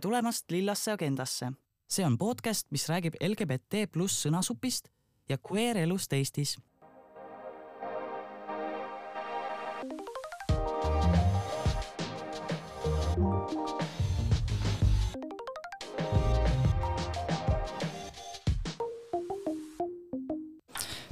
tere 0.00 0.08
tulemast 0.08 0.50
Lillasse 0.50 0.92
agendasse. 0.92 1.52
see 1.88 2.04
on 2.06 2.16
podcast, 2.18 2.66
mis 2.70 2.88
räägib 2.88 3.14
LGBT 3.20 3.90
pluss 3.92 4.22
sõnasupist 4.24 4.88
ja 5.28 5.36
queer 5.36 5.76
elust 5.76 6.12
Eestis. 6.12 6.56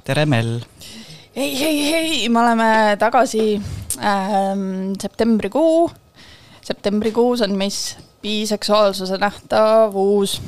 tere, 0.04 0.24
Mel. 0.26 0.62
hei, 1.36 1.52
hei, 1.58 1.76
hei, 1.90 2.28
me 2.28 2.40
oleme 2.40 2.96
tagasi 2.98 3.60
ähm, 4.00 4.94
septembrikuu. 5.00 5.90
septembrikuus 6.62 7.42
on 7.42 7.58
mis 7.58 7.98
biseksuaalsuse 8.22 9.18
nähtavus. 9.18 10.40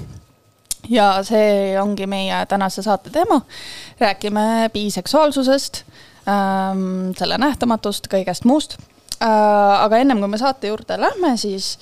ja 0.89 1.23
see 1.23 1.81
ongi 1.81 2.07
meie 2.07 2.47
tänase 2.47 2.83
saate 2.83 3.11
teema. 3.11 3.41
räägime 4.01 4.71
biseksuaalsusest 4.73 5.83
ähm,, 6.29 7.13
selle 7.19 7.39
nähtamatust, 7.39 8.09
kõigest 8.13 8.45
muust 8.45 8.79
äh,. 9.23 9.85
aga 9.85 9.99
ennem 9.99 10.19
kui 10.19 10.29
me 10.29 10.39
saate 10.39 10.73
juurde 10.73 11.01
lähme, 11.01 11.37
siis 11.37 11.79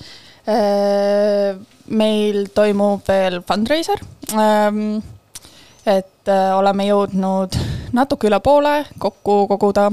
äh, 0.47 1.55
meil 1.89 2.47
toimub 2.53 3.07
veel 3.07 3.41
fundraiser 3.47 4.03
ähm, 4.33 4.99
et 5.85 6.27
äh, 6.29 6.51
oleme 6.57 6.85
jõudnud 6.89 7.55
natuke 7.93 8.29
üle 8.29 8.39
poole 8.43 8.83
kokku 8.99 9.45
koguda 9.47 9.89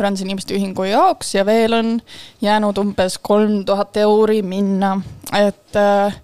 transinimeste 0.00 0.56
ühingu 0.56 0.88
jaoks 0.88 1.34
ja 1.36 1.44
veel 1.46 1.76
on 1.76 1.94
jäänud 2.42 2.78
umbes 2.80 3.18
kolm 3.22 3.64
tuhat 3.68 3.96
euri 4.00 4.40
minna, 4.42 4.96
et 5.36 5.76
äh, 5.76 6.16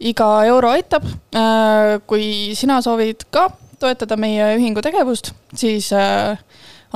iga 0.00 0.30
euro 0.44 0.70
aitab 0.76 1.04
äh,. 1.34 1.96
kui 2.06 2.52
sina 2.54 2.80
soovid 2.84 3.28
ka 3.32 3.48
toetada 3.80 4.16
meie 4.20 4.54
ühingu 4.56 4.82
tegevust, 4.84 5.32
siis 5.56 5.90
äh, 5.96 6.36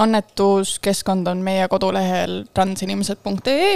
annetuskeskkond 0.01 1.29
on 1.29 1.43
meie 1.45 1.69
kodulehel 1.69 2.45
transinimesed.ee 2.55 3.75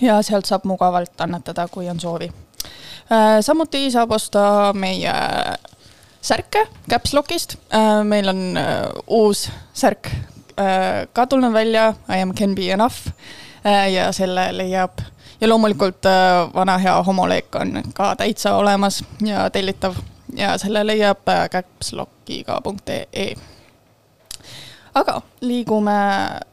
ja 0.00 0.18
sealt 0.22 0.48
saab 0.48 0.66
mugavalt 0.68 1.20
annetada, 1.20 1.68
kui 1.68 1.88
on 1.92 2.00
soovi 2.00 2.30
äh,. 3.12 3.40
samuti 3.40 3.90
saab 3.92 4.16
osta 4.16 4.72
meie 4.74 5.12
särke 6.20 6.66
Caps 6.88 7.14
Lockist 7.14 7.58
äh,. 7.68 8.02
meil 8.04 8.32
on 8.32 8.56
äh, 8.56 8.88
uus 9.06 9.50
särk 9.74 10.10
ka 11.12 11.26
tulnud 11.26 11.52
välja, 11.52 11.94
I 12.08 12.22
am 12.22 12.34
can 12.34 12.54
be 12.54 12.70
enough 12.72 13.08
äh, 13.66 13.92
ja 13.92 14.12
selle 14.12 14.48
leiab 14.56 15.00
ja 15.40 15.48
loomulikult 15.48 16.06
äh, 16.06 16.54
vana 16.54 16.78
hea 16.78 17.02
homoleek 17.02 17.54
on 17.54 17.82
ka 17.94 18.16
täitsa 18.16 18.56
olemas 18.56 19.04
ja 19.20 19.50
tellitav 19.50 19.94
ja 20.36 20.58
selle 20.58 20.86
leiab 20.86 21.28
äh, 21.28 21.48
capslockiga.ee. 21.50 23.34
aga 24.94 25.22
liigume, 25.40 25.92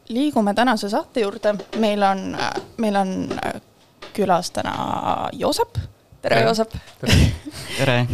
liigume 0.09 0.53
tänase 0.53 0.89
saate 0.89 1.19
juurde, 1.19 1.55
meil 1.77 2.03
on, 2.03 2.37
meil 2.77 2.95
on 2.95 3.39
äh, 3.45 3.61
külas 4.13 4.51
täna 4.51 5.29
Joosep. 5.31 5.77
tere, 6.21 6.41
Joosep. 6.41 6.73
tere 7.77 7.97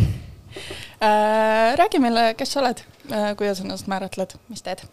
äh,. 1.02 1.76
räägi 1.76 2.00
meile, 2.00 2.34
kes 2.34 2.54
sa 2.54 2.60
oled 2.60 2.84
äh,, 3.12 3.36
kuidas 3.38 3.60
ennast 3.62 3.88
määratled, 3.88 4.38
mis 4.50 4.62
teed? 4.62 4.86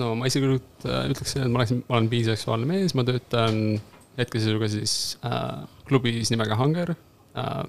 No 0.00 0.14
ma 0.18 0.28
isiklikult 0.30 0.86
uh, 0.86 1.04
ütleksin, 1.10 1.44
et 1.44 1.52
ma 1.52 1.60
oleksin, 1.60 1.82
ma 1.88 1.98
olen 1.98 2.10
biseksuaalne 2.10 2.68
mees, 2.68 2.94
ma 2.98 3.04
töötan 3.06 3.80
hetkeseisuga 4.18 4.68
siis 4.70 4.94
uh, 5.26 5.64
klubis 5.88 6.30
nimega 6.32 6.58
Hunger 6.58 6.94
uh,. 6.94 7.64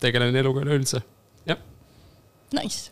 tegelen 0.00 0.36
eluga 0.36 0.64
üleüldse, 0.64 1.02
jah. 1.48 1.60
Nice 2.56 2.90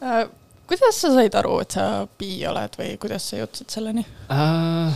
uh, 0.00 0.24
kuidas 0.68 1.00
sa 1.00 1.12
said 1.14 1.34
aru, 1.38 1.58
et 1.64 1.74
sa 1.76 2.06
bi 2.18 2.36
oled 2.48 2.78
või 2.80 2.94
kuidas 3.00 3.30
sa 3.30 3.40
jõudsid 3.42 3.68
selleni 3.74 4.04
uh,? 4.32 4.94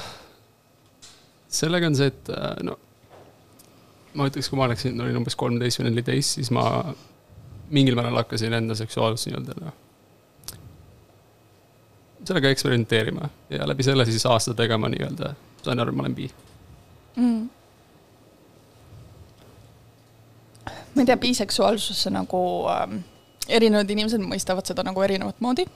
sellega 1.48 1.88
on 1.88 1.98
see, 1.98 2.12
et 2.12 2.34
uh, 2.34 2.54
no 2.66 2.78
ma 4.18 4.26
ütleks, 4.30 4.48
kui 4.50 4.58
ma 4.58 4.66
oleksin, 4.66 4.98
olin 5.00 5.20
umbes 5.20 5.36
kolmteist 5.38 5.80
või 5.80 5.90
neliteist, 5.90 6.38
siis 6.38 6.50
ma 6.54 6.64
mingil 7.70 7.96
määral 7.98 8.16
hakkasin 8.22 8.52
enda 8.52 8.74
seksuaalsust 8.74 9.30
nii-öelda 9.30 9.58
noh, 9.60 9.76
sellega 12.24 12.48
eksperimenteerima 12.48 13.28
ja 13.50 13.68
läbi 13.68 13.82
selle 13.82 14.04
siis 14.04 14.26
aastatega 14.26 14.78
ma 14.78 14.88
nii-öelda 14.92 15.34
sain 15.64 15.80
aru, 15.80 15.92
et 15.92 15.96
ma 15.96 16.04
olen 16.06 16.14
bi 16.14 16.30
mm.. 17.16 17.48
ma 20.94 21.02
ei 21.02 21.06
tea, 21.06 21.16
biseksuaalsusse 21.16 22.10
nagu 22.14 22.40
ähm, 22.72 23.00
erinevad 23.48 23.90
inimesed 23.90 24.24
mõistavad 24.24 24.68
seda 24.68 24.84
nagu 24.86 25.02
erinevat 25.04 25.40
moodi 25.44 25.66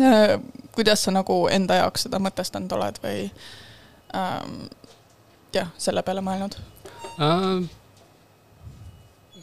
äh,. 0.00 0.38
kuidas 0.72 1.04
sa 1.04 1.14
nagu 1.14 1.44
enda 1.52 1.80
jaoks 1.82 2.08
seda 2.08 2.20
mõtestanud 2.22 2.72
oled 2.78 3.00
või 3.04 3.24
ähm, 4.16 4.66
jah, 5.54 5.72
selle 5.78 6.02
peale 6.02 6.24
mõelnud 6.24 6.60
äh,? 7.18 7.83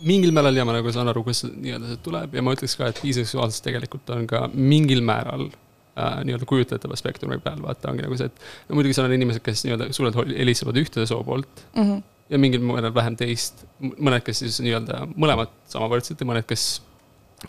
Mingil 0.05 0.33
määral 0.35 0.57
ja 0.57 0.65
ma 0.67 0.75
nagu 0.75 0.91
saan 0.93 1.09
aru, 1.11 1.23
kust 1.25 1.47
nii-öelda 1.49 1.91
see 1.91 1.99
tuleb 2.05 2.37
ja 2.37 2.43
ma 2.45 2.53
ütleks 2.55 2.77
ka, 2.79 2.89
et 2.91 3.01
biseksuaalsus 3.03 3.63
tegelikult 3.65 4.09
on 4.15 4.27
ka 4.29 4.43
mingil 4.53 5.03
määral 5.05 5.47
äh, 5.47 6.21
nii-öelda 6.27 6.47
kujutletav 6.49 6.95
spektri 6.99 7.39
peal, 7.43 7.61
vaata, 7.63 7.91
ongi 7.91 8.05
nagu 8.05 8.17
see, 8.19 8.29
et 8.31 8.69
no 8.69 8.79
muidugi 8.79 8.97
seal 8.97 9.09
on 9.09 9.17
inimesed, 9.17 9.43
kes 9.45 9.65
nii-öelda 9.67 9.91
suurelt 9.95 10.19
helistavad 10.31 10.79
ühte 10.81 11.05
soo 11.09 11.23
poolt 11.27 11.65
mm. 11.73 11.81
-hmm. 11.81 12.03
ja 12.33 12.41
mingil 12.41 12.63
määral 12.65 12.95
vähem 12.95 13.17
teist, 13.19 13.65
mõned, 13.81 14.23
kes 14.27 14.43
siis 14.45 14.61
nii-öelda 14.65 15.05
mõlemad 15.15 15.53
samavõrdselt 15.71 16.21
ja 16.21 16.29
mõned, 16.29 16.47
kes 16.49 16.69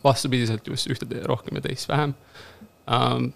vastupidiselt 0.04 0.66
just 0.68 0.90
ühte 0.92 1.06
rohkem 1.28 1.60
ja 1.60 1.68
teist 1.68 1.88
vähem 1.88 2.16
um,. 2.88 3.30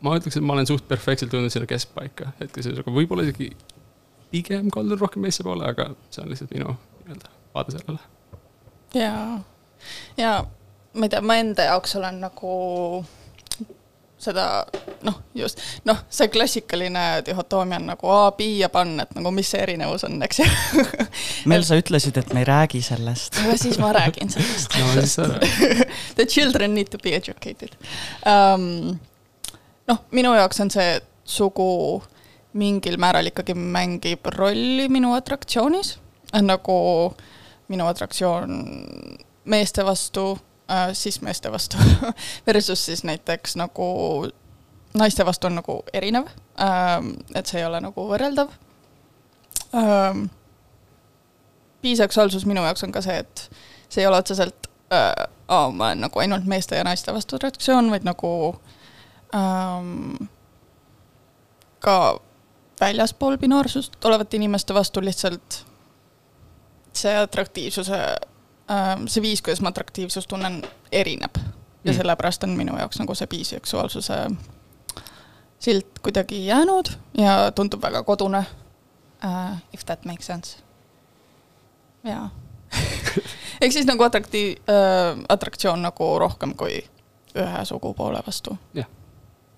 ma 0.00 0.14
ütleks, 0.14 0.36
et 0.38 0.44
ma 0.46 0.54
olen 0.54 0.68
suht 0.68 0.84
perfektselt 0.88 1.32
jõudnud 1.34 1.50
sinna 1.50 1.66
keskpaika, 1.66 2.32
hetkeseisuga 2.38 2.92
võib-olla 2.94 3.24
isegi 3.26 3.50
pigem 4.30 4.68
kaldun 4.70 5.00
rohkem 5.00 5.24
meisse 5.24 5.42
poole, 5.42 5.66
aga 5.66 5.90
see 6.12 6.22
on 6.22 6.30
lihtsalt 6.32 6.54
minu 6.54 6.76
nii-öelda 6.76 7.32
vaade 7.54 7.74
sellele. 7.74 8.17
Ja, 8.94 9.40
ja 10.16 10.32
ma 10.94 11.06
ei 11.06 11.12
tea, 11.12 11.20
ma 11.20 11.38
enda 11.40 11.68
jaoks 11.68 11.96
olen 11.98 12.20
nagu 12.20 12.52
seda 14.18 14.66
noh, 15.06 15.20
just 15.34 15.60
noh, 15.86 16.00
see 16.10 16.26
klassikaline 16.32 17.04
dihhotoomia 17.26 17.78
on 17.78 17.86
nagu 17.92 18.10
A, 18.10 18.32
B 18.34 18.48
ja 18.58 18.68
pan, 18.72 18.96
et 19.04 19.14
nagu 19.14 19.30
mis 19.34 19.50
see 19.52 19.60
erinevus 19.62 20.04
on, 20.08 20.18
eks 20.26 20.40
ju. 20.42 20.48
Mel, 21.50 21.62
sa 21.66 21.78
ütlesid, 21.78 22.18
et 22.18 22.34
me 22.34 22.42
ei 22.42 22.48
räägi 22.48 22.82
sellest. 22.82 23.38
no 23.46 23.54
siis 23.60 23.78
ma 23.78 23.92
räägin 23.94 24.32
sellest 24.34 24.74
no 24.80 24.90
siis 24.98 25.14
sa 25.20 25.28
The 26.18 26.26
children 26.26 26.74
need 26.74 26.90
to 26.94 26.98
be 27.02 27.14
educated 27.16 27.78
um,. 28.26 28.98
noh, 29.88 30.02
minu 30.10 30.34
jaoks 30.34 30.66
on 30.66 30.74
see 30.74 30.98
sugu 31.28 32.02
mingil 32.58 32.98
määral 32.98 33.30
ikkagi 33.30 33.54
mängib 33.54 34.26
rolli 34.34 34.88
minu 34.90 35.12
atraktsioonis, 35.14 35.98
nagu 36.42 36.78
minu 37.68 37.86
atraktsioon 37.86 38.58
meeste 39.44 39.84
vastu 39.86 40.38
äh,, 40.70 40.92
siis 40.92 41.20
meeste 41.22 41.52
vastu 41.52 41.76
versus 42.46 42.86
siis 42.86 43.04
näiteks 43.04 43.56
nagu 43.56 44.28
naiste 44.94 45.26
vastu 45.26 45.46
on 45.46 45.58
nagu 45.60 45.82
erinev 45.92 46.28
äh,, 46.60 46.98
et 47.34 47.46
see 47.46 47.60
ei 47.60 47.66
ole 47.68 47.80
nagu 47.84 48.08
võrreldav 48.10 48.52
äh,. 49.74 50.22
biseksuaalsus 51.82 52.46
minu 52.46 52.64
jaoks 52.64 52.84
on 52.84 52.92
ka 52.92 53.02
see, 53.04 53.18
et 53.18 53.50
see 53.88 54.02
ei 54.02 54.10
ole 54.10 54.20
otseselt 54.20 54.70
äh, 54.92 55.28
oh, 55.48 55.72
ma 55.72 55.86
olen 55.86 56.00
nagu 56.00 56.20
ainult 56.20 56.44
meeste 56.44 56.76
ja 56.76 56.84
naiste 56.84 57.12
vastu 57.14 57.36
atraktsioon, 57.36 57.90
vaid 57.90 58.06
nagu 58.06 58.30
ähm, 59.34 60.28
ka 61.84 62.20
väljaspool 62.80 63.38
binaarsust 63.38 64.04
olevate 64.04 64.36
inimeste 64.36 64.74
vastu 64.74 65.02
lihtsalt 65.04 65.62
see 66.92 67.16
atraktiivsuse, 67.18 67.98
ähm, 68.70 69.06
see 69.06 69.22
viis, 69.22 69.42
kuidas 69.42 69.60
ma 69.60 69.72
atraktiivsust 69.72 70.28
tunnen, 70.28 70.62
erineb. 70.92 71.36
ja 71.84 71.92
mm. 71.92 71.96
sellepärast 71.96 72.44
on 72.44 72.56
minu 72.58 72.76
jaoks 72.78 72.98
nagu 72.98 73.14
see 73.14 73.26
biseksuaalsuse 73.26 74.14
silt 75.58 75.98
kuidagi 76.02 76.46
jäänud 76.46 76.90
ja 77.18 77.52
tundub 77.54 77.82
väga 77.82 78.02
kodune 78.02 78.38
uh,. 79.24 79.56
If 79.72 79.84
that 79.86 80.04
makes 80.04 80.26
sense. 80.26 80.58
jaa 82.04 82.30
ehk 83.60 83.72
siis 83.72 83.86
nagu 83.86 84.02
atraktiiv 84.02 84.56
äh,, 84.68 85.24
atraktsioon 85.28 85.82
nagu 85.82 86.18
rohkem 86.18 86.54
kui 86.54 86.84
ühe 87.34 87.64
sugupoole 87.64 88.22
vastu. 88.26 88.58
jah 88.74 88.86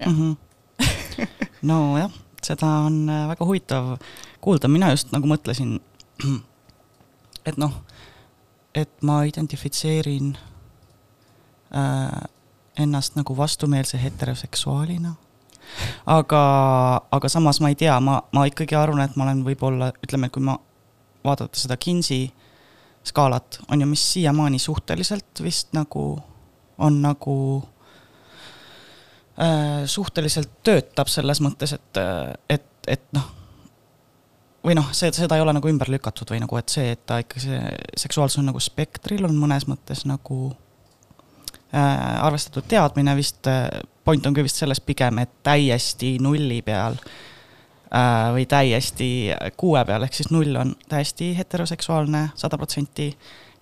ja. 0.00 0.06
Mm 0.06 0.16
-hmm. 0.16 1.26
nojah 1.62 2.10
seda 2.44 2.66
on 2.86 3.08
äh, 3.08 3.28
väga 3.28 3.44
huvitav 3.44 3.96
kuulda, 4.40 4.68
mina 4.68 4.90
just 4.90 5.12
nagu 5.12 5.28
mõtlesin, 5.30 5.78
et 7.46 7.58
noh, 7.60 7.72
et 8.74 8.90
ma 9.02 9.22
identifitseerin 9.28 10.34
äh, 11.74 12.20
ennast 12.78 13.16
nagu 13.18 13.36
vastumeelse 13.36 14.00
heteroseksuaalina. 14.02 15.14
Aga, 16.06 16.42
aga 17.10 17.28
samas 17.30 17.60
ma 17.62 17.70
ei 17.70 17.76
tea, 17.78 17.94
ma, 18.02 18.18
ma 18.34 18.44
ikkagi 18.48 18.74
arvan, 18.74 19.04
et 19.04 19.14
ma 19.16 19.26
olen 19.26 19.44
võib-olla, 19.46 19.92
ütleme, 20.02 20.30
kui 20.34 20.42
ma 20.42 20.56
vaadata 21.24 21.60
seda 21.60 21.76
Kinsey 21.78 22.30
skaalat, 23.06 23.60
on 23.70 23.80
ju, 23.80 23.86
mis 23.86 24.02
siiamaani 24.12 24.58
suhteliselt 24.58 25.42
vist 25.44 25.70
nagu 25.76 26.18
on 26.80 27.02
nagu 27.02 27.36
äh, 29.38 29.86
suhteliselt 29.86 30.50
töötab 30.64 31.12
selles 31.12 31.42
mõttes, 31.44 31.76
et, 31.76 32.00
et, 32.48 32.66
et 32.88 33.04
noh, 33.16 33.28
või 34.64 34.76
noh, 34.76 34.90
see, 34.96 35.12
seda 35.16 35.38
ei 35.38 35.44
ole 35.44 35.54
nagu 35.56 35.70
ümber 35.70 35.90
lükatud 35.92 36.30
või 36.32 36.42
nagu, 36.42 36.58
et 36.60 36.72
see, 36.72 36.92
et 36.96 37.02
ta 37.08 37.20
ikka 37.22 37.42
see 37.42 37.60
seksuaalsus 37.98 38.42
on 38.42 38.50
nagu 38.50 38.60
spektril, 38.62 39.24
on 39.28 39.36
mõnes 39.40 39.66
mõttes 39.70 40.04
nagu 40.08 40.40
äh, 41.72 42.22
arvestatud 42.26 42.68
teadmine 42.68 43.16
vist, 43.18 43.48
point 44.04 44.26
on 44.26 44.36
ka 44.36 44.44
vist 44.46 44.60
selles 44.60 44.82
pigem, 44.84 45.22
et 45.22 45.32
täiesti 45.46 46.16
nulli 46.22 46.60
peal 46.66 46.98
äh, 47.00 48.32
või 48.36 48.48
täiesti 48.50 49.10
kuue 49.60 49.84
peal, 49.88 50.08
ehk 50.08 50.18
siis 50.18 50.32
null 50.34 50.56
on 50.60 50.74
täiesti 50.88 51.32
heteroseksuaalne, 51.38 52.28
sada 52.40 52.60
protsenti 52.60 53.14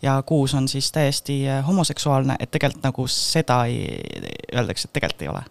ja 0.02 0.22
kuus 0.22 0.54
on 0.54 0.68
siis 0.68 0.92
täiesti 0.92 1.48
äh, 1.48 1.66
homoseksuaalne, 1.66 2.36
et 2.40 2.50
tegelikult 2.50 2.84
nagu 2.84 3.06
seda 3.10 3.64
ei, 3.66 4.02
öeldakse, 4.54 4.88
et 4.88 4.92
tegelikult 4.92 5.22
ei 5.22 5.32
ole. 5.32 5.42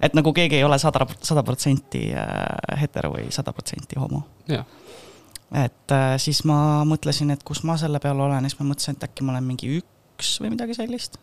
Et 0.00 0.14
nagu 0.14 0.32
keegi 0.32 0.58
ei 0.58 0.64
ole 0.64 0.78
sada, 0.78 1.06
sada 1.22 1.42
protsenti 1.46 2.06
äh, 2.12 2.80
hetero 2.80 3.12
või 3.14 3.30
sada 3.34 3.52
protsenti 3.52 3.98
homo. 4.00 4.22
et 4.48 5.92
äh, 5.92 6.14
siis 6.18 6.44
ma 6.48 6.84
mõtlesin, 6.88 7.30
et 7.34 7.44
kus 7.44 7.62
ma 7.64 7.76
selle 7.80 8.00
peal 8.00 8.20
olen, 8.20 8.48
siis 8.48 8.58
ma 8.60 8.70
mõtlesin, 8.72 8.98
et 8.98 9.08
äkki 9.08 9.26
ma 9.26 9.36
olen 9.36 9.44
mingi 9.44 9.76
üks 9.78 10.36
või 10.42 10.54
midagi 10.54 10.76
sellist. 10.78 11.18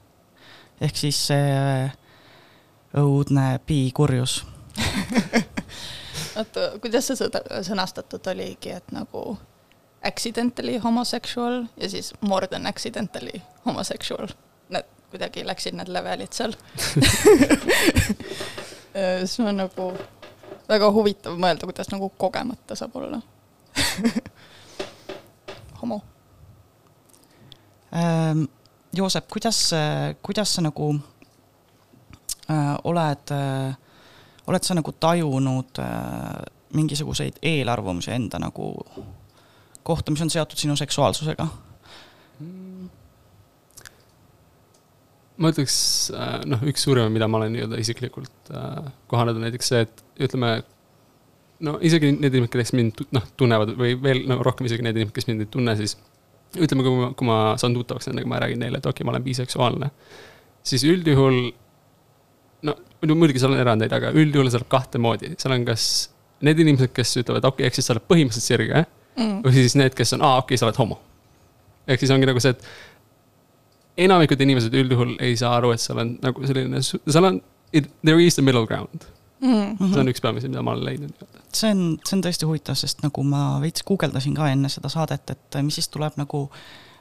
ehk 0.81 0.97
siis 0.97 1.19
see 1.31 1.91
õudne 2.97 3.59
piikurjus 3.65 4.41
oota, 6.39 6.71
kuidas 6.81 7.07
see 7.07 7.29
sõnastatud 7.63 8.27
oligi, 8.31 8.75
et 8.75 8.91
nagu 8.95 9.38
accidentally 10.03 10.77
homosexual 10.83 11.65
ja 11.77 11.89
siis 11.89 12.13
more 12.21 12.47
than 12.47 12.65
accidentally 12.67 13.41
homosexual. 13.65 14.27
Need 14.69 14.88
kuidagi 15.12 15.44
läksid 15.45 15.75
need 15.75 15.91
levelid 15.91 16.31
seal 16.31 16.53
siis 18.93 19.39
on 19.39 19.57
nagu 19.57 19.91
väga 20.69 20.89
huvitav 20.91 21.38
mõelda, 21.39 21.67
kuidas 21.67 21.91
nagu 21.91 22.09
kogemata 22.17 22.75
saab 22.75 22.95
olla 23.01 23.21
homo 25.81 26.01
ähm,. 27.95 28.47
Joosep, 28.91 29.29
kuidas, 29.31 29.71
kuidas 30.19 30.51
sa 30.51 30.61
nagu 30.61 30.89
äh, 32.51 32.75
oled 32.83 33.31
äh,, 33.31 33.77
oled 34.47 34.67
sa 34.67 34.75
nagu 34.75 34.91
tajunud 34.91 35.79
äh, 35.79 36.41
mingisuguseid 36.75 37.39
eelarvamusi 37.41 38.11
enda 38.11 38.39
nagu 38.39 38.73
kohta, 39.83 40.11
mis 40.11 40.21
on 40.21 40.29
seotud 40.29 40.59
sinu 40.59 40.75
seksuaalsusega? 40.75 41.47
Ma 45.41 45.51
ütleks, 45.53 45.75
äh, 46.15 46.38
noh, 46.49 46.61
üks 46.69 46.85
suuremaid, 46.85 47.13
mida 47.15 47.27
ma 47.31 47.41
olen 47.41 47.55
nii-öelda 47.55 47.79
isiklikult 47.81 48.53
äh, 48.53 48.91
kohanud, 49.11 49.39
on 49.39 49.47
näiteks 49.47 49.71
see, 49.73 49.83
et 49.88 50.03
ütleme, 50.27 50.53
no 51.65 51.77
isegi 51.85 52.13
need 52.13 52.33
inimesed, 52.33 52.53
kes 52.55 52.73
mind 52.77 53.03
noh, 53.15 53.25
tunnevad 53.39 53.73
või 53.79 53.95
veel 54.01 54.23
no, 54.29 54.39
rohkem 54.45 54.69
isegi 54.69 54.85
need 54.85 54.99
inimesed, 54.99 55.15
kes 55.17 55.29
mind 55.29 55.45
ei 55.45 55.51
tunne, 55.51 55.75
siis 55.79 55.97
ütleme, 56.57 56.85
kui 56.85 56.97
ma, 56.97 57.09
kui 57.17 57.29
ma 57.29 57.39
saan 57.61 57.75
tuttavaks 57.77 58.09
nendega, 58.09 58.29
ma 58.29 58.41
räägin 58.43 58.61
neile, 58.61 58.81
et 58.81 58.85
okei 58.85 59.01
okay,, 59.01 59.07
ma 59.07 59.15
olen 59.15 59.25
biseksuaalne, 59.25 59.91
siis 60.67 60.85
üldjuhul 60.88 61.41
no 62.67 62.75
muidugi 63.17 63.41
seal 63.41 63.55
on 63.55 63.61
erandeid, 63.61 63.93
aga 63.95 64.11
üldjuhul 64.13 64.49
läheb 64.49 64.67
kahte 64.71 65.01
moodi, 65.01 65.33
seal 65.41 65.55
on 65.55 65.65
kas 65.67 65.85
need 66.45 66.59
inimesed, 66.61 66.93
kes 66.95 67.15
ütlevad, 67.21 67.45
okei 67.47 67.63
okay,, 67.63 67.69
ehk 67.69 67.77
siis 67.77 67.89
sa 67.89 67.95
oled 67.95 68.05
põhimõtteliselt 68.09 68.47
sirge 68.47 68.83
mm.. 68.83 69.39
või 69.45 69.55
siis 69.57 69.77
need, 69.79 69.95
kes 69.97 70.17
on, 70.17 70.25
aa, 70.25 70.41
okei 70.41 70.53
okay,, 70.55 70.61
sa 70.61 70.67
oled 70.69 70.79
homo. 70.81 70.99
ehk 71.89 72.03
siis 72.03 72.13
ongi 72.13 72.29
nagu 72.29 72.41
see, 72.43 72.53
et 72.53 72.65
enamikud 74.06 74.42
inimesed 74.44 74.75
üldjuhul 74.83 75.15
ei 75.24 75.38
saa 75.39 75.56
aru, 75.59 75.71
et 75.75 75.83
seal 75.83 76.01
on 76.03 76.13
nagu 76.24 76.45
selline, 76.48 76.83
seal 76.83 77.27
on, 77.27 77.42
there 78.03 78.19
is 78.24 78.38
the 78.39 78.45
middle 78.45 78.68
ground 78.68 79.09
mm. 79.42 79.75
-hmm. 79.75 79.94
see 79.94 80.00
on 80.00 80.07
üks 80.07 80.21
peamisi, 80.21 80.50
mida 80.50 80.62
ma 80.62 80.71
olen 80.71 80.86
leidnud. 80.86 81.25
see 81.53 81.71
on, 81.71 81.98
see 82.06 82.18
on 82.18 82.24
tõesti 82.25 82.48
huvitav, 82.48 82.77
sest 82.80 83.03
nagu 83.03 83.24
ma 83.24 83.44
veits 83.62 83.83
guugeldasin 83.88 84.36
ka 84.38 84.50
enne 84.51 84.69
seda 84.69 84.89
saadet, 84.89 85.30
et 85.30 85.59
mis 85.65 85.75
siis 85.80 85.89
tuleb 85.89 86.18
nagu 86.21 86.44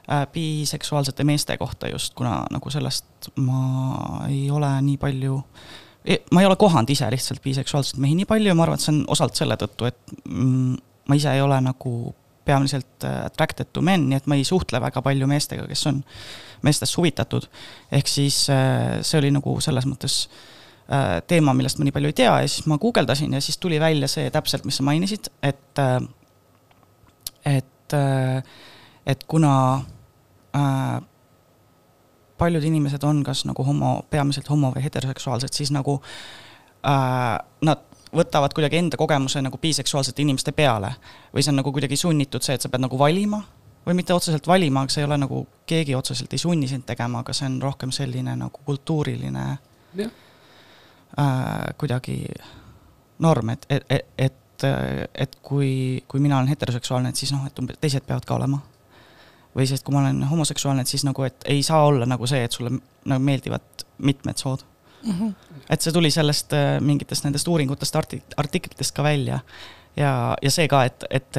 äh, 0.09 0.27
biseksuaalsete 0.33 1.23
meeste 1.23 1.57
kohta 1.57 1.89
just, 1.91 2.13
kuna 2.13 2.45
nagu 2.51 2.69
sellest 2.69 3.31
ma 3.35 4.25
ei 4.29 4.49
ole 4.51 4.71
nii 4.81 4.97
palju 4.97 5.41
e, 6.05 6.17
ma 6.31 6.41
ei 6.41 6.49
ole 6.49 6.55
kohanud 6.55 6.89
ise 6.89 7.09
lihtsalt 7.11 7.43
biseksuaalseid 7.43 8.01
mehi 8.01 8.15
nii 8.15 8.29
palju 8.29 8.51
ja 8.51 8.55
ma 8.55 8.67
arvan, 8.67 8.79
et 8.79 8.87
see 8.87 8.95
on 8.95 9.03
osalt 9.07 9.35
selle 9.39 9.57
tõttu, 9.59 9.87
et 9.91 10.17
mm, 10.25 10.75
ma 11.07 11.19
ise 11.19 11.33
ei 11.35 11.41
ole 11.41 11.61
nagu 11.61 11.93
peamiselt 12.51 13.07
äh, 13.07 13.25
attracted 13.25 13.71
to 13.73 13.83
men, 13.85 14.07
nii 14.09 14.19
et 14.21 14.29
ma 14.29 14.37
ei 14.39 14.47
suhtle 14.47 14.81
väga 14.83 15.03
palju 15.05 15.29
meestega, 15.31 15.67
kes 15.69 15.85
on 15.91 16.01
meestest 16.65 16.97
huvitatud. 16.99 17.47
ehk 17.91 18.11
siis 18.11 18.43
äh, 18.53 18.99
see 19.01 19.21
oli 19.21 19.31
nagu 19.33 19.57
selles 19.63 19.87
mõttes 19.89 20.17
äh, 20.91 21.19
teema, 21.27 21.55
millest 21.57 21.79
ma 21.79 21.87
nii 21.87 21.95
palju 21.95 22.11
ei 22.11 22.19
tea 22.23 22.33
ja 22.43 22.49
siis 22.49 22.67
ma 22.69 22.79
guugeldasin 22.81 23.33
ja 23.33 23.41
siis 23.41 23.57
tuli 23.61 23.79
välja 23.79 24.09
see 24.11 24.29
täpselt, 24.33 24.67
mis 24.67 24.77
sa 24.81 24.85
mainisid, 24.87 25.31
et, 25.43 25.81
et, 27.45 27.97
et 29.15 29.23
kuna 29.31 29.55
äh, 30.55 30.99
paljud 32.41 32.63
inimesed 32.65 33.03
on 33.05 33.21
kas 33.25 33.45
nagu 33.45 33.63
homo, 33.65 33.99
peamiselt 34.09 34.49
homo 34.49 34.71
või 34.73 34.85
heteroseksuaalsed, 34.87 35.53
siis 35.53 35.71
nagu 35.73 35.99
äh, 36.01 37.37
nad 37.67 37.85
võtavad 38.15 38.53
kuidagi 38.53 38.77
enda 38.77 38.97
kogemuse 38.99 39.41
nagu 39.41 39.57
biseksuaalsete 39.57 40.21
inimeste 40.21 40.51
peale. 40.51 40.95
või 41.33 41.43
see 41.43 41.51
on 41.51 41.61
nagu 41.61 41.71
kuidagi 41.71 41.97
sunnitud 41.97 42.43
see, 42.43 42.55
et 42.55 42.61
sa 42.61 42.69
pead 42.69 42.83
nagu 42.83 42.99
valima 42.99 43.41
või 43.85 43.97
mitte 43.97 44.13
otseselt 44.13 44.47
valima, 44.47 44.83
aga 44.83 44.93
see 44.93 45.01
ei 45.01 45.07
ole 45.07 45.17
nagu, 45.17 45.45
keegi 45.65 45.95
otseselt 45.95 46.33
ei 46.33 46.41
sunni 46.41 46.67
sind 46.67 46.85
tegema, 46.85 47.23
aga 47.23 47.33
see 47.33 47.47
on 47.49 47.61
rohkem 47.61 47.91
selline 47.91 48.35
nagu 48.37 48.65
kultuuriline 48.65 49.45
äh, 49.99 50.09
kuidagi 51.77 52.23
norm, 53.19 53.49
et, 53.49 53.65
et, 53.69 53.85
et, 53.89 54.03
et, 54.17 54.37
et 55.15 55.35
kui, 55.41 56.03
kui 56.07 56.19
mina 56.19 56.37
olen 56.37 56.51
heteroseksuaalne, 56.53 57.09
et 57.09 57.15
siis 57.15 57.33
noh, 57.33 57.45
et 57.47 57.59
umbes 57.59 57.79
teised 57.81 58.05
peavad 58.05 58.25
ka 58.25 58.35
olema. 58.37 58.61
või 59.55 59.65
siis, 59.67 59.81
et 59.81 59.85
kui 59.85 59.95
ma 59.95 60.03
olen 60.05 60.23
homoseksuaalne, 60.29 60.85
et 60.85 60.87
siis 60.87 61.03
nagu, 61.03 61.23
et 61.27 61.47
ei 61.49 61.63
saa 61.63 61.83
olla 61.85 62.05
nagu 62.05 62.27
see, 62.27 62.43
et 62.43 62.51
sulle 62.51 62.71
nagu 63.05 63.23
meeldivad 63.23 63.87
mitmed 63.97 64.37
sood 64.37 64.63
mm. 65.05 65.11
-hmm. 65.11 65.33
et 65.69 65.81
see 65.81 65.93
tuli 65.93 66.11
sellest 66.11 66.53
äh, 66.53 66.81
mingitest 66.81 67.23
nendest 67.23 67.47
uuringutest, 67.47 67.95
artik-, 67.95 68.35
artiklitest 68.37 68.95
ka 68.95 69.03
välja. 69.03 69.39
ja, 69.97 70.37
ja 70.41 70.51
see 70.51 70.67
ka, 70.67 70.83
et, 70.83 71.03
et, 71.09 71.37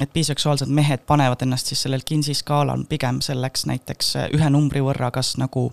et 0.00 0.12
biseksuaalsed 0.12 0.68
mehed 0.68 1.06
panevad 1.06 1.42
ennast 1.42 1.66
siis 1.66 1.82
sellel 1.82 2.04
Kinsey 2.04 2.34
skaalal 2.34 2.84
pigem 2.88 3.20
selleks 3.20 3.66
näiteks 3.66 4.16
äh, 4.16 4.28
ühe 4.32 4.50
numbri 4.50 4.80
võrra, 4.80 5.10
kas 5.10 5.36
nagu, 5.36 5.72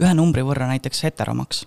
ühe 0.00 0.14
numbri 0.14 0.42
võrra 0.42 0.68
näiteks 0.70 1.04
heteromaks. 1.04 1.66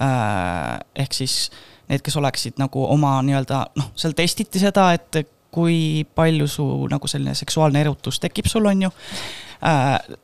Äh, 0.00 0.78
ehk 0.94 1.12
siis 1.12 1.50
need, 1.88 2.00
kes 2.02 2.16
oleksid 2.16 2.58
nagu 2.58 2.86
oma 2.86 3.18
nii-öelda 3.22 3.66
noh, 3.76 3.92
seal 3.96 4.16
testiti 4.16 4.58
seda, 4.58 4.92
et 4.94 5.26
kui 5.50 6.06
palju 6.14 6.46
su 6.46 6.64
nagu 6.90 7.08
selline 7.10 7.34
seksuaalne 7.34 7.80
erutus 7.80 8.20
tekib 8.22 8.46
sul, 8.46 8.68
on 8.70 8.82
ju 8.82 8.90
Äh, 8.90 9.49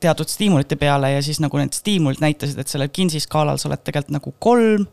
teatud 0.00 0.28
stiimulite 0.28 0.78
peale 0.80 1.12
ja 1.12 1.22
siis 1.22 1.40
nagu 1.44 1.58
need 1.60 1.76
stiimulid 1.76 2.22
näitasid, 2.24 2.58
et 2.60 2.72
sellel 2.72 2.88
Kinsey 2.92 3.20
skaalal 3.20 3.60
sa 3.60 3.68
oled 3.68 3.82
tegelikult 3.84 4.14
nagu 4.16 4.32
kolm 4.40 4.86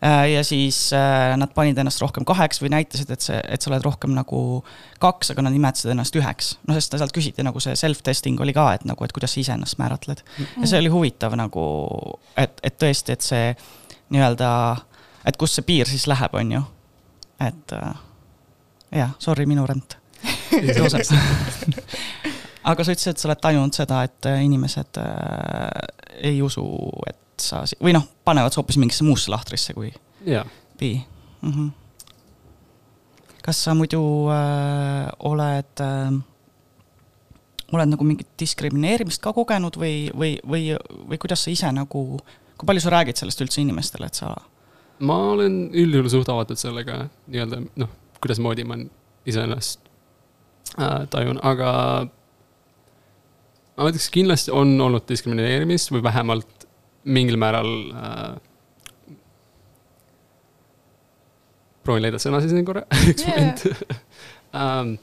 äh, 0.00 0.30
ja 0.32 0.44
siis 0.46 0.78
äh, 0.96 1.34
nad 1.36 1.52
panid 1.54 1.78
ennast 1.78 2.00
rohkem 2.00 2.24
kaheks 2.28 2.62
või 2.62 2.72
näitasid, 2.72 3.12
et 3.12 3.24
see, 3.24 3.40
et 3.52 3.60
sa 3.60 3.68
oled 3.70 3.84
rohkem 3.84 4.14
nagu 4.16 4.62
kaks, 5.02 5.34
aga 5.34 5.44
nad 5.44 5.52
nimetasid 5.52 5.92
ennast 5.92 6.16
üheks. 6.16 6.54
no 6.68 6.76
sest 6.78 6.96
sealt 6.96 7.12
küsiti 7.12 7.44
nagu 7.44 7.60
see 7.60 7.76
self-testing 7.76 8.40
oli 8.40 8.56
ka, 8.56 8.70
et 8.78 8.88
nagu, 8.88 9.04
et 9.04 9.12
kuidas 9.12 9.36
sa 9.36 9.42
iseennast 9.44 9.76
määratled. 9.82 10.24
ja 10.40 10.64
see 10.64 10.80
oli 10.80 10.92
huvitav 10.94 11.36
nagu, 11.36 11.66
et, 12.36 12.64
et 12.64 12.78
tõesti, 12.80 13.12
et 13.12 13.28
see 13.28 13.52
nii-öelda, 14.12 14.48
et 15.28 15.36
kust 15.40 15.60
see 15.60 15.68
piir 15.68 15.90
siis 15.90 16.08
läheb, 16.08 16.32
on 16.40 16.56
ju. 16.56 16.64
et 17.44 17.76
jah, 18.92 19.12
sorry, 19.20 19.44
minu 19.48 19.68
rent. 19.68 19.98
aga 22.62 22.84
sa 22.84 22.94
ütlesid, 22.94 23.14
et 23.14 23.22
sa 23.22 23.28
oled 23.28 23.42
tajunud 23.42 23.76
seda, 23.76 24.02
et 24.06 24.30
äh, 24.30 24.42
inimesed 24.46 25.00
äh, 25.02 26.26
ei 26.30 26.42
usu, 26.44 26.64
et 27.08 27.42
sa, 27.42 27.62
või 27.82 27.94
noh, 27.96 28.04
panevad 28.26 28.54
hoopis 28.58 28.78
mingisse 28.80 29.06
muusse 29.06 29.32
lahtrisse 29.32 29.74
kui 29.76 29.90
yeah. 30.26 30.46
bi 30.78 30.94
mm. 30.96 31.52
-hmm. 31.52 31.70
kas 33.42 33.64
sa 33.64 33.74
muidu 33.74 34.02
äh, 34.30 35.08
oled 35.18 35.80
äh,, 35.80 36.20
oled 37.72 37.88
nagu 37.88 38.04
mingit 38.04 38.28
diskrimineerimist 38.38 39.22
ka 39.22 39.32
kogenud 39.32 39.76
või, 39.80 40.10
või, 40.12 40.36
või, 40.48 40.76
või 41.08 41.18
kuidas 41.18 41.44
sa 41.44 41.50
ise 41.50 41.72
nagu, 41.72 42.20
kui 42.58 42.66
palju 42.66 42.84
sa 42.84 42.92
räägid 42.92 43.16
sellest 43.16 43.40
üldse 43.40 43.60
inimestele, 43.60 44.06
et 44.06 44.14
sa? 44.14 44.36
ma 45.02 45.18
olen 45.34 45.70
üldjuhul 45.74 46.10
suht 46.12 46.28
avatud 46.28 46.60
sellega 46.60 47.08
nii-öelda 47.26 47.62
noh, 47.76 47.88
kuidasmoodi 48.22 48.64
ma 48.64 48.76
iseennast 49.26 49.80
äh, 50.78 51.08
tajun, 51.10 51.40
aga 51.42 52.06
ma 53.76 53.88
ütleks, 53.90 54.08
kindlasti 54.12 54.52
on 54.54 54.74
olnud 54.80 55.06
diskrimineerimist 55.08 55.92
või 55.94 56.02
vähemalt 56.04 56.66
mingil 57.04 57.38
määral 57.40 57.70
äh, 57.96 58.34
proovin 61.82 62.06
leida 62.06 62.20
sõna 62.22 62.42
siis 62.42 62.54
korra, 62.66 62.84
üks 63.10 63.26
moment. 63.26 63.64
Um, 64.52 64.94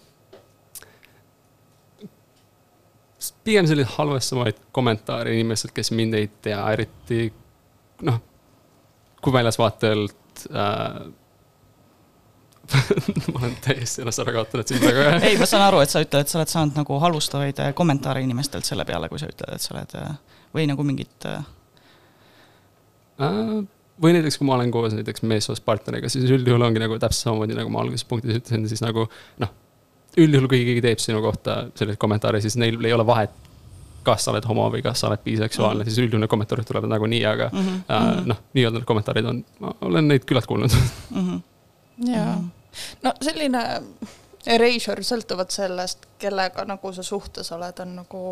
pigem 3.43 3.67
selliseid 3.67 3.95
halvastamaid 3.97 4.59
kommentaare 4.75 5.33
inimestelt, 5.35 5.73
kes 5.75 5.91
mind 5.95 6.15
ei 6.17 6.29
tea, 6.43 6.61
eriti 6.73 7.27
noh, 8.07 8.21
kui 9.19 9.33
väljasvaatelt 9.35 10.45
äh, 10.53 11.01
ma 13.33 13.39
olen 13.41 13.55
täiesti 13.63 14.03
ennast 14.03 14.21
ära 14.23 14.33
kaotanud 14.35 14.69
siin 14.69 14.81
praegu 14.83 15.05
ei, 15.25 15.38
ma 15.39 15.47
saan 15.49 15.65
aru, 15.65 15.81
et 15.83 15.93
sa 15.93 16.03
ütled, 16.03 16.25
et 16.25 16.31
sa 16.31 16.39
oled 16.39 16.51
saanud 16.51 16.77
nagu 16.79 16.99
halvustavaid 17.03 17.61
äh, 17.63 17.71
kommentaare 17.77 18.21
inimestelt 18.25 18.67
selle 18.67 18.85
peale, 18.89 19.09
kui 19.09 19.21
sa 19.21 19.29
ütled, 19.31 19.55
et 19.55 19.65
sa 19.65 19.73
oled 19.75 19.95
äh, 19.99 20.11
või 20.55 20.67
nagu 20.69 20.85
mingit 20.85 21.29
äh, 21.29 21.41
uh,. 23.25 23.59
või 24.01 24.15
näiteks, 24.17 24.39
kui 24.39 24.47
ma 24.47 24.57
olen 24.59 24.71
koos 24.73 24.95
näiteks 24.97 25.25
meessoost 25.27 25.65
partneriga, 25.65 26.11
siis 26.11 26.29
üldjuhul 26.29 26.67
ongi 26.69 26.83
nagu 26.83 26.99
täpselt 27.01 27.29
samamoodi, 27.29 27.57
nagu 27.57 27.73
ma 27.73 27.83
alguses 27.83 28.05
punktis 28.07 28.39
ütlesin, 28.39 28.67
siis 28.71 28.83
nagu 28.85 29.07
noh, 29.43 29.53
üldjuhul, 30.17 30.49
kui 30.51 30.63
keegi 30.67 30.85
teeb 30.85 31.01
sinu 31.03 31.21
kohta 31.25 31.63
selliseid 31.73 32.01
kommentaare, 32.01 32.41
siis 32.43 32.57
neil 32.59 32.79
ei 32.85 32.95
ole 32.95 33.05
vahet, 33.07 33.33
kas 34.05 34.23
sa 34.25 34.31
oled 34.33 34.45
homo 34.47 34.69
või 34.73 34.83
kas 34.83 35.01
sa 35.01 35.09
oled 35.09 35.21
biseksuaalne 35.25 35.83
mm, 35.83 35.88
-hmm. 35.88 35.91
siis 35.91 36.05
üldjuhul 36.05 36.23
need 36.23 36.31
kommentaarid 36.31 36.67
tulevad 36.67 36.89
nagunii, 36.89 37.25
aga 37.25 37.49
mm 37.51 37.59
-hmm. 37.59 37.81
uh, 37.89 38.21
noh, 38.31 38.39
nii-öelda 38.53 38.79
need 38.79 38.88
kommentaarid 38.88 39.27
on, 39.31 39.43
ma 39.59 39.73
olen 39.81 40.07
neid 40.07 40.25
küllalt 40.25 40.47
kuulnud 40.49 40.71
mm. 40.71 41.19
-hmm. 41.19 41.41
jaa, 42.13 42.38
no 43.03 43.13
selline 43.21 43.63
erasure 44.48 45.03
sõltuvalt 45.03 45.51
sellest, 45.51 46.07
kellega 46.19 46.65
nagu 46.67 46.93
sa 46.95 47.03
suhtes 47.03 47.51
oled, 47.51 47.83
on 47.83 47.95
nagu 48.01 48.24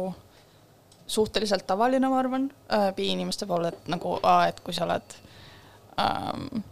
suhteliselt 1.07 1.67
tavaline, 1.67 2.09
ma 2.09 2.19
arvan 2.19 2.49
äh,, 2.73 2.89
bi-inimeste 2.95 3.45
pool, 3.47 3.69
et 3.69 3.91
nagu, 3.91 4.17
et 4.47 4.59
kui 4.63 4.75
sa 4.75 4.85
oled 4.87 5.15
ähm, 5.99 6.63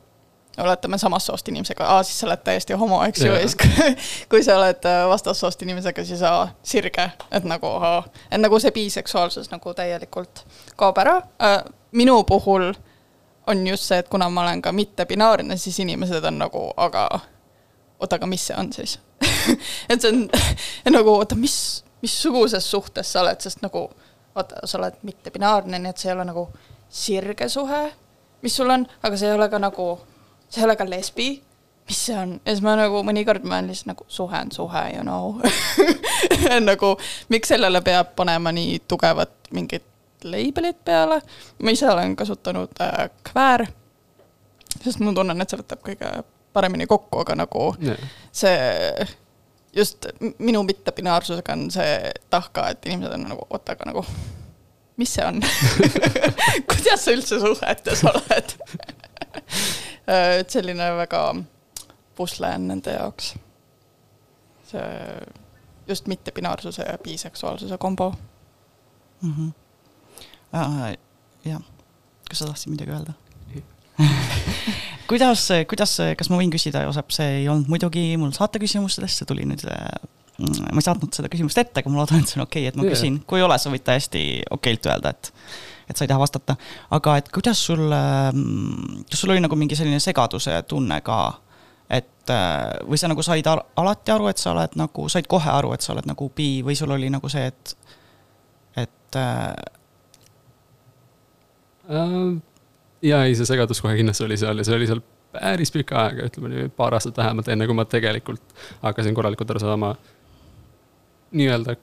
oletame 0.57 0.97
samast 0.97 1.25
soost 1.25 1.47
inimesega, 1.47 2.03
siis 2.03 2.19
sa 2.19 2.27
oled 2.27 2.43
täiesti 2.43 2.73
homo, 2.79 3.01
eks 3.03 3.23
ju, 3.23 3.31
ja 3.31 3.43
siis 3.43 3.55
kui, 3.59 3.95
kui 4.31 4.43
sa 4.43 4.57
oled 4.59 4.87
äh, 4.87 5.03
vastassoost 5.09 5.61
inimesega, 5.67 6.05
siis 6.05 6.23
aa, 6.27 6.49
sirge, 6.63 7.09
et 7.31 7.47
nagu 7.47 7.71
et 8.31 8.41
nagu 8.41 8.59
see 8.59 8.75
biseksuaalsus 8.75 9.51
nagu 9.51 9.73
täielikult 9.73 10.43
kaob 10.75 10.99
ära 11.03 11.21
äh,. 11.43 11.63
minu 11.91 12.23
puhul 12.23 12.73
on 13.47 13.67
just 13.67 13.83
see, 13.87 13.99
et 13.99 14.09
kuna 14.09 14.29
ma 14.29 14.41
olen 14.41 14.61
ka 14.61 14.71
mittebinaarne, 14.71 15.57
siis 15.57 15.79
inimesed 15.79 16.23
on 16.23 16.39
nagu, 16.39 16.67
aga 16.77 17.07
oota, 17.99 18.19
aga 18.19 18.29
mis 18.29 18.47
see 18.47 18.57
on 18.59 18.71
siis? 18.73 18.99
Et 19.89 20.01
see 20.01 20.11
on 20.11 20.25
nagu, 20.97 21.15
oota, 21.15 21.37
mis, 21.39 21.83
missuguses 22.01 22.71
suhtes 22.71 23.13
sa 23.13 23.23
oled, 23.23 23.41
sest 23.41 23.63
nagu 23.65 23.87
vaata, 24.35 24.65
sa 24.67 24.79
oled 24.79 24.99
mittebinaarne, 25.07 25.79
nii 25.79 25.93
et 25.93 26.01
see 26.01 26.11
ei 26.11 26.17
ole 26.17 26.25
nagu 26.27 26.49
sirge 26.91 27.47
suhe, 27.49 27.83
mis 28.43 28.55
sul 28.55 28.69
on, 28.69 28.85
aga 29.03 29.17
see 29.17 29.31
ei 29.31 29.37
ole 29.37 29.47
ka 29.49 29.59
nagu 29.61 29.87
see 30.49 30.61
ei 30.61 30.67
ole 30.67 30.75
ka 30.79 30.87
lesbi, 30.89 31.29
mis 31.87 32.01
see 32.07 32.17
on, 32.17 32.35
ja 32.45 32.53
siis 32.53 32.63
ma 32.65 32.75
nagu 32.79 33.01
mõnikord 33.05 33.45
ma 33.47 33.59
olen 33.59 33.71
lihtsalt 33.71 33.93
nagu 33.93 34.05
suhe 34.11 34.41
on 34.41 34.51
suhe, 34.51 34.83
you 34.95 35.03
know. 35.05 35.39
Nagu 36.69 36.95
miks 37.29 37.51
sellele 37.51 37.81
peab 37.85 38.15
panema 38.17 38.51
nii 38.55 38.79
tugevat 38.89 39.51
mingit 39.53 39.85
leibelit 40.25 40.79
peale, 40.85 41.19
ma 41.61 41.73
ise 41.73 41.87
olen 41.89 42.15
kasutanud 42.17 42.81
äh, 42.81 43.09
kväär, 43.29 43.67
sest 44.81 45.01
ma 45.03 45.13
tunnen, 45.13 45.41
et 45.41 45.51
see 45.51 45.61
võtab 45.61 45.83
kõige 45.85 46.11
paremini 46.55 46.87
kokku, 46.89 47.21
aga 47.25 47.37
nagu 47.43 47.67
yeah. 47.83 48.09
see 48.31 48.55
just 49.75 50.07
minu 50.39 50.63
mittepinaarsusega 50.63 51.53
on 51.53 51.69
see 51.71 52.11
tahka, 52.31 52.69
et 52.71 52.87
inimesed 52.87 53.17
on 53.17 53.29
nagu, 53.33 53.47
oota, 53.49 53.75
aga 53.75 53.91
nagu 53.91 54.05
mis 54.97 55.13
see 55.17 55.25
on 55.27 55.41
kuidas 56.71 57.03
sa 57.03 57.15
üldse 57.15 57.41
suhetes 57.43 58.05
oled 58.07 58.55
Äh, 60.05 60.39
et 60.39 60.53
selline 60.53 60.85
väga 60.99 61.21
pusle 62.15 62.51
on 62.55 62.67
nende 62.69 62.93
jaoks. 62.93 63.33
see 64.65 64.81
just 65.87 66.07
mittepinaarsuse 66.07 66.83
ja 66.83 66.97
biseksuaalsuse 66.97 67.77
kombo 67.77 68.15
mm. 69.21 69.33
-hmm. 69.33 69.53
Uh, 70.53 70.97
jah, 71.45 71.61
kas 72.29 72.39
sa 72.39 72.45
tahtsid 72.45 72.71
midagi 72.71 72.91
öelda 72.91 73.13
kuidas, 75.09 75.47
kuidas, 75.69 75.95
kas 76.17 76.31
ma 76.31 76.39
võin 76.41 76.53
küsida, 76.53 76.85
Joosep, 76.87 77.13
see 77.15 77.39
ei 77.41 77.47
olnud 77.51 77.69
muidugi 77.71 78.07
mul 78.21 78.33
saateküsimustest, 78.35 79.21
see 79.21 79.29
tuli 79.29 79.45
nüüd 79.49 79.63
mm, 79.67 80.71
ma 80.71 80.81
ei 80.81 80.87
saatnud 80.87 81.15
seda 81.15 81.31
küsimust 81.31 81.61
ette, 81.61 81.81
aga 81.81 81.93
ma 81.93 82.01
loodan, 82.01 82.23
et 82.23 82.31
see 82.31 82.39
on 82.39 82.45
okei 82.47 82.65
okay,, 82.65 82.73
et 82.73 82.79
ma 82.79 82.87
küsin, 82.89 83.21
kui 83.27 83.41
ei 83.41 83.45
ole, 83.47 83.57
sa 83.61 83.71
võid 83.73 83.85
täiesti 83.85 84.25
okeilt 84.57 84.91
öelda, 84.91 85.15
et 85.15 85.31
et 85.85 85.97
sa 85.97 86.05
ei 86.05 86.09
taha 86.09 86.17
vastata. 86.17 86.55
aga 86.97 87.17
et 87.19 87.27
kuidas 87.33 87.59
sul, 87.67 87.83
mm, 87.85 89.05
kas 89.09 89.21
sul 89.21 89.33
oli 89.35 89.43
nagu 89.43 89.57
mingi 89.59 89.77
selline 89.77 89.99
segaduse 90.01 90.63
tunne 90.69 90.97
ka, 91.05 91.19
et 91.89 92.33
äh, 92.33 92.79
või 92.89 92.97
sa 92.97 93.09
nagu 93.11 93.21
said 93.25 93.45
alati 93.49 94.11
aru, 94.11 94.29
et 94.31 94.41
sa 94.41 94.53
oled 94.55 94.77
nagu, 94.79 95.09
said 95.13 95.29
kohe 95.29 95.49
aru, 95.51 95.73
et 95.75 95.85
sa 95.85 95.93
oled 95.93 96.07
nagu 96.09 96.29
bi 96.35 96.49
või 96.65 96.77
sul 96.77 96.95
oli 96.95 97.11
nagu 97.13 97.29
see, 97.29 97.45
et, 97.51 97.75
et 98.85 99.19
äh.... 99.21 99.53
Ja 103.01 103.23
ei, 103.25 103.35
see 103.35 103.47
segadus 103.47 103.81
kohe 103.83 103.95
kindlasti 103.97 104.23
oli 104.25 104.37
seal 104.39 104.57
ja 104.57 104.65
see 104.67 104.75
oli 104.75 104.87
seal 104.89 105.01
päris 105.35 105.71
pikka 105.71 105.97
aega, 106.05 106.29
ütleme 106.29 106.51
nii, 106.51 106.69
paar 106.77 106.95
aastat 106.95 107.17
vähemalt, 107.17 107.49
enne 107.51 107.67
kui 107.67 107.75
ma 107.75 107.85
tegelikult 107.89 108.55
hakkasin 108.83 109.17
korralikult 109.17 109.51
aru 109.51 109.61
saama 109.63 109.95
nii-öelda 111.35 111.75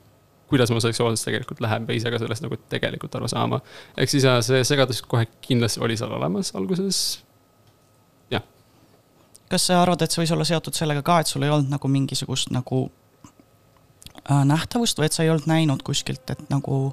kuidas 0.53 0.71
mu 0.71 0.79
seksuaalsus 0.79 1.25
tegelikult 1.25 1.61
läheb 1.65 1.89
ja 1.89 1.95
ise 1.97 2.11
ka 2.13 2.19
sellest 2.21 2.43
nagu 2.45 2.57
tegelikult 2.69 3.15
aru 3.17 3.27
saama. 3.31 3.59
ehk 3.97 4.09
siis 4.09 4.25
jah, 4.27 4.41
see 4.45 4.63
segadus 4.67 5.01
kohe 5.01 5.25
kindlasti 5.41 5.81
oli 5.81 5.97
seal 5.97 6.11
olemas 6.13 6.51
alguses, 6.59 6.99
jah. 8.31 8.43
kas 9.49 9.69
sa 9.69 9.81
arvad, 9.81 10.03
et 10.05 10.13
see 10.13 10.21
võis 10.21 10.33
olla 10.35 10.45
seotud 10.45 10.77
sellega 10.77 11.01
ka, 11.05 11.19
et 11.19 11.31
sul 11.31 11.45
ei 11.45 11.53
olnud 11.53 11.73
nagu 11.73 11.89
mingisugust 11.89 12.53
nagu 12.53 12.83
äh, 14.29 14.43
nähtavust 14.49 15.01
või 15.01 15.09
et 15.09 15.17
sa 15.17 15.25
ei 15.25 15.31
olnud 15.33 15.49
näinud 15.49 15.85
kuskilt, 15.85 16.25
et 16.35 16.45
nagu, 16.53 16.83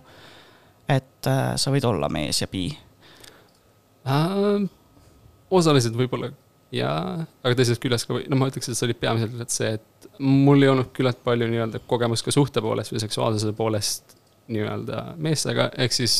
et 0.88 1.28
äh, 1.28 1.52
sa 1.60 1.74
võid 1.74 1.88
olla 1.90 2.08
mees 2.08 2.40
ja 2.40 2.48
bi 2.48 2.68
äh,? 4.06 4.68
osaliselt 5.50 5.96
võib-olla 5.98 6.30
jaa, 6.74 7.24
aga 7.42 7.56
teisest 7.58 7.82
küljest 7.82 8.06
ka, 8.08 8.18
no 8.30 8.38
ma 8.38 8.48
ütleks, 8.50 8.70
et 8.70 8.78
see 8.78 8.86
oli 8.86 8.96
peamiselt 8.98 9.54
see, 9.54 9.72
et 9.78 10.08
mul 10.22 10.62
ei 10.62 10.70
olnud 10.70 10.92
küllalt 10.96 11.18
palju 11.24 11.48
nii-öelda 11.50 11.82
kogemust 11.90 12.26
ka 12.26 12.34
suhte 12.34 12.62
poolest 12.62 12.94
või 12.94 13.02
seksuaalsuse 13.02 13.54
poolest 13.58 14.14
nii-öelda 14.50 15.02
meestega, 15.22 15.70
ehk 15.82 15.94
siis 15.94 16.16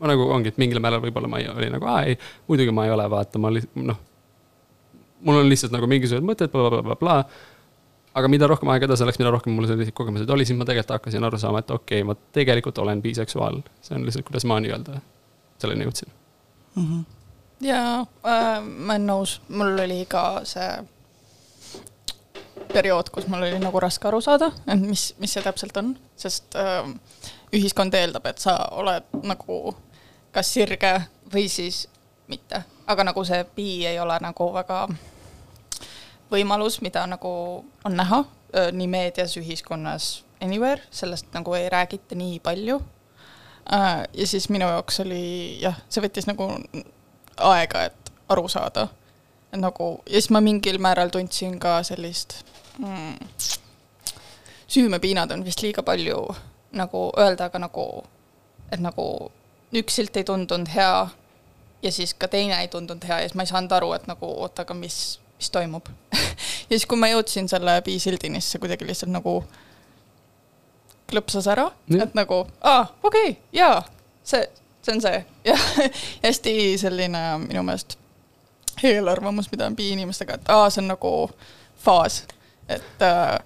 ma 0.00 0.10
nagu 0.10 0.26
ongi, 0.34 0.50
et 0.50 0.58
mingil 0.58 0.82
määral 0.82 1.02
võib-olla 1.04 1.30
ma 1.30 1.40
ei, 1.42 1.48
oli 1.52 1.70
nagu, 1.70 1.86
aa 1.90 2.02
ei, 2.10 2.18
muidugi 2.50 2.74
ma 2.74 2.88
ei 2.88 2.94
ole, 2.94 3.06
vaata, 3.10 3.42
ma 3.42 3.52
noh, 3.54 4.00
mul 5.24 5.42
on 5.42 5.50
lihtsalt 5.50 5.74
nagu 5.74 5.88
mingisugused 5.90 6.26
mõtted 6.26 6.50
bla, 6.52 6.66
bla, 6.66 6.82
blablabla. 6.82 7.20
aga 8.14 8.30
mida 8.30 8.50
rohkem 8.50 8.70
aega 8.74 8.90
edasi 8.90 9.06
läks, 9.06 9.22
mida 9.22 9.30
rohkem 9.34 9.54
mul 9.54 9.70
selliseid 9.70 9.94
kogemusi 9.94 10.26
oli, 10.30 10.46
siis 10.46 10.58
ma 10.58 10.66
tegelikult 10.66 10.98
hakkasin 10.98 11.30
aru 11.30 11.38
saama, 11.38 11.62
et 11.62 11.70
okei 11.70 12.02
okay,, 12.02 12.10
ma 12.10 12.18
tegelikult 12.34 12.82
olen 12.82 13.02
biseksuaal. 13.02 13.62
see 13.82 13.96
on 13.98 14.06
lihtsalt, 14.06 14.26
kuidas 14.26 14.46
ma 14.50 14.58
nii-öelda 14.62 14.98
selleni 15.62 15.86
jõudsin 15.86 16.23
mm. 16.74 16.86
-hmm 16.86 17.04
jaa 17.64 18.00
äh,, 18.00 18.62
ma 18.62 18.92
olen 18.92 19.06
nõus, 19.06 19.38
mul 19.48 19.78
oli 19.84 20.04
ka 20.10 20.42
see 20.48 20.68
periood, 22.74 23.10
kus 23.14 23.26
mul 23.30 23.46
oli 23.46 23.58
nagu 23.62 23.80
raske 23.80 24.08
aru 24.08 24.20
saada, 24.24 24.50
et 24.66 24.80
mis, 24.80 25.12
mis 25.22 25.32
see 25.36 25.42
täpselt 25.44 25.76
on, 25.80 25.94
sest 26.18 26.56
äh, 26.58 26.86
ühiskond 27.54 27.94
eeldab, 27.94 28.26
et 28.26 28.42
sa 28.42 28.56
oled 28.74 29.06
nagu 29.22 29.76
kas 30.34 30.50
sirge 30.54 30.94
või 31.32 31.46
siis 31.52 31.84
mitte, 32.30 32.64
aga 32.90 33.06
nagu 33.06 33.24
see 33.26 33.44
bi 33.56 33.68
ei 33.86 33.98
ole 34.02 34.16
nagu 34.22 34.48
väga 34.54 34.86
võimalus, 36.32 36.80
mida 36.82 37.04
nagu 37.06 37.30
on 37.86 37.98
näha 38.00 38.24
äh, 38.24 38.70
nii 38.74 38.90
meedias, 38.90 39.36
ühiskonnas, 39.38 40.24
anywhere, 40.42 40.82
sellest 40.90 41.30
nagu 41.36 41.54
ei 41.54 41.70
räägita 41.72 42.18
nii 42.18 42.40
palju. 42.44 42.80
Ja 43.70 44.26
siis 44.26 44.48
minu 44.52 44.68
jaoks 44.68 45.00
oli 45.00 45.58
jah, 45.62 45.78
see 45.88 46.02
võttis 46.04 46.28
nagu 46.28 46.48
aega, 47.36 47.84
et 47.88 48.12
aru 48.28 48.48
saada. 48.48 48.88
nagu, 49.54 50.00
ja 50.06 50.18
siis 50.18 50.30
ma 50.34 50.40
mingil 50.42 50.80
määral 50.82 51.12
tundsin 51.14 51.58
ka 51.62 51.76
sellist 51.86 52.40
mm, 52.78 53.14
süümepiinad 54.66 55.30
on 55.30 55.44
vist 55.44 55.62
liiga 55.62 55.82
palju 55.82 56.18
nagu 56.74 57.12
öelda, 57.18 57.46
aga 57.46 57.60
nagu, 57.62 58.04
et 58.72 58.82
nagu 58.82 59.30
üks 59.74 60.00
silt 60.00 60.16
ei 60.16 60.26
tundunud 60.26 60.70
hea 60.74 61.06
ja 61.82 61.92
siis 61.92 62.14
ka 62.18 62.28
teine 62.28 62.58
ei 62.60 62.68
tundunud 62.68 63.04
hea 63.06 63.20
ja 63.20 63.28
siis 63.28 63.36
ma 63.38 63.46
ei 63.46 63.52
saanud 63.52 63.72
aru, 63.76 63.92
et 63.94 64.08
nagu 64.10 64.26
oota, 64.42 64.66
aga 64.66 64.74
mis, 64.74 65.20
mis 65.38 65.50
toimub 65.54 65.86
ja 66.68 66.74
siis, 66.74 66.86
kui 66.90 66.98
ma 66.98 67.12
jõudsin 67.12 67.48
selle 67.50 67.78
piisildini, 67.86 68.42
siis 68.42 68.56
see 68.56 68.64
kuidagi 68.64 68.88
lihtsalt 68.88 69.14
nagu 69.14 69.38
klõpsas 71.14 71.48
ära, 71.50 71.70
et 71.94 72.14
nagu 72.18 72.44
aa, 72.60 72.86
okei 73.02 73.30
okay,, 73.30 73.42
jaa, 73.54 73.82
see, 74.26 74.44
see 74.82 74.96
on 74.96 75.04
see. 75.04 75.24
Ja 75.50 75.56
hästi 76.22 76.78
selline 76.80 77.20
minu 77.44 77.62
meelest 77.62 77.98
eelarvamus, 78.82 79.50
mida 79.52 79.66
on 79.66 79.76
bi-inimestega, 79.76 80.38
et 80.38 80.48
aa, 80.52 80.70
see 80.70 80.82
on 80.82 80.90
nagu 80.94 81.12
faas. 81.84 82.24
et, 82.68 83.02
äh, 83.02 83.40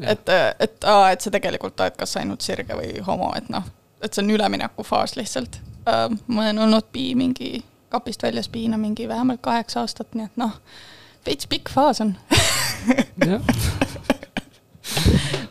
et, 0.00 0.28
et 0.58 0.84
et 1.12 1.20
sa 1.20 1.30
tegelikult 1.30 1.80
oled 1.80 1.94
kas 1.96 2.16
ainult 2.18 2.42
sirge 2.42 2.74
või 2.74 2.98
homo, 3.06 3.30
et 3.38 3.48
noh, 3.48 3.62
et 4.02 4.12
see 4.12 4.24
on 4.24 4.32
üleminekufaas 4.34 5.14
lihtsalt. 5.16 5.60
Äh, 5.86 6.08
ma 6.26 6.42
olen 6.42 6.58
olnud 6.66 6.90
bi 6.92 7.12
mingi 7.14 7.62
kapist 7.88 8.22
väljas 8.22 8.48
biina 8.48 8.78
mingi 8.78 9.08
vähemalt 9.08 9.40
kaheksa 9.40 9.80
aastat, 9.80 10.14
nii 10.14 10.26
et 10.26 10.40
noh, 10.40 10.58
veits 11.26 11.46
pikk 11.46 11.70
faas 11.70 12.00
on. 12.02 12.16
Jah, 13.26 13.40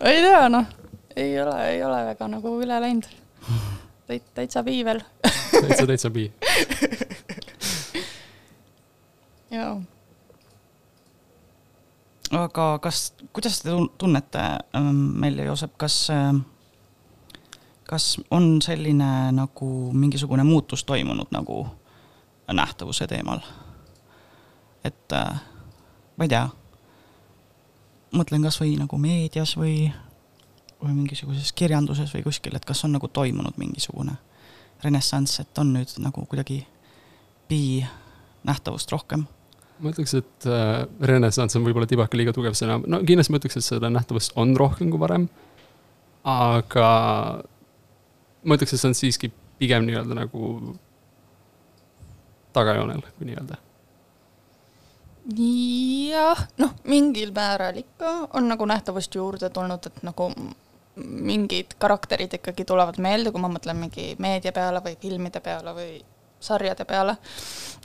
ei 0.12 0.22
tea, 0.22 0.50
noh, 0.52 0.68
ei 1.16 1.42
ole, 1.42 1.56
ei 1.70 1.84
ole 1.84 2.06
väga 2.12 2.28
nagu 2.28 2.56
üle 2.62 2.82
läinud. 2.82 3.10
täit-, 4.08 4.32
täitsa 4.34 4.64
piivel 4.64 5.02
täitsa, 5.62 5.88
täitsa 5.88 6.10
pi. 6.10 6.32
ja 9.52 9.82
aga 12.32 12.68
kas, 12.80 13.14
kuidas 13.34 13.62
te 13.62 13.70
tun- 13.70 13.92
tunnete, 13.98 14.44
Melja 14.94 15.46
Joosep, 15.46 15.78
kas, 15.78 16.08
kas 17.84 18.18
on 18.32 18.62
selline 18.62 19.32
nagu 19.32 19.70
mingisugune 19.94 20.44
muutus 20.44 20.84
toimunud 20.84 21.32
nagu 21.32 21.66
nähtavuse 22.52 23.08
teemal? 23.08 23.40
et 24.86 25.14
äh, 25.14 25.40
ma 26.18 26.26
ei 26.26 26.30
tea, 26.30 26.44
mõtlen 28.14 28.44
kasvõi 28.46 28.76
nagu 28.78 28.98
meedias 29.02 29.56
või, 29.58 29.88
või 30.86 30.96
mingisuguses 31.02 31.52
kirjanduses 31.54 32.14
või 32.16 32.24
kuskil, 32.28 32.56
et 32.56 32.66
kas 32.66 32.86
on 32.86 32.96
nagu 32.96 33.08
toimunud 33.08 33.58
mingisugune 33.62 34.18
renessanss, 34.84 35.40
et 35.42 35.62
on 35.62 35.74
nüüd 35.74 35.96
nagu 36.04 36.26
kuidagi 36.30 36.62
bi 37.50 37.86
nähtavust 38.46 38.92
rohkem 38.92 39.26
ma 39.80 39.92
ütleks, 39.92 40.14
et 40.20 40.48
äh, 40.48 40.86
renessanss 41.10 41.58
on 41.58 41.66
võib-olla 41.66 41.88
tibake 41.90 42.18
liiga 42.18 42.34
tugev 42.36 42.56
sõna, 42.58 42.78
no 42.88 43.02
kindlasti 43.04 43.34
ma 43.34 43.42
ütleks, 43.42 43.60
et 43.60 43.68
seda 43.68 43.92
nähtavust 43.92 44.36
on 44.40 44.56
rohkem 44.58 44.92
kui 44.94 45.02
varem. 45.02 45.28
aga 46.26 46.88
ma 48.44 48.58
ütleks, 48.58 48.74
et 48.74 48.82
see 48.82 48.90
on 48.90 48.98
siiski 48.98 49.32
pigem 49.60 49.86
nii-öelda 49.88 50.18
nagu 50.18 50.76
tagajoonel, 52.56 53.04
kui 53.18 53.30
nii-öelda. 53.30 53.60
jah, 55.36 56.46
noh, 56.62 56.76
mingil 56.88 57.34
määral 57.36 57.82
ikka 57.82 58.16
on 58.34 58.48
nagu 58.52 58.68
nähtavust 58.70 59.16
juurde 59.16 59.50
tulnud, 59.50 59.90
et 59.90 60.04
nagu 60.08 60.32
mingid 60.96 61.76
karakterid 61.80 62.34
ikkagi 62.38 62.66
tulevad 62.66 63.00
meelde, 63.04 63.32
kui 63.32 63.42
ma 63.44 63.52
mõtlen 63.52 63.80
mingi 63.80 64.14
meedia 64.22 64.54
peale 64.56 64.82
või 64.84 64.96
filmide 65.02 65.42
peale 65.44 65.74
või 65.76 65.98
sarjade 66.40 66.86
peale, 66.86 67.18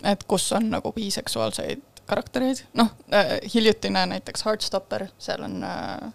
et 0.05 0.25
kus 0.29 0.50
on 0.52 0.69
nagu 0.71 0.93
biseksuaalseid 0.93 2.02
karaktereid, 2.11 2.64
noh 2.79 2.90
äh, 3.14 3.37
hiljutine 3.55 4.05
näiteks 4.11 4.45
Heartstopper, 4.47 5.07
seal 5.19 5.45
on 5.47 5.62
äh, 5.64 6.11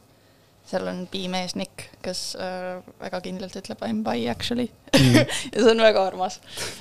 seal 0.65 0.87
on 0.89 1.03
bimees 1.11 1.55
Nick, 1.55 1.89
kes 2.03 2.21
äh, 2.41 2.79
väga 2.99 3.21
kindlalt 3.25 3.55
ütleb 3.59 3.83
I 3.85 3.93
m 3.93 4.03
bi 4.05 4.25
actually. 4.31 4.69
Ja 5.53 5.61
see 5.61 5.71
on 5.71 5.83
väga 5.83 6.07
armas. 6.07 6.39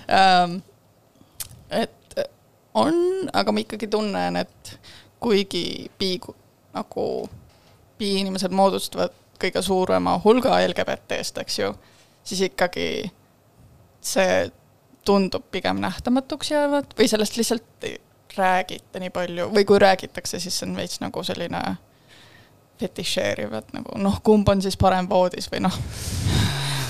Ähm,. 0.09 0.62
et 1.71 1.90
on, 2.75 2.94
aga 3.33 3.52
ma 3.52 3.62
ikkagi 3.62 3.88
tunnen, 3.90 4.37
et 4.37 4.78
kuigi 5.23 5.90
bi 5.99 6.16
nagu 6.75 7.04
bi-inimesed 7.99 8.54
moodustavad 8.54 9.14
kõige 9.44 9.62
suurema 9.62 10.16
hulga 10.24 10.58
LGBT-st, 10.64 11.40
eks 11.44 11.58
ju, 11.60 11.70
siis 12.24 12.40
ikkagi 12.48 12.88
see 14.04 14.50
tundub 15.04 15.44
pigem 15.52 15.80
nähtamatuks 15.84 16.50
jäävat 16.50 16.94
või 16.98 17.08
sellest 17.08 17.36
lihtsalt 17.36 17.88
ei 17.88 17.98
räägita 18.36 19.00
nii 19.00 19.12
palju 19.14 19.50
või 19.52 19.64
kui 19.68 19.78
räägitakse, 19.78 20.40
siis 20.40 20.56
see 20.58 20.68
on 20.68 20.76
veits 20.76 21.00
nagu 21.02 21.22
selline 21.24 21.60
fetišeeriv, 22.80 23.52
et 23.54 23.72
nagu 23.76 23.98
noh, 24.02 24.18
kumb 24.26 24.48
on 24.50 24.62
siis 24.64 24.76
parem 24.80 25.06
voodis 25.10 25.47
või 25.52 25.62
noh, 25.66 25.76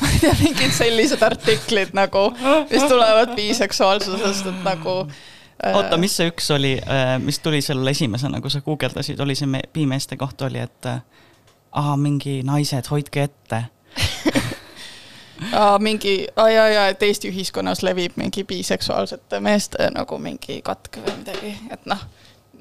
ma 0.00 0.08
ei 0.08 0.22
tea, 0.22 0.34
mingid 0.40 0.72
sellised 0.74 1.22
artiklid 1.26 1.94
nagu, 1.96 2.30
mis 2.70 2.86
tulevad 2.88 3.34
biseksuaalsusest, 3.36 4.48
et 4.52 4.62
nagu 4.64 4.96
äh, 5.04 5.74
oota, 5.74 5.98
mis 6.00 6.16
see 6.16 6.30
üks 6.32 6.48
oli, 6.54 6.78
mis 7.24 7.42
tuli 7.44 7.60
sellele 7.64 7.92
esimesena, 7.92 8.40
kui 8.40 8.52
sa 8.54 8.62
guugeldasid, 8.64 9.20
oli 9.20 9.36
see 9.38 9.50
me- 9.50 9.66
piimeeste 9.72 10.16
kohta 10.20 10.48
oli, 10.48 10.62
et 10.64 10.88
äh, 10.90 11.02
aa, 11.74 11.96
mingi 11.96 12.42
naised, 12.46 12.90
hoidke 12.90 13.28
ette. 13.28 13.64
Aa, 15.52 15.78
mingi, 15.78 16.26
ja, 16.36 16.68
ja 16.70 16.88
et 16.88 17.02
Eesti 17.02 17.28
ühiskonnas 17.28 17.82
levib 17.82 18.14
mingi 18.16 18.44
biseksuaalsete 18.48 19.40
meeste 19.42 19.90
nagu 19.92 20.18
mingi 20.22 20.60
katk 20.64 21.00
või 21.02 21.16
midagi, 21.18 21.50
et 21.74 21.88
noh, 21.90 22.00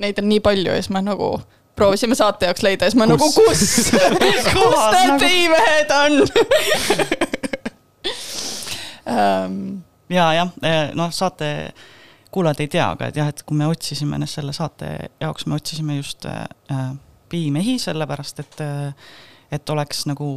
neid 0.01 0.19
on 0.19 0.27
nii 0.29 0.41
palju 0.43 0.73
ja 0.73 0.81
siis 0.81 0.89
me 0.93 1.03
nagu 1.05 1.29
proovisime 1.77 2.17
saate 2.17 2.49
jaoks 2.49 2.65
leida 2.65 2.85
ja 2.85 2.91
siis 2.91 2.99
ma 2.99 3.07
nagu, 3.09 3.29
kus, 3.33 3.35
kus 3.37 3.93
need 3.93 4.43
nagu- 4.49 5.19
piimehed 5.21 5.95
on 6.01 6.19
um,? 9.13 9.57
ja, 10.09 10.27
jah, 10.33 10.53
noh, 10.97 11.13
saate 11.13 11.73
kuulajad 12.33 12.65
ei 12.65 12.67
tea, 12.67 12.89
aga 12.95 13.09
et 13.09 13.17
jah, 13.21 13.29
et 13.29 13.43
kui 13.45 13.57
me 13.57 13.69
otsisime 13.69 14.17
ennast 14.17 14.39
selle 14.39 14.53
saate 14.55 14.93
jaoks, 15.21 15.45
me 15.45 15.57
otsisime 15.61 15.97
just 16.01 16.25
äh, 16.25 16.45
piimehi, 17.33 17.79
sellepärast 17.81 18.43
et, 18.43 18.61
et 19.51 19.73
oleks 19.73 20.05
nagu 20.09 20.29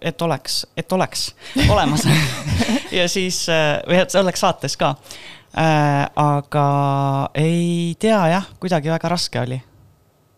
et 0.00 0.22
oleks, 0.22 0.64
et 0.76 0.92
oleks 0.92 1.28
olemas. 1.68 2.08
Ja 2.94 3.08
siis, 3.10 3.40
või 3.88 3.96
et 3.98 4.12
see 4.12 4.20
oleks 4.20 4.44
saates 4.44 4.76
ka. 4.78 4.92
Aga 6.22 6.66
ei 7.34 7.96
tea 7.98 8.20
jah, 8.30 8.46
kuidagi 8.62 8.92
väga 8.92 9.10
raske 9.10 9.40
oli 9.40 9.58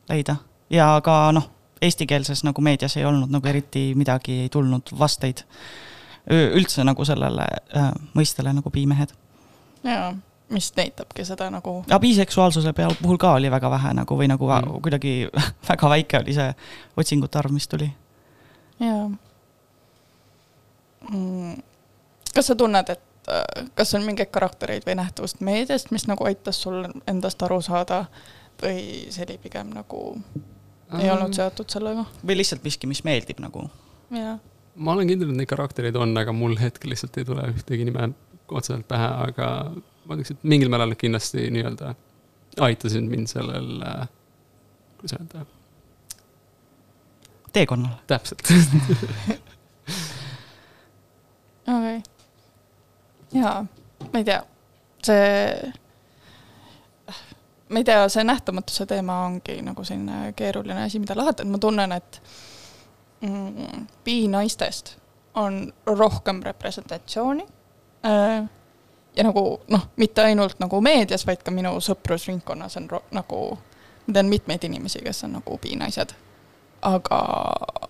leida. 0.08 0.38
Ja 0.72 0.86
ka 1.04 1.18
noh, 1.36 1.50
eestikeelses 1.82 2.44
nagu 2.46 2.64
meedias 2.64 2.96
ei 2.96 3.04
olnud 3.04 3.32
nagu 3.32 3.48
eriti 3.48 3.90
midagi 3.98 4.40
ei 4.46 4.48
tulnud 4.52 4.94
vasteid 4.98 5.44
üldse 6.32 6.84
nagu 6.84 7.04
sellele 7.06 7.44
äh, 7.76 7.92
mõistele 8.16 8.52
nagu 8.56 8.70
piimehed. 8.70 9.12
jaa, 9.84 10.14
mis 10.48 10.72
näitabki 10.76 11.24
seda 11.24 11.50
nagu, 11.50 11.84
ja 11.90 11.98
biseksuaalsuse 11.98 12.72
peal 12.72 12.94
puhul 13.02 13.18
ka 13.18 13.32
oli 13.34 13.50
väga 13.50 13.70
vähe 13.70 13.94
nagu 13.98 14.18
või 14.18 14.28
nagu 14.30 14.46
mm. 14.46 14.68
Mm. 14.68 14.82
kuidagi 14.82 15.14
väga 15.70 15.90
väike 15.90 16.20
oli 16.22 16.36
see 16.36 16.52
otsingute 16.96 17.38
arv, 17.38 17.54
mis 17.54 17.68
tuli. 17.68 17.90
jaa 18.80 19.10
mm,. 21.10 21.62
kas 22.34 22.46
sa 22.52 22.54
tunned, 22.54 22.90
et 22.94 23.30
äh, 23.32 23.68
kas 23.74 23.94
on 23.94 24.06
mingeid 24.06 24.30
karaktereid 24.30 24.86
või 24.86 24.98
nähtavust 25.02 25.40
meediast, 25.40 25.90
mis 25.90 26.06
nagu 26.06 26.24
aitas 26.28 26.62
sul 26.62 26.84
endast 27.06 27.42
aru 27.42 27.60
saada 27.62 28.04
või 28.62 29.08
see 29.10 29.26
oli 29.26 29.38
pigem 29.42 29.74
nagu 29.74 30.02
ei 31.00 31.10
olnud 31.10 31.34
seotud 31.34 31.70
sellega? 31.72 32.06
või 32.26 32.38
lihtsalt 32.38 32.64
miski, 32.64 32.86
mis 32.86 33.02
meeldib 33.04 33.42
nagu. 33.42 33.66
jah, 34.14 34.38
ma 34.76 34.94
olen 34.94 35.10
kindel, 35.10 35.32
et 35.32 35.42
neid 35.42 35.50
karaktereid 35.50 35.98
on, 35.98 36.14
aga 36.20 36.34
mul 36.36 36.56
hetkel 36.60 36.94
lihtsalt 36.94 37.18
ei 37.18 37.26
tule 37.28 37.50
ühtegi 37.50 37.88
nime 37.88 38.12
otseselt 38.46 38.86
pähe, 38.88 39.10
aga 39.26 39.48
ma 40.06 40.16
ütleks, 40.16 40.30
et 40.34 40.44
mingil 40.46 40.70
määral 40.72 40.94
kindlasti 40.98 41.48
nii-öelda 41.54 41.94
aitasid 42.66 43.06
mind 43.10 43.30
sellel 43.30 43.82
äh,, 43.82 44.08
kuidas 44.98 45.16
öelda, 45.18 45.44
teekonnal. 47.52 47.94
täpselt. 48.06 48.42
okei 51.68 51.96
okay.. 51.96 52.00
jaa, 53.32 53.66
ma 54.12 54.18
ei 54.18 54.24
tea, 54.24 54.42
see, 55.04 55.72
ma 57.68 57.82
ei 57.82 57.84
tea, 57.84 58.08
see 58.12 58.24
nähtamatuse 58.24 58.86
teema 58.86 59.22
ongi 59.26 59.60
nagu 59.66 59.84
selline 59.84 60.32
keeruline 60.36 60.82
asi, 60.86 61.02
mida 61.02 61.18
lahendada, 61.18 61.48
ma 61.50 61.58
tunnen, 61.62 61.96
et 61.96 62.22
mm, 63.20 63.86
bi-naistest 64.04 64.96
on 65.36 65.72
rohkem 65.86 66.40
representatsiooni 66.44 67.44
äh, 68.06 68.46
ja 69.16 69.24
nagu 69.24 69.60
noh, 69.68 69.88
mitte 69.96 70.22
ainult 70.22 70.60
nagu 70.60 70.80
meedias, 70.80 71.26
vaid 71.26 71.42
ka 71.44 71.54
minu 71.54 71.76
sõprusringkonnas 71.80 72.76
on 72.80 72.90
ro- 72.90 73.04
nagu, 73.16 73.40
ma 74.06 74.12
tean 74.18 74.30
mitmeid 74.30 74.64
inimesi, 74.68 75.02
kes 75.04 75.24
on 75.24 75.38
nagu 75.38 75.58
bi-naised. 75.62 76.14
aga, 76.86 77.18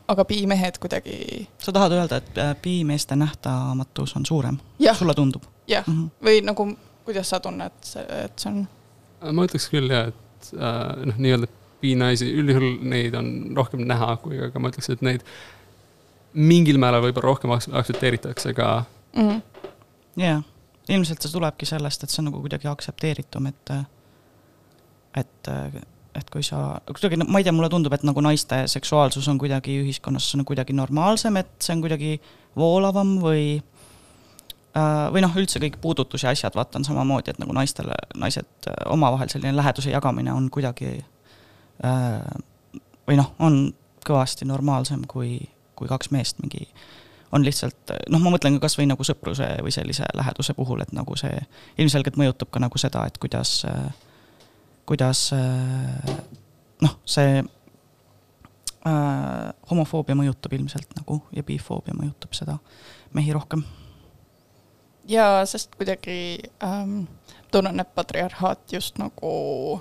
aga 0.08 0.24
bi-mehed 0.24 0.78
kuidagi 0.80 1.48
sa 1.58 1.72
tahad 1.72 1.92
öelda, 1.92 2.16
et 2.22 2.38
äh, 2.38 2.54
piimeeste 2.62 3.16
nähtamatus 3.16 4.16
on 4.16 4.26
suurem? 4.26 4.58
sulle 4.94 5.14
tundub 5.14 5.42
jah, 5.66 5.84
mm? 5.86 5.94
-hmm. 5.94 6.10
või 6.26 6.40
nagu, 6.44 6.68
kuidas 7.04 7.30
sa 7.30 7.40
tunned, 7.40 7.72
et 8.24 8.38
see 8.38 8.50
on, 8.50 8.66
ma 9.32 9.44
ütleks 9.44 9.68
küll 9.70 9.90
jah, 9.90 10.08
et 10.08 10.52
äh, 10.54 11.06
noh, 11.06 11.18
nii-öelda 11.18 11.46
piinaisi, 11.80 12.30
üldjuhul 12.40 12.78
neid 12.88 13.14
on 13.14 13.52
rohkem 13.56 13.82
näha, 13.86 14.16
kui, 14.22 14.38
aga 14.40 14.58
ma 14.62 14.70
ütleks, 14.72 14.88
et 14.94 15.02
neid 15.02 15.24
mingil 16.36 16.78
määral 16.78 17.02
võib-olla 17.04 17.32
rohkem 17.32 17.50
aks- 17.56 17.70
aktsepteeritakse 17.72 18.54
ka. 18.56 18.84
mm, 19.16 19.42
jaa, 20.22 20.42
ilmselt 20.88 21.22
see 21.22 21.32
tulebki 21.32 21.66
sellest, 21.68 22.04
et 22.04 22.12
see 22.12 22.22
on 22.22 22.30
nagu 22.30 22.40
kuidagi 22.44 22.68
aktsepteeritum, 22.70 23.46
et 23.50 23.76
et, 25.16 25.48
et 26.14 26.30
kui 26.32 26.44
sa, 26.44 26.76
kuidagi, 26.88 27.18
ma 27.24 27.40
ei 27.40 27.46
tea, 27.46 27.54
mulle 27.56 27.70
tundub, 27.72 27.94
et 27.96 28.04
nagu 28.04 28.20
naiste 28.24 28.58
seksuaalsus 28.68 29.28
on 29.32 29.38
kuidagi 29.40 29.78
ühiskonnas 29.80 30.28
on 30.36 30.44
kuidagi 30.48 30.76
normaalsem, 30.76 31.38
et 31.40 31.54
see 31.64 31.72
on 31.76 31.84
kuidagi 31.84 32.18
voolavam 32.56 33.16
või 33.22 33.46
äh, 34.76 35.06
või 35.14 35.24
noh, 35.24 35.36
üldse 35.40 35.62
kõik 35.62 35.80
puudutus 35.80 36.26
ja 36.26 36.34
asjad, 36.36 36.56
vaata 36.56 36.80
on 36.80 36.84
samamoodi, 36.88 37.32
et 37.32 37.40
nagu 37.42 37.56
naistele, 37.56 37.96
naised 38.16 38.68
äh, 38.68 38.76
omavahel 38.92 39.32
selline 39.32 39.56
läheduse 39.56 39.92
jagamine 39.94 40.34
on 40.36 40.50
kuidagi 40.52 40.92
äh, 41.00 42.20
või 43.08 43.18
noh, 43.20 43.32
on 43.38 43.60
kõvasti 44.06 44.46
normaalsem 44.48 45.04
kui, 45.08 45.38
kui 45.74 45.88
kaks 45.90 46.12
meest 46.14 46.40
mingi 46.42 46.68
on 47.36 47.44
lihtsalt 47.46 47.94
noh, 48.10 48.22
ma 48.22 48.32
mõtlen 48.34 48.56
ka 48.56 48.66
kasvõi 48.66 48.88
nagu 48.88 49.04
sõpruse 49.06 49.48
või 49.62 49.74
sellise 49.74 50.08
läheduse 50.16 50.56
puhul, 50.58 50.82
et 50.82 50.92
nagu 50.96 51.16
see 51.20 51.36
ilmselgelt 51.78 52.18
mõjutab 52.20 52.50
ka 52.54 52.62
nagu 52.62 52.80
seda, 52.80 53.04
et 53.06 53.20
kuidas 53.22 53.60
kuidas 54.86 55.30
noh, 56.82 56.94
see 57.08 57.40
äh, 58.86 59.48
homofoobia 59.70 60.16
mõjutab 60.18 60.54
ilmselt 60.56 60.94
nagu 60.98 61.20
ja 61.34 61.44
bifoobia 61.46 61.96
mõjutab 61.96 62.36
seda 62.36 62.58
mehi 63.16 63.34
rohkem. 63.34 63.64
ja 65.08 65.46
sest 65.46 65.74
kuidagi 65.78 66.38
ähm, 66.64 67.02
tunnen, 67.50 67.80
et 67.80 67.94
patriarhaat 67.94 68.72
just 68.72 68.98
nagu 68.98 69.80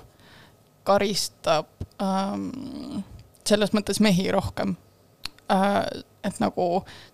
karistab 0.86 1.66
ähm, 2.02 3.02
selles 3.46 3.72
mõttes 3.74 4.00
mehi 4.00 4.30
rohkem 4.32 4.76
äh, 5.50 5.82
et 6.26 6.40
nagu, 6.42 6.66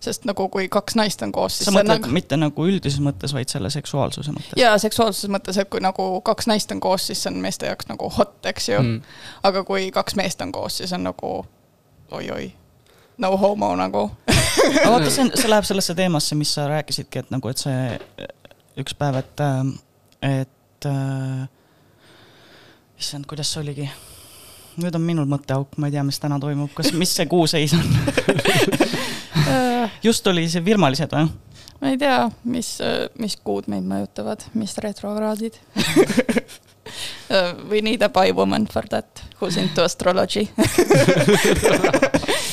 sest 0.03 0.27
nagu 0.29 0.47
kui 0.53 0.67
kaks 0.71 0.97
naist 0.99 1.21
on 1.25 1.31
koos, 1.35 1.57
siis 1.59 1.69
sa 1.69 1.75
mõtled 1.75 2.03
nagu... 2.03 2.13
mitte 2.15 2.39
nagu 2.39 2.67
üldises 2.67 3.01
mõttes, 3.03 3.33
vaid 3.35 3.51
selle 3.51 3.71
seksuaalsuse 3.73 4.33
mõttes? 4.35 4.57
jaa, 4.59 4.75
seksuaalsuses 4.81 5.31
mõttes, 5.33 5.59
et 5.61 5.69
kui 5.71 5.83
nagu 5.83 6.07
kaks 6.25 6.49
naist 6.51 6.71
on 6.75 6.81
koos, 6.83 7.07
siis 7.09 7.23
see 7.23 7.31
on 7.33 7.39
meeste 7.43 7.69
jaoks 7.69 7.89
nagu 7.91 8.09
hot, 8.17 8.37
eks 8.49 8.69
ju. 8.69 8.81
Mm.. 8.81 9.17
aga 9.49 9.63
kui 9.67 9.89
kaks 9.95 10.17
meest 10.19 10.41
on 10.45 10.53
koos, 10.55 10.79
siis 10.81 10.93
on 10.95 11.05
nagu 11.07 11.33
oi-oi, 12.13 12.47
no 13.23 13.33
homo 13.37 13.73
nagu. 13.79 14.09
Aga 14.27 14.89
vaata, 14.91 15.09
see 15.09 15.25
on, 15.25 15.33
see 15.37 15.49
läheb 15.49 15.67
sellesse 15.67 15.95
teemasse, 15.97 16.37
mis 16.37 16.53
sa 16.55 16.67
rääkisidki, 16.69 17.23
et 17.23 17.33
nagu, 17.33 17.49
et 17.49 17.61
see 17.61 17.99
üks 18.81 18.95
päev, 18.97 19.19
et, 19.21 19.45
et 20.29 20.89
äh, 20.89 21.45
issand, 22.99 23.29
kuidas 23.29 23.53
see 23.53 23.63
oligi 23.63 23.89
nüüd 24.81 24.95
on 24.97 25.05
minul 25.05 25.29
mõtteauk, 25.29 25.77
ma 25.77 25.89
ei 25.89 25.95
tea, 25.95 26.03
mis 26.07 26.19
täna 26.21 26.39
toimub, 26.41 26.71
kas, 26.77 26.91
mis 26.97 27.13
see 27.15 27.27
kuu 27.29 27.45
seis 27.49 27.75
on? 27.77 27.85
Just 30.03 30.27
oli 30.27 30.47
see 30.51 30.63
virmalised 30.65 31.13
või? 31.13 31.27
ma 31.83 31.91
ei 31.91 31.97
tea, 31.99 32.29
mis, 32.47 32.77
mis 33.19 33.35
kuud 33.43 33.67
meid 33.71 33.83
mõjutavad, 33.87 34.45
mis 34.55 34.77
retrokraadid. 34.79 35.57
We 37.71 37.81
need 37.83 38.03
a 38.05 38.09
bi 38.13 38.31
woman 38.35 38.67
for 38.71 38.87
that, 38.91 39.23
who's 39.39 39.57
into 39.59 39.83
astrology. 39.83 40.47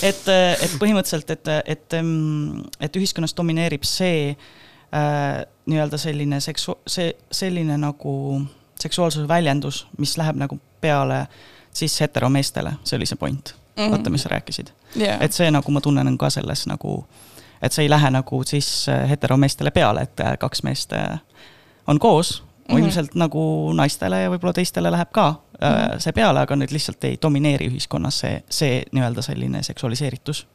Et, 0.00 0.28
et 0.32 0.74
põhimõtteliselt, 0.80 1.28
et, 1.34 1.48
et, 1.74 1.94
et 2.80 2.94
ühiskonnas 2.96 3.34
domineerib 3.36 3.82
see 3.84 4.30
äh, 4.32 5.40
nii-öelda 5.68 5.98
selline 6.00 6.38
seksu-, 6.40 6.78
see, 6.88 7.10
selline 7.28 7.76
nagu 7.82 8.14
seksuaalsuse 8.80 9.28
väljendus, 9.28 9.82
mis 10.00 10.16
läheb 10.16 10.40
nagu 10.40 10.56
peale 10.80 11.18
äh, 11.26 11.59
siis 11.72 12.00
heteromeestele, 12.00 12.72
see 12.84 12.96
oli 12.96 13.06
see 13.06 13.16
point 13.16 13.54
mm, 13.76 13.84
-hmm. 13.84 13.90
vaata, 13.90 14.10
mis 14.10 14.22
sa 14.22 14.28
rääkisid 14.28 14.66
yeah.. 14.96 15.22
et 15.22 15.32
see 15.32 15.50
nagu 15.50 15.70
ma 15.70 15.80
tunnen 15.80 16.18
ka 16.18 16.30
selles 16.30 16.66
nagu, 16.66 17.04
et 17.62 17.72
see 17.72 17.84
ei 17.84 17.90
lähe 17.90 18.10
nagu 18.10 18.42
siis 18.44 18.88
äh, 18.88 19.08
heteromeestele 19.08 19.70
peale, 19.70 20.02
et 20.02 20.20
äh, 20.20 20.38
kaks 20.38 20.62
meest 20.62 20.92
äh, 20.92 21.20
on 21.86 21.98
koos 21.98 22.42
mm, 22.42 22.74
-hmm. 22.74 22.78
ilmselt 22.78 23.14
nagu 23.14 23.72
naistele 23.72 24.22
ja 24.22 24.30
võib-olla 24.30 24.52
teistele 24.52 24.92
läheb 24.92 25.12
ka 25.12 25.30
mm 25.30 25.68
-hmm. 25.68 25.98
see 25.98 26.12
peale, 26.12 26.40
aga 26.40 26.56
nüüd 26.56 26.72
lihtsalt 26.72 27.04
ei 27.04 27.18
domineeri 27.22 27.68
ühiskonnas 27.68 28.20
see, 28.20 28.42
see 28.48 28.82
nii-öelda 28.92 29.22
selline 29.22 29.62
seksualiseeritus. 29.62 30.46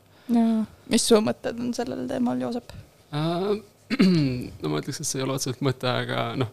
mis 0.90 1.08
su 1.08 1.16
mõtted 1.16 1.60
on 1.60 1.74
sellel 1.74 2.08
teemal, 2.08 2.42
Joosep 2.42 2.72
uh,? 3.14 3.58
no 4.62 4.70
ma 4.70 4.80
ütleks, 4.80 5.00
et 5.00 5.08
see 5.08 5.20
ei 5.20 5.24
ole 5.24 5.34
otseselt 5.34 5.62
mõte, 5.62 5.86
aga 5.86 6.36
noh, 6.36 6.48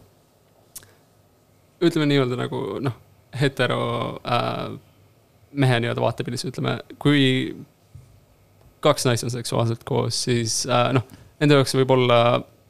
ütleme 1.81 2.05
nii-öelda 2.05 2.37
nagu 2.37 2.59
noh 2.79 2.93
hetero 3.41 3.83
äh, 4.27 4.73
mehe 5.53 5.79
nii-öelda 5.83 6.01
vaatepildis, 6.01 6.45
ütleme, 6.49 6.77
kui 7.01 7.23
kaks 8.83 9.05
naist 9.07 9.27
on 9.27 9.33
seksuaalselt 9.33 9.83
koos, 9.87 10.23
siis 10.25 10.63
äh, 10.69 10.89
noh, 10.97 11.05
nende 11.41 11.59
jaoks 11.59 11.75
võib 11.77 11.93
olla 11.95 12.19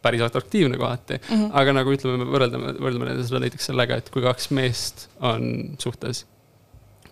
päris 0.04 0.22
atraktiivne 0.26 0.78
kohati 0.78 1.16
mm, 1.18 1.30
-hmm. 1.30 1.52
aga 1.60 1.74
nagu 1.80 1.94
ütleme, 1.96 2.28
võrdleme, 2.28 2.74
võrdleme 2.86 3.16
seda 3.24 3.40
näiteks 3.46 3.70
sellega, 3.72 4.00
et 4.02 4.10
kui 4.14 4.24
kaks 4.26 4.50
meest 4.52 5.08
on 5.24 5.46
suhtes, 5.80 6.26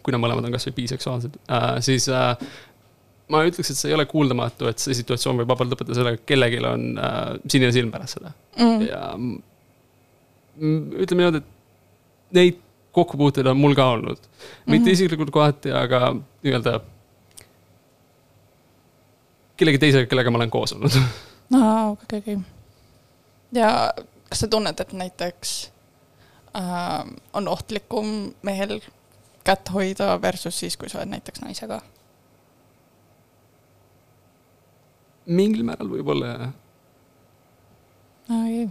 kui 0.03 0.11
nad 0.15 0.21
mõlemad 0.23 0.49
on 0.49 0.57
kasvõi 0.57 0.75
biseksuaalsed 0.81 1.39
äh,, 1.47 1.77
siis 1.85 2.09
äh, 2.11 2.35
ma 3.31 3.45
ütleks, 3.47 3.71
et 3.71 3.79
see 3.79 3.91
ei 3.91 3.95
ole 3.95 4.05
kuuldamatu, 4.11 4.67
et 4.67 4.83
see 4.83 4.97
situatsioon 4.97 5.39
võib 5.41 5.53
vabalt 5.53 5.71
lõpetada 5.71 5.97
sellega, 5.97 6.19
et 6.19 6.27
kellelgi 6.27 6.59
on 6.67 6.83
äh, 6.99 7.21
sinine 7.47 7.71
silm 7.75 7.93
pärast 7.93 8.19
seda 8.19 8.33
mm. 8.57 8.65
-hmm. 8.65 8.81
ja 8.89 9.01
ütleme 10.61 11.23
niimoodi, 11.23 11.37
et 11.41 12.35
neid 12.37 12.59
kokkupuuteid 12.91 13.47
on 13.47 13.57
mul 13.57 13.75
ka 13.75 13.89
olnud. 13.89 14.17
mitte 14.65 14.83
mm 14.83 14.87
-hmm. 14.87 14.91
isiklikult 14.91 15.29
kohati, 15.29 15.71
aga 15.71 16.15
nii-öelda 16.43 16.79
kellegi 19.57 19.77
teisega, 19.77 20.05
kellega 20.05 20.31
ma 20.31 20.37
olen 20.37 20.51
koos 20.51 20.73
olnud. 20.73 20.91
aa, 21.61 21.89
okei, 21.89 22.19
okei. 22.19 22.37
ja 23.51 23.93
kas 24.29 24.39
sa 24.39 24.47
tunned, 24.47 24.79
et 24.79 24.93
näiteks 24.93 25.71
äh, 26.55 27.05
on 27.33 27.47
ohtlikum 27.47 28.33
mehel 28.41 28.81
kätt 29.43 29.69
hoida 29.73 30.21
versus 30.21 30.59
siis, 30.59 30.77
kui 30.77 30.89
sa 30.89 30.97
oled 30.97 31.09
näiteks 31.09 31.41
naisega? 31.41 31.81
mingil 35.25 35.63
määral 35.63 35.89
võib-olla 35.89 36.27
jah. 36.27 36.53
okei 38.29 38.69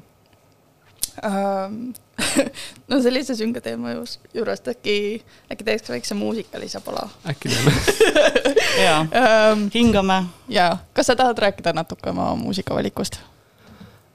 um, 1.24 1.92
no 2.90 3.00
sellise 3.02 3.36
sünge 3.38 3.60
teema 3.64 3.94
juurest 4.34 4.68
äkki, 4.72 4.96
äkki 5.52 5.66
teeks 5.66 5.92
väikse 5.92 6.16
muusikalise 6.18 6.80
pala? 6.84 7.08
äkki 7.30 7.52
teeme 7.52 7.74
jaa 8.86 9.00
um,, 9.02 9.68
hingame. 9.74 10.22
jaa, 10.48 10.78
kas 10.94 11.12
sa 11.12 11.16
tahad 11.16 11.38
rääkida 11.38 11.74
natuke 11.76 12.10
oma 12.10 12.34
muusikavalikust 12.40 13.20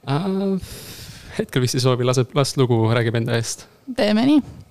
uh,? 0.07 0.59
hetkel 1.39 1.61
vist 1.65 1.75
ei 1.75 1.83
soovi, 1.83 2.07
laseb, 2.07 2.35
las 2.35 2.57
lugu 2.57 2.85
räägib 2.93 3.21
enda 3.21 3.39
eest. 3.39 3.67
teeme 3.95 4.25
nii 4.25 4.64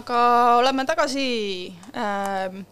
aga 0.00 0.20
oleme 0.60 0.84
tagasi 0.88 1.26
ähm, 1.94 2.62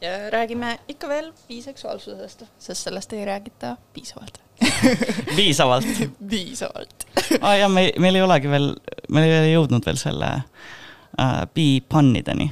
ja 0.00 0.30
räägime 0.30 0.78
ikka 0.88 1.08
veel 1.08 1.32
biseksuaalsusest, 1.48 2.44
sest 2.58 2.84
sellest 2.86 3.12
ei 3.12 3.24
räägita 3.24 3.76
piisavalt. 3.92 4.40
Piisavalt. 5.36 5.86
Piisavalt. 6.30 7.06
Aa 7.40 7.50
ah, 7.50 7.56
jah, 7.58 7.70
me, 7.70 7.90
meil 7.98 8.18
ei 8.18 8.22
olegi 8.22 8.50
veel, 8.50 8.72
me 9.14 9.24
ei 9.26 9.34
ole 9.38 9.50
jõudnud 9.52 9.86
veel 9.86 9.98
selle 10.00 10.30
äh, 10.38 11.42
bi-pannideni. 11.54 12.50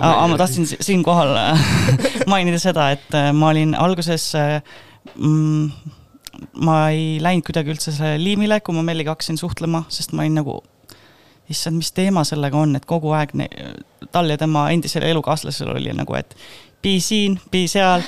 aga 0.00 0.26
ma 0.32 0.40
tahtsin 0.40 0.68
siinkohal 0.68 1.36
äh, 1.36 1.68
mainida 2.32 2.60
seda, 2.62 2.90
et 2.96 3.16
äh, 3.16 3.30
ma 3.36 3.52
olin 3.52 3.74
alguses 3.76 4.30
äh, 4.38 4.60
mm, 5.14 5.70
ma 6.64 6.78
ei 6.92 7.16
läinud 7.24 7.44
kuidagi 7.46 7.72
üldse 7.72 7.92
sellele 7.92 8.22
liimile, 8.24 8.60
kui 8.60 8.76
ma 8.76 8.84
Melliga 8.84 9.16
hakkasin 9.16 9.40
suhtlema, 9.40 9.84
sest 9.92 10.16
ma 10.16 10.24
olin 10.24 10.40
nagu, 10.42 10.60
issand, 11.50 11.76
mis 11.80 11.92
teema 11.94 12.24
sellega 12.24 12.58
on, 12.58 12.76
et 12.76 12.86
kogu 12.88 13.12
aeg 13.16 13.34
ne, 13.38 13.48
tal 14.12 14.30
ja 14.30 14.38
tema 14.40 14.68
endisel 14.74 15.06
elukaaslasel 15.06 15.74
oli 15.76 15.92
nagu, 15.96 16.16
et 16.18 16.36
bi 16.82 16.98
siin, 17.00 17.38
bi 17.50 17.66
seal 17.70 18.04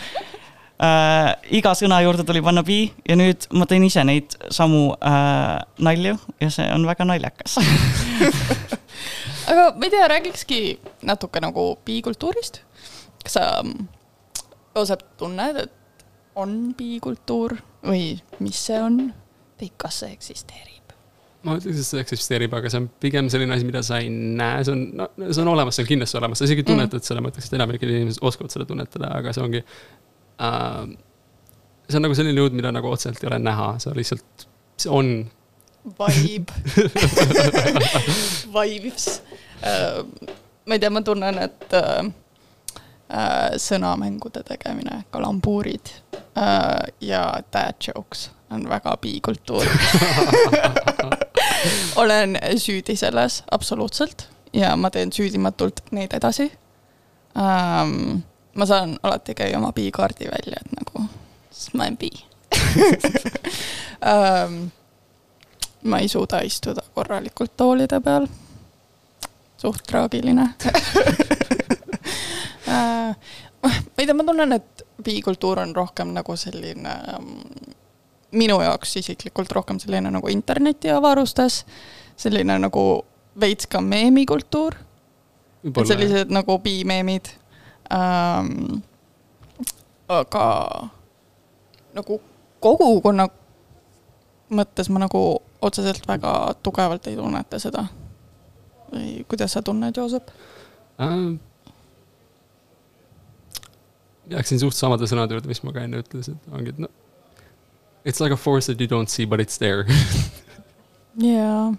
äh,. 0.83 1.35
iga 1.59 1.75
sõna 1.75 2.01
juurde 2.05 2.25
tuli 2.27 2.43
panna 2.45 2.63
bi 2.63 2.85
ja 3.09 3.17
nüüd 3.19 3.49
ma 3.59 3.67
teen 3.67 3.87
ise 3.87 4.05
neid 4.07 4.37
samu 4.55 4.93
äh, 4.95 5.59
nalju 5.83 6.19
ja 6.41 6.51
see 6.55 6.69
on 6.75 6.87
väga 6.87 7.07
naljakas 7.09 7.59
aga 9.51 9.65
ma 9.75 9.87
ei 9.87 9.91
tea, 9.91 10.09
räägikski 10.09 10.61
natuke 11.09 11.41
nagu 11.41 11.71
bikultuurist. 11.85 12.63
kas 13.25 13.39
sa, 13.39 13.45
Joosep, 14.77 15.03
tunned, 15.19 15.57
et 15.59 16.05
on 16.39 16.75
bikultuur 16.79 17.57
või 17.83 18.19
mis 18.39 18.67
see 18.69 18.79
on 18.79 19.01
või 19.59 19.73
kas 19.77 20.03
see 20.05 20.13
eksisteerib? 20.15 20.78
Ma 21.47 21.55
ütleks, 21.59 21.79
et 21.79 21.87
see 21.87 22.03
eksisteerib, 22.03 22.55
aga 22.59 22.71
see 22.73 22.81
on 22.83 22.89
pigem 23.03 23.29
selline 23.31 23.55
asi, 23.55 23.67
mida 23.67 23.83
sa 23.87 24.01
ei 24.03 24.11
näe, 24.11 24.63
see 24.67 24.75
on, 24.75 24.85
no 24.99 25.31
see 25.31 25.43
on 25.45 25.51
olemas, 25.53 25.79
see 25.79 25.85
on 25.85 25.91
kindlasti 25.93 26.19
olemas, 26.19 26.41
sa 26.41 26.49
isegi 26.49 26.65
tunnetad 26.67 26.99
mm. 26.99 27.07
seda, 27.07 27.23
ma 27.23 27.33
ütleks, 27.33 27.51
et 27.51 27.59
enamik 27.59 27.85
inimesed 27.87 28.25
oskavad 28.27 28.55
seda 28.55 28.67
tunnetada, 28.69 29.13
aga 29.21 29.35
see 29.35 29.45
ongi 29.45 29.63
äh,. 29.63 30.79
see 31.89 32.01
on 32.01 32.07
nagu 32.09 32.19
selline 32.19 32.43
jõud, 32.43 32.57
mida 32.59 32.73
nagu 32.75 32.91
otseselt 32.91 33.23
ei 33.23 33.31
ole 33.31 33.41
näha, 33.43 33.73
see 33.83 33.99
lihtsalt, 33.99 34.49
see 34.83 34.95
on. 34.95 35.13
Vibe 35.99 36.53
Vibes 38.57 39.07
uh,. 39.63 40.03
ma 40.67 40.77
ei 40.77 40.83
tea, 40.83 40.91
ma 40.93 41.05
tunnen, 41.07 41.39
et 41.47 41.79
uh, 41.79 42.11
uh, 43.15 43.55
sõnamängude 43.63 44.43
tegemine, 44.51 45.05
kalambuurid 45.15 45.95
uh, 46.35 46.83
ja 47.01 47.23
dad 47.55 47.79
jokes 47.87 48.27
on 48.51 48.69
väga 48.69 48.97
bikultuur 49.01 49.65
olen 52.03 52.39
süüdi 52.57 52.97
selles 52.97 53.43
absoluutselt 53.51 54.29
ja 54.53 54.77
ma 54.77 54.91
teen 54.91 55.13
süüdimatult 55.13 55.81
neid 55.93 56.13
edasi. 56.17 56.51
Um, 57.39 58.23
ma 58.55 58.67
saan 58.67 58.99
alati 59.03 59.35
käia 59.35 59.59
oma 59.59 59.73
B-kaardi 59.73 60.27
välja, 60.31 60.59
et 60.61 60.73
nagu, 60.75 61.05
sest 61.51 61.75
ma 61.75 61.87
olen 61.87 61.99
B. 61.99 62.11
Um, 64.03 64.59
ma 65.91 65.99
ei 66.03 66.09
suuda 66.09 66.41
istuda 66.47 66.83
korralikult 66.95 67.57
toolide 67.57 68.01
peal. 68.01 68.27
suht 69.59 69.83
traagiline. 69.87 70.49
Uh, 72.67 73.15
ma 73.63 73.71
ei 73.99 74.07
tea, 74.07 74.15
ma 74.15 74.25
tunnen, 74.25 74.53
et 74.53 74.87
B-kultuur 75.03 75.59
on 75.63 75.75
rohkem 75.77 76.15
nagu 76.15 76.37
selline 76.37 76.95
um, 77.19 77.33
minu 78.33 78.59
jaoks 78.63 78.97
isiklikult 79.01 79.53
rohkem 79.57 79.79
selline 79.81 80.11
nagu 80.13 80.29
internetiavarustes, 80.33 81.63
selline 82.17 82.59
nagu 82.59 82.85
veits 83.41 83.67
ka 83.71 83.81
meemikultuur. 83.81 84.77
sellised 85.87 86.31
nagu 86.31 86.59
B-meemid 86.59 87.29
ähm,. 87.93 88.83
aga 90.09 90.45
nagu 91.95 92.21
kogukonna 92.61 93.29
mõttes 94.51 94.89
ma 94.89 95.03
nagu 95.03 95.43
otseselt 95.61 96.07
väga 96.09 96.55
tugevalt 96.63 97.07
ei 97.07 97.17
tunneta 97.17 97.59
seda. 97.59 97.87
või 98.93 99.25
kuidas 99.29 99.53
sa 99.53 99.63
tunned, 99.63 99.97
Joosep 99.97 100.31
ähm,? 101.01 101.37
jääksin 104.31 104.61
suht 104.61 104.77
samade 104.77 105.09
sõnade 105.09 105.37
juurde, 105.37 105.49
mis 105.49 105.63
ma 105.65 105.73
ka 105.73 105.85
enne 105.85 106.03
ütlesin, 106.03 106.39
ongi, 106.53 106.75
et 106.75 106.81
noh, 106.85 106.93
it's 108.05 108.21
like 108.21 108.33
a 108.33 108.37
force 108.37 108.67
that 108.67 108.81
you 108.81 108.87
don't 108.87 109.09
see, 109.11 109.25
but 109.25 109.41
it's 109.41 109.59
there. 109.59 109.87
jaa. 111.19 111.75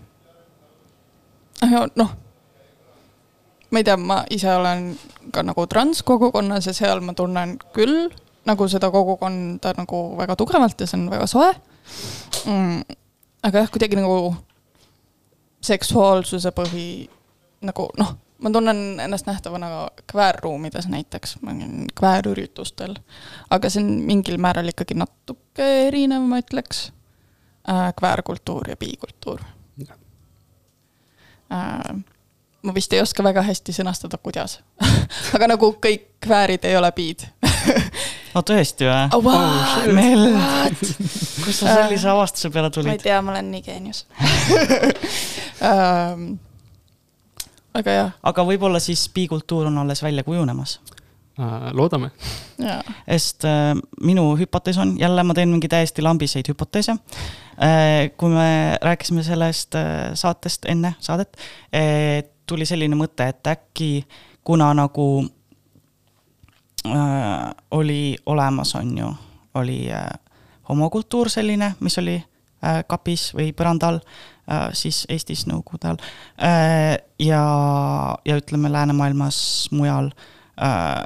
noh 1.95 2.11
ma 3.71 3.79
ei 3.79 3.83
tea, 3.83 3.97
ma 3.97 4.23
ise 4.33 4.49
olen 4.55 4.97
ka 5.31 5.43
nagu 5.45 5.65
transkogukonnas 5.69 6.67
ja 6.67 6.73
seal 6.73 7.01
ma 7.05 7.13
tunnen 7.13 7.57
küll 7.75 8.09
nagu 8.49 8.67
seda 8.67 8.89
kogukonda 8.91 9.73
nagu 9.77 9.99
väga 10.17 10.35
tugevalt 10.39 10.81
ja 10.81 10.87
see 10.89 10.97
on 10.99 11.09
väga 11.11 11.27
soe 11.29 11.51
mm,. 12.45 12.81
aga 13.43 13.63
jah, 13.63 13.69
kuidagi 13.71 13.99
nagu 13.99 14.35
seksuaalsuse 15.61 16.51
põhi 16.55 16.87
nagu 17.61 17.89
noh, 17.99 18.15
ma 18.39 18.51
tunnen 18.51 18.99
ennast 19.03 19.27
nähtavana 19.27 19.87
kväärruumides 20.11 20.87
näiteks, 20.87 21.37
ma 21.41 21.51
olen 21.51 21.87
kväärüritustel, 21.99 22.95
aga 23.49 23.69
see 23.69 23.83
on 23.83 23.91
mingil 24.07 24.39
määral 24.41 24.71
ikkagi 24.71 24.97
natuke 24.99 25.67
erinev, 25.87 26.23
ma 26.27 26.39
ütleks. 26.43 26.89
Äh,, 27.69 27.89
kväärkultuur 27.99 28.69
ja 28.71 28.77
bikultuur 28.79 29.41
äh, 31.51 31.97
ma 32.61 32.73
vist 32.75 32.93
ei 32.93 33.01
oska 33.01 33.23
väga 33.23 33.43
hästi 33.45 33.73
sõnastada, 33.75 34.17
kuidas. 34.23 34.59
Aga 35.35 35.51
nagu 35.53 35.71
kõik 35.81 36.07
kväärid 36.23 36.65
ei 36.67 36.75
ole 36.79 36.91
piid 36.95 37.25
no 38.35 38.43
tõesti 38.45 38.87
või? 38.87 39.05
Oh,? 39.15 39.23
Wow, 39.23 39.93
Mel, 39.95 40.25
kust 41.43 41.63
sa 41.63 41.79
sellise 41.81 42.09
avastuse 42.11 42.51
peale 42.53 42.71
tulid? 42.73 42.91
ma 42.91 42.97
ei 42.97 43.03
tea, 43.03 43.21
ma 43.23 43.35
olen 43.35 43.51
nii 43.53 43.65
geenius. 43.65 44.05
Um, 45.59 46.29
aga 47.79 47.97
jah. 47.97 48.15
aga 48.23 48.45
võib-olla 48.47 48.81
siis 48.83 49.07
bikultuur 49.13 49.67
on 49.69 49.77
alles 49.83 50.03
välja 50.03 50.23
kujunemas 50.23 50.79
uh,? 51.39 51.69
loodame. 51.73 52.11
sest 53.07 53.45
äh, 53.47 53.73
minu 54.01 54.35
hüpotees 54.39 54.77
on, 54.77 54.95
jälle 54.99 55.23
ma 55.23 55.33
teen 55.33 55.49
mingi 55.49 55.69
täiesti 55.71 56.03
lambiseid 56.05 56.49
hüpoteese 56.51 56.95
äh,. 56.95 58.11
kui 58.17 58.29
me 58.33 58.77
rääkisime 58.81 59.23
sellest 59.23 59.75
äh, 59.75 60.11
saatest 60.13 60.65
enne 60.65 60.95
saadet, 60.99 61.37
et 61.73 62.33
tuli 62.49 62.65
selline 62.65 62.97
mõte, 62.97 63.29
et 63.29 63.47
äkki 63.47 63.91
kuna 64.43 64.71
nagu 64.73 65.27
äh, 66.87 67.51
oli 67.71 68.17
olemas, 68.25 68.75
on 68.75 68.97
ju, 68.97 69.13
oli 69.53 69.91
äh, 69.93 70.09
homokultuur 70.69 71.29
selline, 71.29 71.73
mis 71.79 71.97
oli 72.01 72.15
äh, 72.17 72.81
kapis 72.87 73.29
või 73.37 73.51
põrandal 73.53 74.01
äh,, 74.01 74.29
siis 74.73 75.03
Eestis 75.09 75.45
Nõukogude 75.49 75.89
ajal 75.89 75.99
äh,. 76.41 76.97
ja, 77.19 77.43
ja 78.25 78.37
ütleme, 78.39 78.71
läänemaailmas 78.71 79.69
mujal 79.71 80.11
äh, 80.61 81.03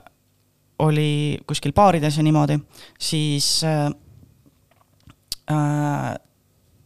oli 0.79 1.37
kuskil 1.47 1.73
baarides 1.73 2.17
ja 2.17 2.23
niimoodi, 2.23 2.59
siis 2.99 3.63
äh, 3.63 3.91
äh, 5.51 6.15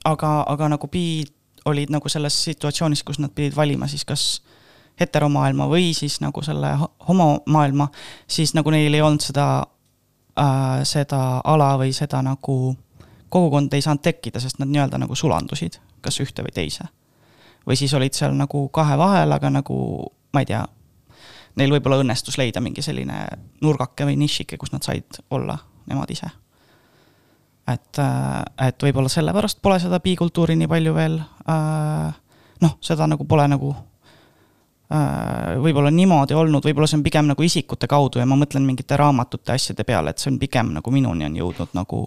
aga, 0.05 0.43
aga 0.47 0.69
nagu 0.69 0.87
bi 0.87 1.23
olid 1.65 1.91
nagu 1.91 2.09
selles 2.09 2.37
situatsioonis, 2.43 3.03
kus 3.03 3.19
nad 3.19 3.33
pidid 3.35 3.55
valima 3.55 3.87
siis 3.87 4.05
kas 4.07 4.27
heteromaailma 4.99 5.67
või 5.69 5.91
siis 5.93 6.19
nagu 6.23 6.41
selle 6.43 6.73
homomaailma, 7.07 7.89
siis 8.27 8.53
nagu 8.57 8.71
neil 8.73 8.93
ei 8.93 9.01
olnud 9.01 9.23
seda 9.23 9.47
äh,, 10.39 10.83
seda 10.87 11.41
ala 11.43 11.75
või 11.77 11.93
seda 11.93 12.21
nagu 12.25 12.75
kogukond 13.29 13.73
ei 13.73 13.83
saanud 13.83 14.01
tekkida, 14.03 14.39
sest 14.39 14.61
nad 14.61 14.71
nii-öelda 14.71 14.99
nagu 15.01 15.15
sulandusid, 15.15 15.77
kas 16.01 16.19
ühte 16.23 16.45
või 16.45 16.53
teise. 16.53 16.87
või 17.67 17.75
siis 17.75 17.93
olid 17.93 18.15
seal 18.15 18.35
nagu 18.37 18.67
kahe 18.69 18.97
vahel, 18.97 19.31
aga 19.31 19.49
nagu 19.49 19.77
ma 20.33 20.43
ei 20.43 20.49
tea, 20.49 20.63
neil 21.55 21.71
võib-olla 21.73 21.99
õnnestus 21.99 22.37
leida 22.37 22.61
mingi 22.61 22.81
selline 22.81 23.25
nurgake 23.61 24.05
või 24.05 24.15
nišike, 24.17 24.57
kus 24.57 24.71
nad 24.71 24.83
said 24.85 25.23
olla 25.29 25.57
nemad 25.87 26.11
ise 26.11 26.29
et, 27.67 27.99
äh, 27.99 28.67
et 28.67 28.83
võib-olla 28.83 29.11
sellepärast 29.11 29.59
pole 29.63 29.79
seda 29.81 29.99
bikultuuri 30.03 30.55
nii 30.59 30.71
palju 30.71 30.95
veel 30.95 31.19
äh,, 31.51 32.15
noh, 32.63 32.77
seda 32.83 33.07
nagu 33.09 33.27
pole 33.27 33.47
nagu 33.51 33.73
äh, 33.73 35.57
võib-olla 35.63 35.91
niimoodi 35.93 36.37
olnud, 36.37 36.65
võib-olla 36.65 36.89
see 36.89 36.99
on 37.01 37.05
pigem 37.05 37.29
nagu 37.31 37.43
isikute 37.43 37.89
kaudu 37.91 38.21
ja 38.21 38.27
ma 38.29 38.39
mõtlen 38.39 38.65
mingite 38.67 38.99
raamatute 38.99 39.55
asjade 39.57 39.87
peale, 39.87 40.13
et 40.13 40.23
see 40.23 40.31
on 40.31 40.39
pigem 40.41 40.73
nagu 40.77 40.93
minuni 40.95 41.27
on 41.27 41.37
jõudnud 41.41 41.75
nagu 41.77 42.05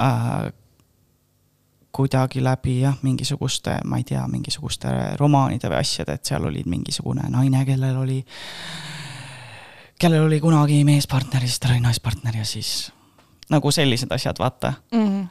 äh, 0.00 0.48
kuidagi 1.92 2.44
läbi 2.44 2.80
jah, 2.80 2.96
mingisuguste, 3.02 3.76
ma 3.84 3.98
ei 4.00 4.04
tea, 4.08 4.22
mingisuguste 4.28 4.88
romaanide 5.20 5.68
või 5.68 5.80
asjade, 5.82 6.16
et 6.16 6.24
seal 6.24 6.46
oli 6.48 6.64
mingisugune 6.66 7.28
naine, 7.30 7.64
kellel 7.68 7.98
oli, 8.00 8.18
kellel 10.00 10.26
oli 10.26 10.40
kunagi 10.40 10.80
meespartner 10.88 11.44
ja 11.44 11.50
siis 11.50 11.60
tal 11.60 11.76
oli 11.76 11.84
naispartner 11.84 12.40
ja 12.40 12.48
siis 12.48 12.72
nagu 13.52 13.70
sellised 13.70 14.12
asjad, 14.12 14.40
vaata 14.40 14.72
mm. 14.92 15.04
-hmm. 15.06 15.28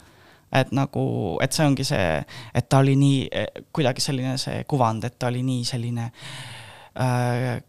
et 0.60 0.72
nagu, 0.72 1.04
et 1.42 1.52
see 1.52 1.66
ongi 1.66 1.84
see, 1.84 2.22
et 2.54 2.68
ta 2.68 2.78
oli 2.78 2.96
nii, 2.96 3.28
kuidagi 3.72 4.00
selline 4.00 4.38
see 4.38 4.64
kuvand, 4.68 5.04
et 5.04 5.18
ta 5.18 5.26
oli 5.26 5.42
nii 5.42 5.64
selline 5.64 6.12
äh, 7.00 7.62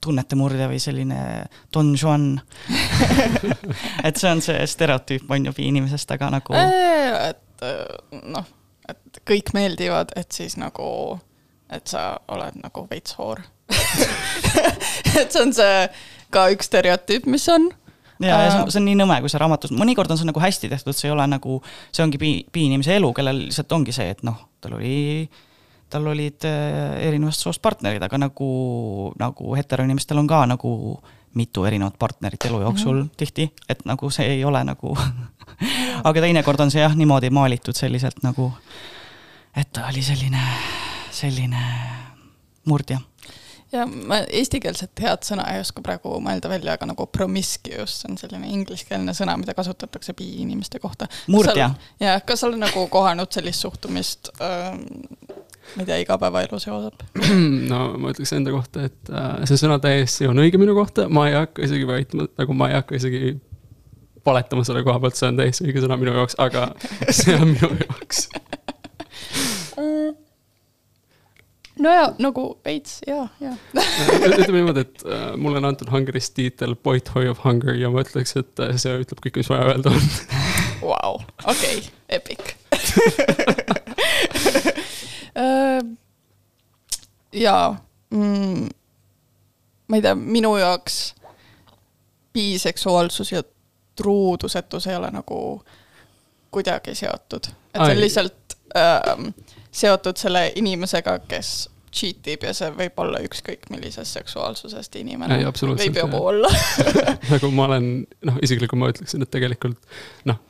tunnetemurdja 0.00 0.68
või 0.68 0.78
selline 0.78 1.18
Don 1.72 1.96
Juan 2.02 2.40
et 4.06 4.16
see 4.16 4.30
on 4.30 4.44
see 4.44 4.66
stereotüüp, 4.66 5.30
on 5.30 5.48
ju, 5.48 5.56
bi-inimesest, 5.56 6.10
aga 6.10 6.30
nagu. 6.36 6.54
Et 7.56 7.66
äh, 7.66 8.20
noh, 8.28 8.46
et 8.88 9.20
kõik 9.26 9.52
meeldivad, 9.56 10.12
et 10.16 10.30
siis 10.32 10.56
nagu, 10.60 11.18
et 11.72 11.86
sa 11.88 12.12
oled 12.32 12.60
nagu 12.62 12.86
veits 12.90 13.16
hoor. 13.18 13.42
Et 15.16 15.32
see 15.32 15.40
on 15.40 15.52
see 15.56 15.86
ka 16.30 16.42
üks 16.52 16.68
stereotüüp, 16.68 17.24
mis 17.30 17.46
on. 17.48 17.70
Ja, 18.20 18.36
ja 18.36 18.50
see 18.50 18.60
on, 18.60 18.70
see 18.70 18.80
on 18.82 18.86
nii 18.88 18.98
nõme, 19.00 19.16
kui 19.24 19.32
see 19.32 19.40
raamatus, 19.40 19.72
mõnikord 19.76 20.12
on 20.12 20.20
see 20.20 20.28
nagu 20.28 20.40
hästi 20.40 20.68
tehtud, 20.72 20.96
see 20.96 21.08
ei 21.08 21.14
ole 21.14 21.24
nagu, 21.28 21.58
see 21.94 22.04
ongi 22.04 22.20
bi-, 22.20 22.44
bi-inimese 22.52 22.94
elu, 22.96 23.10
kellel 23.16 23.42
lihtsalt 23.46 23.72
ongi 23.76 23.94
see, 23.96 24.12
et 24.12 24.22
noh, 24.26 24.38
tal 24.60 24.76
oli 24.78 24.94
tal 25.92 26.06
olid 26.10 26.44
äh, 26.48 26.96
erinevast 27.06 27.44
soost 27.44 27.62
partnerid, 27.62 28.02
aga 28.02 28.18
nagu, 28.18 28.48
nagu 29.20 29.52
heteroinimestel 29.54 30.18
on 30.18 30.30
ka 30.30 30.42
nagu 30.50 30.70
mitu 31.36 31.64
erinevat 31.68 31.98
partnerit 31.98 32.44
elu 32.48 32.60
jooksul 32.60 32.94
mm 32.94 33.02
-hmm. 33.02 33.16
tihti, 33.16 33.50
et 33.68 33.84
nagu 33.84 34.10
see 34.10 34.26
ei 34.26 34.44
ole 34.44 34.64
nagu 34.64 34.96
aga 36.08 36.20
teinekord 36.20 36.60
on 36.60 36.70
see 36.70 36.82
jah, 36.82 36.96
niimoodi 36.96 37.30
maalitud 37.30 37.76
selliselt 37.76 38.22
nagu, 38.22 38.52
et 39.56 39.72
ta 39.72 39.86
oli 39.90 40.02
selline, 40.02 40.42
selline 41.10 41.62
murdja 42.64 43.00
ja 43.72 43.86
ma 43.86 44.20
eestikeelset 44.30 45.02
head 45.02 45.26
sõna 45.26 45.46
ei 45.52 45.60
oska 45.60 45.82
praegu 45.84 46.16
mõelda 46.22 46.50
välja, 46.50 46.76
aga 46.76 46.88
nagu 46.90 47.06
promiscuous 47.12 47.98
on 48.08 48.18
selline 48.20 48.48
ingliskeelne 48.52 49.14
sõna, 49.16 49.36
mida 49.40 49.54
kasutatakse 49.54 50.14
bi-inimeste 50.16 50.78
kohta. 50.82 51.08
murdja. 51.32 51.70
jah, 52.00 52.22
kas 52.26 52.40
sa 52.40 52.50
oled 52.50 52.62
nagu 52.62 52.86
kohanud 52.92 53.32
sellist 53.32 53.66
suhtumist 53.66 54.30
äh, 54.40 54.78
tea, 55.84 55.98
igapäevaelus 56.04 56.66
jooseb? 56.66 57.04
no 57.72 57.80
ma 58.00 58.12
ütleks 58.14 58.32
enda 58.36 58.54
kohta, 58.54 58.86
et 58.90 59.12
äh, 59.12 59.42
see 59.48 59.60
sõna 59.60 59.78
täiesti 59.82 60.28
on 60.30 60.40
õige 60.42 60.60
minu 60.62 60.76
kohta, 60.78 61.08
ma 61.12 61.28
ei 61.30 61.36
hakka 61.38 61.66
isegi 61.66 61.88
väitma, 61.88 62.28
nagu 62.38 62.56
ma 62.56 62.70
ei 62.70 62.78
hakka 62.78 62.98
isegi 62.98 63.36
valetama 64.26 64.66
selle 64.66 64.82
koha 64.86 65.00
pealt, 65.02 65.18
see 65.18 65.30
on 65.30 65.40
täiesti 65.40 65.66
õige 65.68 65.82
sõna 65.84 65.98
minu 66.00 66.14
jaoks, 66.16 66.38
aga 66.42 66.70
see 67.18 67.36
on 67.38 67.52
minu 67.54 67.72
jaoks. 67.84 68.18
No 71.76 71.90
ja 71.92 72.04
nagu 72.24 72.42
veits 72.64 73.02
ja, 73.04 73.26
ja 73.40 73.50
ütleme 74.24 74.62
niimoodi, 74.62 74.86
et 74.86 75.02
äh, 75.04 75.26
mulle 75.36 75.60
on 75.60 75.68
antud 75.68 75.90
Hungary's 75.92 76.30
tiitel 76.32 76.72
Boy-Toy 76.76 77.28
of 77.28 77.44
Hunger 77.44 77.76
ja 77.76 77.90
ma 77.92 78.00
ütleks, 78.06 78.32
et 78.40 78.64
äh, 78.64 78.72
see 78.80 78.96
ütleb 79.02 79.20
kõik, 79.26 79.42
mis 79.42 79.50
vaja 79.52 79.74
öelda 79.74 79.92
on. 79.92 80.08
Vau, 80.80 81.18
okei, 81.44 81.84
epic 82.16 82.56
jaa 87.36 87.76
mm,, 88.10 88.68
ma 89.88 89.98
ei 89.98 90.02
tea, 90.02 90.14
minu 90.14 90.56
jaoks 90.56 91.14
biseksuaalsus 92.32 93.32
ja 93.32 93.42
truudusetus 93.96 94.86
ei 94.86 94.96
ole 94.96 95.10
nagu 95.10 95.38
kuidagi 96.50 96.94
seotud. 96.94 97.46
et 97.74 97.80
see 97.80 97.94
on 97.96 98.00
lihtsalt 98.00 98.58
äh, 98.76 99.32
seotud 99.70 100.16
selle 100.16 100.52
inimesega, 100.56 101.18
kes 101.28 101.68
cheat 101.96 102.28
ib 102.32 102.44
ja 102.44 102.52
see 102.56 102.68
võib 102.76 102.98
olla 103.00 103.22
ükskõik 103.24 103.70
millisest 103.72 104.18
seksuaalsusest 104.18 104.98
inimene. 105.00 105.38
võib 105.64 106.00
ju 106.00 106.08
olla 106.20 106.50
nagu 107.32 107.50
ma 107.56 107.70
olen, 107.70 107.88
noh, 108.28 108.38
isiklikult 108.44 108.80
ma 108.80 108.92
ütleksin, 108.92 109.24
et 109.24 109.32
tegelikult 109.32 109.80
noh, 110.28 110.40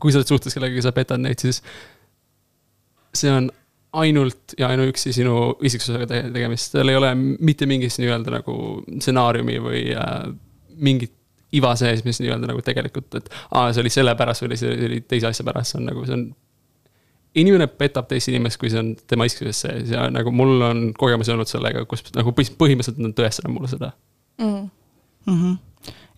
kui 0.00 0.12
sa 0.12 0.22
oled 0.22 0.32
suhtes 0.32 0.56
kellegagi, 0.56 0.84
sa 0.84 0.94
petad 0.96 1.20
neid, 1.22 1.40
siis 1.42 1.62
see 3.16 3.32
on 3.32 3.50
ainult 3.96 4.54
ja 4.58 4.70
ainuüksi 4.72 5.12
sinu 5.16 5.56
isiksusega 5.64 6.06
te 6.10 6.22
tegemist, 6.34 6.74
seal 6.74 6.92
ei 6.92 6.98
ole 6.98 7.12
mitte 7.16 7.68
mingit 7.68 7.96
nii-öelda 8.00 8.34
nagu 8.38 8.56
stsenaariumi 8.98 9.60
või 9.62 9.82
äh, 9.96 10.16
mingit 10.76 11.14
iva 11.56 11.72
sees, 11.78 12.02
mis 12.04 12.20
nii-öelda 12.20 12.50
nagu 12.50 12.62
tegelikult, 12.64 13.14
et 13.18 13.30
aa, 13.50 13.70
see 13.72 13.84
oli 13.84 13.92
sellepärast 13.94 14.44
või 14.44 14.58
see 14.60 14.74
oli 14.88 15.00
teise 15.08 15.30
asja 15.30 15.46
pärast, 15.46 15.72
see 15.72 15.80
on 15.80 15.88
nagu, 15.90 16.04
see 16.08 16.16
on. 16.18 16.24
inimene 17.42 17.68
petab 17.70 18.08
teist 18.10 18.32
inimest, 18.32 18.60
kui 18.60 18.72
see 18.72 18.82
on 18.82 18.94
tema 19.08 19.28
isikuses 19.28 19.62
sees 19.64 19.92
ja 19.94 20.08
nagu 20.12 20.32
mul 20.34 20.66
on 20.66 20.82
kogemusi 20.98 21.34
olnud 21.34 21.50
sellega, 21.50 21.84
kus 21.88 22.04
nagu 22.16 22.34
põhimõtteliselt 22.36 23.00
nad 23.02 23.16
tõestavad 23.16 23.54
mulle 23.54 23.72
seda. 23.72 23.94
Mm.. 24.42 24.68
Mm 25.26 25.38
-hmm 25.42 25.62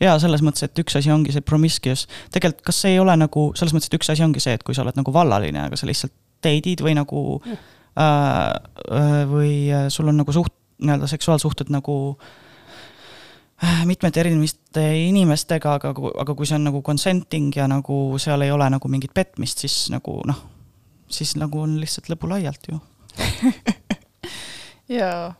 ja 0.01 0.13
selles 0.23 0.43
mõttes, 0.47 0.63
et 0.63 0.79
üks 0.79 0.95
asi 0.97 1.11
ongi 1.11 1.33
see 1.35 1.43
promiscuous, 1.43 2.07
tegelikult 2.31 2.63
kas 2.71 2.77
see 2.85 2.93
ei 2.95 3.01
ole 3.03 3.17
nagu 3.19 3.51
selles 3.59 3.75
mõttes, 3.75 3.91
et 3.91 3.97
üks 3.99 4.11
asi 4.13 4.23
ongi 4.23 4.41
see, 4.41 4.55
et 4.55 4.63
kui 4.63 4.75
sa 4.75 4.85
oled 4.85 4.95
nagu 4.95 5.13
vallaline, 5.13 5.65
aga 5.67 5.77
sa 5.77 5.89
lihtsalt 5.91 6.15
date'id 6.45 6.83
või 6.85 6.95
nagu 6.99 7.23
äh, 7.45 7.57
äh, 7.99 9.23
või 9.31 9.53
äh, 9.75 9.89
sul 9.93 10.11
on 10.13 10.21
nagu 10.23 10.35
suht, 10.35 10.55
nii-öelda 10.79 11.09
seksuaalsuhted 11.11 11.73
nagu 11.75 11.97
äh, 13.63 13.83
mitmete 13.89 14.23
erinevate 14.23 14.85
inimestega, 15.09 15.79
aga, 15.81 15.95
aga 15.95 16.37
kui 16.39 16.47
see 16.47 16.59
on 16.59 16.69
nagu 16.71 16.83
consenting 16.87 17.51
ja 17.57 17.67
nagu 17.71 18.19
seal 18.23 18.47
ei 18.47 18.55
ole 18.55 18.71
nagu 18.71 18.93
mingit 18.93 19.15
petmist, 19.15 19.65
siis 19.65 19.89
nagu 19.95 20.21
noh, 20.29 20.45
siis 21.11 21.35
nagu 21.41 21.65
on 21.65 21.79
lihtsalt 21.83 22.11
lõbulaialt 22.13 22.71
ju. 22.71 22.81
Jaa. 24.99 25.35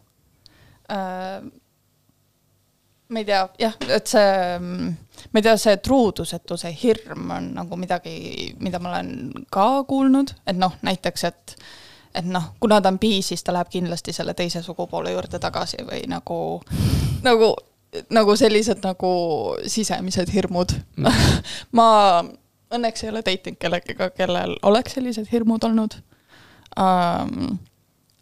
Äh, 0.89 1.45
ma 3.09 3.23
ei 3.23 3.25
tea, 3.25 3.43
jah, 3.59 3.75
et 3.89 4.11
see, 4.11 4.59
ma 4.61 5.41
ei 5.41 5.45
tea, 5.45 5.57
see 5.61 5.77
truudusetuse 5.85 6.73
hirm 6.83 7.31
on 7.37 7.53
nagu 7.57 7.79
midagi, 7.81 8.15
mida 8.61 8.81
ma 8.83 8.93
olen 8.95 9.45
ka 9.53 9.69
kuulnud, 9.89 10.35
et 10.47 10.59
noh, 10.59 10.77
näiteks, 10.85 11.25
et 11.31 11.57
et 12.19 12.27
noh, 12.27 12.51
kuna 12.61 12.81
ta 12.83 12.91
on 12.91 12.99
bi, 12.99 13.19
siis 13.23 13.45
ta 13.45 13.53
läheb 13.55 13.69
kindlasti 13.71 14.15
selle 14.17 14.35
teise 14.35 14.63
sugupoole 14.65 15.13
juurde 15.13 15.39
tagasi 15.39 15.85
või 15.87 16.03
nagu, 16.11 16.39
nagu, 17.23 17.53
nagu 18.11 18.37
sellised 18.37 18.81
nagu 18.83 19.13
sisemised 19.69 20.33
hirmud 20.33 20.73
mm. 20.97 21.29
ma 21.79 21.89
õnneks 22.75 23.05
ei 23.05 23.13
ole 23.13 23.23
date 23.25 23.53
inud 23.53 23.61
kellegagi, 23.61 24.11
kellel 24.17 24.57
oleks 24.67 24.97
sellised 24.99 25.29
hirmud 25.33 25.65
olnud 25.69 25.99
um, 26.81 27.59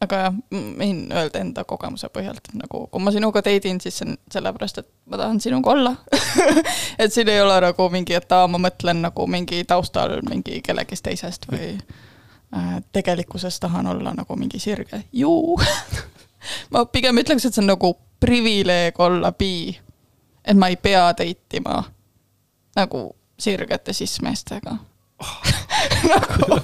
aga 0.05 0.19
jah, 0.21 0.35
võin 0.53 1.07
öelda 1.13 1.41
enda 1.41 1.65
kogemuse 1.69 2.09
põhjalt, 2.13 2.51
nagu 2.59 2.83
kui 2.93 3.03
ma 3.03 3.13
sinuga 3.15 3.41
date 3.45 3.71
in, 3.71 3.79
siis 3.81 3.97
see 3.97 4.09
on 4.11 4.17
sellepärast, 4.33 4.83
et 4.83 4.89
ma 5.09 5.21
tahan 5.21 5.41
sinuga 5.41 5.73
olla 5.73 5.95
et 7.03 7.13
siin 7.13 7.31
ei 7.33 7.41
ole 7.41 7.57
nagu 7.65 7.89
mingi, 7.93 8.17
et 8.19 8.33
aa, 8.37 8.49
ma 8.51 8.61
mõtlen 8.61 9.01
nagu 9.07 9.27
mingi 9.31 9.63
taustal 9.69 10.19
mingi 10.29 10.61
kellegist 10.65 11.07
teisest 11.07 11.49
või 11.49 11.71
äh, 11.77 12.75
tegelikkuses 12.93 13.61
tahan 13.63 13.89
olla 13.95 14.13
nagu 14.17 14.37
mingi 14.37 14.61
sirge, 14.61 15.01
juu 15.13 15.57
ma 16.73 16.85
pigem 16.93 17.25
ütleks, 17.25 17.49
et 17.49 17.57
see 17.57 17.65
on 17.65 17.73
nagu 17.73 17.95
privileeg 18.21 19.01
olla 19.01 19.33
bi. 19.33 19.79
et 20.45 20.57
ma 20.57 20.69
ei 20.69 20.77
pea 20.77 21.09
date 21.17 21.63
ima 21.63 21.81
nagu 22.77 23.09
sirgete 23.41 23.97
cis-meestega 23.97 24.77
oh. 25.25 25.41
nagu 26.13 26.61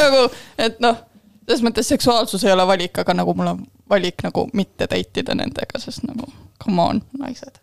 nagu, 0.00 0.24
et 0.56 0.80
noh 0.80 1.04
selles 1.50 1.64
mõttes 1.66 1.88
seksuaalsus 1.90 2.44
ei 2.46 2.52
ole 2.54 2.62
valik, 2.66 2.98
aga 3.02 3.14
nagu 3.18 3.34
mul 3.34 3.48
on 3.50 3.64
valik 3.90 4.22
nagu 4.22 4.44
mitte 4.54 4.86
date 4.86 5.24
ida 5.24 5.34
nendega, 5.34 5.80
sest 5.82 6.04
nagu 6.06 6.28
come 6.62 6.82
on, 6.82 7.02
naised 7.18 7.58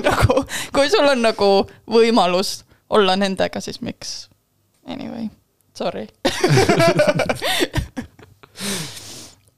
nagu, 0.08 0.44
kui 0.72 0.88
sul 0.88 1.04
on 1.10 1.20
nagu 1.20 1.48
võimalus 1.90 2.64
olla 2.88 3.16
nendega, 3.20 3.60
siis 3.60 3.80
miks? 3.84 4.30
Anyway, 4.88 5.28
sorry 5.76 6.06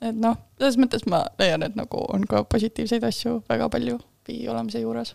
et 0.03 0.16
noh, 0.18 0.37
selles 0.59 0.78
mõttes 0.83 1.07
ma 1.07 1.22
leian, 1.39 1.62
et 1.62 1.78
nagu 1.78 2.03
on 2.11 2.26
ka 2.26 2.43
positiivseid 2.51 3.05
asju 3.07 3.45
väga 3.47 3.70
palju 3.70 4.01
bi 4.26 4.49
olemise 4.51 4.83
juures. 4.83 5.14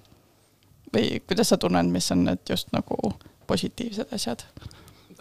või 0.95 1.19
kuidas 1.27 1.51
sa 1.51 1.59
tunned, 1.59 1.91
mis 1.91 2.11
on 2.15 2.23
need 2.29 2.39
just 2.47 2.71
nagu 2.71 2.95
positiivsed 3.47 4.07
asjad? 4.15 4.39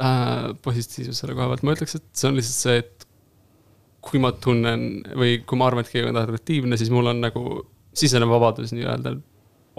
Äh, 0.03 0.51
positiivsus 0.63 1.23
selle 1.23 1.37
koha 1.37 1.51
pealt, 1.53 1.65
ma 1.67 1.77
ütleks, 1.77 1.97
et 1.99 2.07
see 2.13 2.31
on 2.31 2.39
lihtsalt 2.39 2.61
see, 2.65 2.83
et 2.85 3.07
kui 4.07 4.21
ma 4.23 4.33
tunnen 4.33 4.85
või 5.19 5.41
kui 5.47 5.59
ma 5.59 5.71
arvan, 5.71 5.87
et 5.87 5.93
keegi 5.93 6.11
on 6.11 6.21
atraktiivne, 6.21 6.79
siis 6.79 6.93
mul 6.95 7.11
on 7.11 7.25
nagu 7.25 7.47
sisenev 7.97 8.31
vabadus 8.31 8.75
nii-öelda 8.77 9.17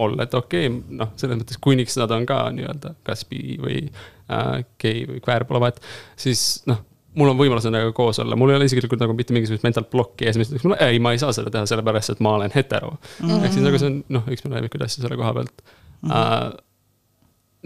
olla, 0.04 0.26
et 0.26 0.34
okei 0.34 0.68
okay,, 0.68 0.98
noh, 1.00 1.14
selles 1.18 1.40
mõttes 1.40 1.58
kuniks 1.62 1.96
nad 1.98 2.12
on 2.14 2.26
ka 2.28 2.42
nii-öelda 2.54 2.94
kas 3.06 3.24
bi 3.30 3.56
või 3.62 3.80
äh, 3.86 4.60
gei 4.80 5.06
või 5.08 5.22
queer, 5.24 5.46
pole 5.48 5.62
vahet, 5.64 5.82
siis 6.20 6.62
noh 6.70 6.84
mul 7.18 7.32
on 7.32 7.38
võimalus 7.38 7.66
nendega 7.66 7.92
koos 7.96 8.20
olla, 8.22 8.36
mul 8.38 8.52
ei 8.52 8.58
ole 8.58 8.68
isiklikult 8.68 9.00
nagu 9.02 9.14
mitte 9.16 9.34
mingisugust 9.34 9.64
mental 9.66 9.86
blokki 9.90 10.28
ees, 10.28 10.38
mis 10.38 10.50
ütleks 10.50 10.66
mulle, 10.66 10.78
ei, 10.84 11.00
ma 11.02 11.14
ei 11.14 11.20
saa 11.22 11.32
seda 11.34 11.50
teha 11.54 11.66
sellepärast, 11.66 12.14
et 12.14 12.22
ma 12.24 12.36
olen 12.38 12.52
hetero 12.54 12.92
mm. 12.94 13.28
-hmm. 13.28 13.44
ehk 13.44 13.54
siis 13.56 13.64
nagu 13.64 13.80
see 13.80 13.90
on 13.90 14.00
noh, 14.18 14.28
üks 14.34 14.44
mu 14.44 14.52
lemmikuid 14.54 14.84
asju 14.86 15.04
selle 15.04 15.18
koha 15.18 15.32
pealt 15.40 15.62
mm. 15.64 16.10
-hmm. 16.10 16.12
Uh, 16.12 16.52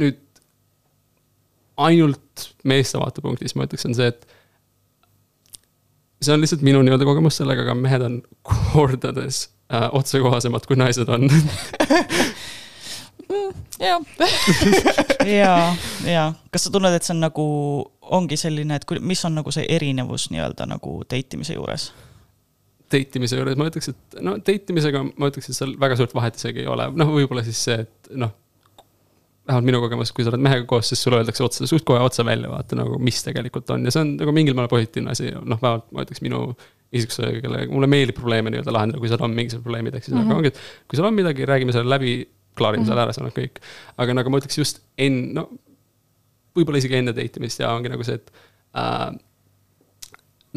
nüüd 0.02 0.20
ainult 1.76 2.48
meeste 2.68 3.00
vaatepunktist 3.00 3.56
ma 3.56 3.66
ütleks, 3.68 3.86
on 3.88 3.96
see, 3.96 4.08
et 4.12 4.26
see 6.22 6.34
on 6.34 6.42
lihtsalt 6.42 6.62
minu 6.66 6.82
nii-öelda 6.84 7.06
kogemus 7.08 7.40
sellega, 7.40 7.66
aga 7.66 7.74
mehed 7.78 8.04
on 8.06 8.20
kordades 8.46 9.44
äh, 9.72 9.88
otsekohasemad, 9.92 10.66
kui 10.68 10.78
naised 10.80 11.08
on 11.12 11.28
jah. 13.82 14.00
ja, 15.26 15.56
ja 16.06 16.24
kas 16.52 16.66
sa 16.66 16.72
tunned, 16.72 16.94
et 16.94 17.06
see 17.06 17.14
on 17.16 17.22
nagu, 17.24 17.46
ongi 18.14 18.38
selline, 18.40 18.78
et 18.78 18.86
kui, 18.88 19.00
mis 19.02 19.24
on 19.28 19.36
nagu 19.40 19.54
see 19.54 19.66
erinevus 19.72 20.28
nii-öelda 20.34 20.68
nagu 20.70 21.00
date 21.08 21.38
imise 21.38 21.56
juures? 21.58 21.90
date 22.92 23.18
imise 23.18 23.38
juures 23.38 23.58
ma 23.58 23.68
ütleks, 23.70 23.90
et 23.92 24.20
no 24.24 24.36
date 24.38 24.74
imisega 24.74 25.02
ma 25.08 25.30
ütleks, 25.30 25.48
et 25.50 25.58
seal 25.58 25.74
väga 25.80 25.98
suurt 25.98 26.14
vahet 26.16 26.38
isegi 26.38 26.64
ei 26.64 26.70
ole, 26.70 26.90
noh, 26.98 27.12
võib-olla 27.16 27.44
siis 27.46 27.60
see, 27.68 27.82
et 27.86 28.14
noh. 28.20 28.34
Vähemalt 29.52 29.68
minu 29.68 29.80
kogemus, 29.84 30.12
kui 30.16 30.24
sa 30.26 30.32
oled 30.32 30.42
mehega 30.42 30.66
koos, 30.68 30.90
siis 30.90 31.02
sulle 31.04 31.20
öeldakse 31.20 31.44
otsa, 31.46 31.68
suht 31.70 31.84
kohe 31.88 32.02
otse 32.02 32.24
välja, 32.26 32.50
vaata 32.50 32.78
nagu, 32.78 32.98
mis 33.02 33.22
tegelikult 33.26 33.70
on 33.74 33.86
ja 33.86 33.94
see 33.94 34.02
on 34.04 34.14
nagu 34.20 34.34
mingil 34.34 34.56
määral 34.58 34.72
positiivne 34.72 35.12
asi, 35.14 35.32
noh, 35.32 35.60
vähemalt 35.62 35.90
ma 35.92 36.06
ütleks 36.06 36.22
minu 36.24 36.44
isiksuse, 36.92 37.30
kelle, 37.44 37.64
mulle 37.72 37.88
meeldib 37.88 38.18
probleeme 38.18 38.52
nii-öelda 38.52 38.74
lahendada, 38.74 39.00
kui 39.00 39.10
seal 39.10 39.24
on 39.24 39.34
mingisugused 39.36 39.64
probleemid, 39.64 39.96
ehk 39.96 40.06
siis 40.06 40.14
mm 40.16 40.22
-hmm. 40.22 40.32
aga 40.32 40.40
ongi, 40.40 40.52
et 40.52 40.88
kui 40.88 40.98
seal 40.98 41.08
on 41.08 41.16
midagi, 41.16 41.46
räägime 41.48 41.72
selle 41.76 41.88
läbi, 41.88 42.14
klaarime 42.58 42.82
mm 42.82 42.84
-hmm. 42.84 42.92
selle 42.92 43.04
ära, 43.04 43.12
see 43.12 43.24
on 43.24 43.36
kõik. 43.36 43.60
aga 43.96 44.14
nagu 44.18 44.30
ma 44.30 44.40
ütleks 44.42 44.58
just 44.58 44.82
enne, 44.98 45.32
no 45.40 45.48
võib-olla 46.56 46.82
isegi 46.82 46.98
enne 47.00 47.14
date 47.16 47.40
imist 47.40 47.60
ja 47.60 47.72
ongi 47.72 47.92
nagu 47.92 48.04
see, 48.04 48.20
et 48.20 48.32
äh, 48.76 49.08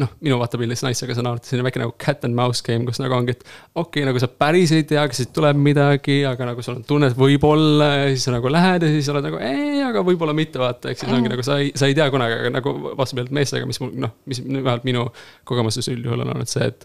noh, 0.00 0.10
minu 0.20 0.36
vaatepildis 0.40 0.82
naisega 0.84 1.14
saan 1.16 1.28
aru, 1.30 1.40
et 1.40 1.48
selline 1.48 1.64
väike 1.64 1.80
nagu 1.80 1.94
cat 2.00 2.24
and 2.28 2.36
mouse 2.36 2.60
game, 2.64 2.84
kus 2.88 2.98
nagu 3.00 3.14
ongi, 3.16 3.32
et 3.32 3.42
okei 3.46 3.80
okay,, 3.80 4.04
nagu 4.08 4.20
sa 4.20 4.28
päris 4.28 4.72
ei 4.76 4.84
tea, 4.88 5.04
kas 5.08 5.22
siit 5.22 5.30
tuleb 5.36 5.56
midagi, 5.60 6.18
aga 6.28 6.48
nagu 6.50 6.64
sul 6.64 6.76
on 6.76 6.84
tunne, 6.88 7.08
et 7.08 7.16
võib-olla 7.16 7.88
ja 7.94 8.08
siis 8.10 8.26
sa 8.28 8.34
nagu 8.34 8.50
lähed 8.52 8.84
ja 8.84 8.90
siis 8.92 9.08
oled 9.12 9.24
nagu 9.24 9.40
ei, 9.40 9.78
aga 9.86 10.02
võib-olla 10.04 10.34
mitte, 10.36 10.60
vaata, 10.60 10.92
ehk 10.92 11.00
siis 11.00 11.08
ongi 11.08 11.30
mm. 11.30 11.32
nagu 11.32 11.46
sa 11.46 11.56
ei, 11.62 11.70
sa 11.78 11.88
ei 11.88 11.96
tea 11.96 12.08
kunagi, 12.12 12.34
aga 12.42 12.50
nagu 12.58 12.74
vastupidi 12.98 13.36
meestega, 13.38 13.68
mis 13.68 13.80
mul 13.80 13.94
noh, 14.04 14.12
mis 14.28 14.42
vähemalt 14.44 14.84
minu 14.88 15.06
kogemuses 15.48 15.88
üldjuhul 15.92 16.26
on 16.26 16.32
olnud 16.34 16.50
see, 16.50 16.68
et 16.68 16.84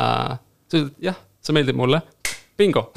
äh,. 0.00 0.38
sa 0.70 0.80
ütled 0.80 0.94
jah, 1.04 1.18
sa 1.44 1.56
meeldid 1.56 1.76
mulle, 1.76 2.00
bingo 2.56 2.88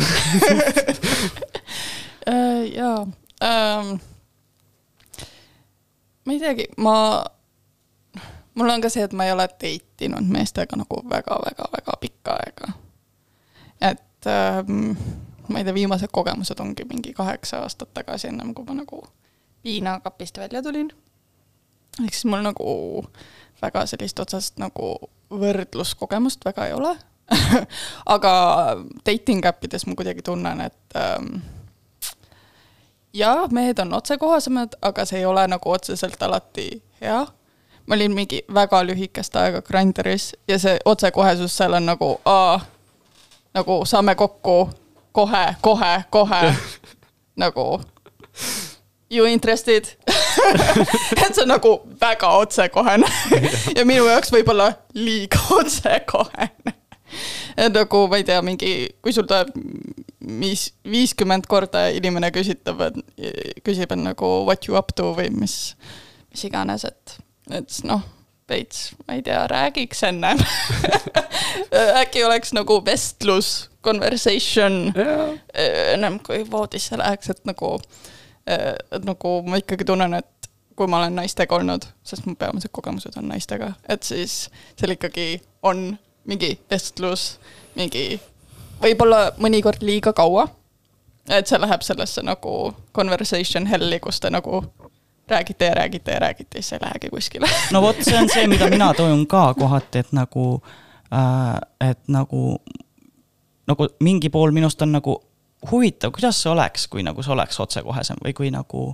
uh, 2.29 2.63
jaa 2.79 3.03
um,. 3.03 3.91
ma 6.23 6.31
ei 6.37 6.39
teagi, 6.45 6.69
ma 6.79 6.95
mul 8.59 8.69
on 8.69 8.81
ka 8.83 8.89
see, 8.91 9.03
et 9.07 9.15
ma 9.15 9.25
ei 9.25 9.31
ole 9.31 9.47
date 9.47 10.05
inud 10.05 10.27
meestega 10.27 10.77
nagu 10.79 11.01
väga-väga-väga 11.09 11.97
pikka 12.01 12.35
aega. 12.43 12.73
et 13.81 14.27
ähm, 14.27 14.91
ma 15.47 15.59
ei 15.59 15.63
tea, 15.63 15.73
viimased 15.73 16.11
kogemused 16.11 16.59
ongi 16.59 16.85
mingi 16.85 17.13
kaheksa 17.13 17.63
aastat 17.63 17.93
tagasi, 17.93 18.27
ennem 18.27 18.53
kui 18.53 18.65
ma 18.67 18.75
nagu 18.81 19.03
piinakapist 19.63 20.37
välja 20.37 20.63
tulin. 20.63 20.91
ehk 22.03 22.13
siis 22.13 22.25
mul 22.25 22.43
nagu 22.43 23.05
väga 23.61 23.85
sellist 23.85 24.19
otsest 24.19 24.59
nagu 24.59 24.95
võrdluskogemust 25.29 26.45
väga 26.45 26.67
ei 26.67 26.73
ole 26.73 26.97
aga 28.15 28.33
dating 29.05 29.45
äpp 29.45 29.63
ides 29.63 29.85
ma 29.87 29.95
kuidagi 29.95 30.21
tunnen, 30.25 30.61
et 30.61 30.97
ähm, 30.97 31.41
jaa, 33.13 33.47
mehed 33.51 33.79
on 33.79 33.93
otsekohasemad, 33.93 34.79
aga 34.81 35.05
see 35.05 35.19
ei 35.19 35.25
ole 35.25 35.47
nagu 35.47 35.71
otseselt 35.71 36.23
alati 36.23 36.71
hea 37.01 37.27
ma 37.89 37.95
olin 37.97 38.13
mingi 38.13 38.43
väga 38.53 38.83
lühikest 38.85 39.35
aega 39.41 39.61
Grinderis 39.65 40.35
ja 40.47 40.59
see 40.61 40.77
otsekohesus 40.85 41.55
seal 41.57 41.73
on 41.73 41.89
nagu 41.89 42.11
aa, 42.25 42.59
nagu 43.57 43.81
saame 43.89 44.15
kokku 44.15 44.69
kohe, 45.11 45.55
kohe, 45.61 46.03
kohe. 46.09 46.55
Nagu 47.39 47.81
you 49.09 49.25
interested? 49.25 49.85
Et 51.25 51.35
see 51.35 51.41
on 51.41 51.47
nagu 51.47 51.71
väga 52.01 52.27
otsekohene. 52.37 53.07
Ja 53.77 53.85
minu 53.87 54.05
jaoks 54.09 54.31
võib-olla 54.33 54.73
liiga 54.93 55.39
otsekohene. 55.55 56.75
et 57.57 57.73
nagu 57.73 58.03
ma 58.07 58.19
ei 58.19 58.23
tea, 58.23 58.41
mingi, 58.45 58.73
kui 59.01 59.13
sul 59.15 59.25
tuleb 59.25 59.49
viis, 60.39 60.67
viiskümmend 60.85 61.47
korda 61.49 61.87
inimene 61.95 62.29
küsitab, 62.31 62.83
küsib, 63.65 63.89
et 63.89 64.03
nagu 64.03 64.29
what 64.45 64.67
you 64.67 64.77
up 64.77 64.93
to? 64.95 65.09
või 65.17 65.31
mis, 65.33 65.55
mis 66.29 66.45
iganes, 66.45 66.85
et 66.85 67.17
et 67.53 67.81
noh, 67.83 68.01
veits, 68.49 68.89
ma 69.07 69.17
ei 69.17 69.23
tea, 69.25 69.41
räägiks 69.47 70.03
ennem 70.07 70.39
äkki 72.01 72.23
oleks 72.25 72.53
nagu 72.53 72.79
vestlus, 72.85 73.69
conversation 73.83 74.93
yeah. 74.97 75.37
ennem 75.93 76.19
kui 76.25 76.43
voodisse 76.51 76.97
läheks, 76.97 77.29
et 77.29 77.45
nagu, 77.47 77.77
et 78.47 79.05
nagu 79.05 79.33
ma 79.47 79.61
ikkagi 79.61 79.87
tunnen, 79.87 80.17
et 80.19 80.49
kui 80.79 80.87
ma 80.87 81.01
olen 81.01 81.15
naistega 81.19 81.55
olnud, 81.55 81.85
sest 82.03 82.25
mu 82.25 82.35
peamised 82.39 82.71
kogemused 82.71 83.17
on 83.19 83.27
naistega, 83.31 83.73
et 83.89 84.03
siis 84.03 84.45
seal 84.79 84.95
ikkagi 84.95 85.41
on 85.63 85.91
mingi 86.29 86.53
vestlus, 86.71 87.33
mingi 87.75 88.19
võib-olla 88.81 89.33
mõnikord 89.37 89.83
liiga 89.83 90.13
kaua. 90.15 90.47
et 91.29 91.47
see 91.47 91.59
läheb 91.61 91.83
sellesse 91.85 92.23
nagu 92.25 92.73
conversation 92.95 93.67
hell'i, 93.69 93.99
kus 94.01 94.19
te 94.19 94.31
nagu 94.33 94.63
räägite 95.29 95.65
ja 95.65 95.75
räägite 95.75 96.11
ja 96.11 96.19
räägite 96.19 96.57
ja 96.57 96.63
siis 96.63 96.73
ei 96.73 96.79
lähegi 96.81 97.09
kuskile. 97.09 97.47
no 97.73 97.81
vot, 97.81 98.03
see 98.03 98.17
on 98.17 98.29
see, 98.29 98.47
mida 98.47 98.69
mina 98.69 98.93
toon 98.93 99.25
ka 99.27 99.53
kohati, 99.53 100.03
et 100.03 100.11
nagu 100.11 100.61
äh,, 101.13 101.89
et 101.89 102.01
nagu, 102.07 102.59
nagu 103.67 103.89
mingi 103.99 104.29
pool 104.29 104.51
minust 104.51 104.81
on 104.81 104.91
nagu 104.91 105.17
huvitav, 105.71 106.13
kuidas 106.15 106.41
see 106.43 106.51
oleks, 106.51 106.87
kui 106.87 107.03
nagu 107.03 107.23
see 107.23 107.33
oleks 107.33 107.59
otsekohesem 107.59 108.21
või 108.25 108.33
kui 108.33 108.51
nagu 108.53 108.93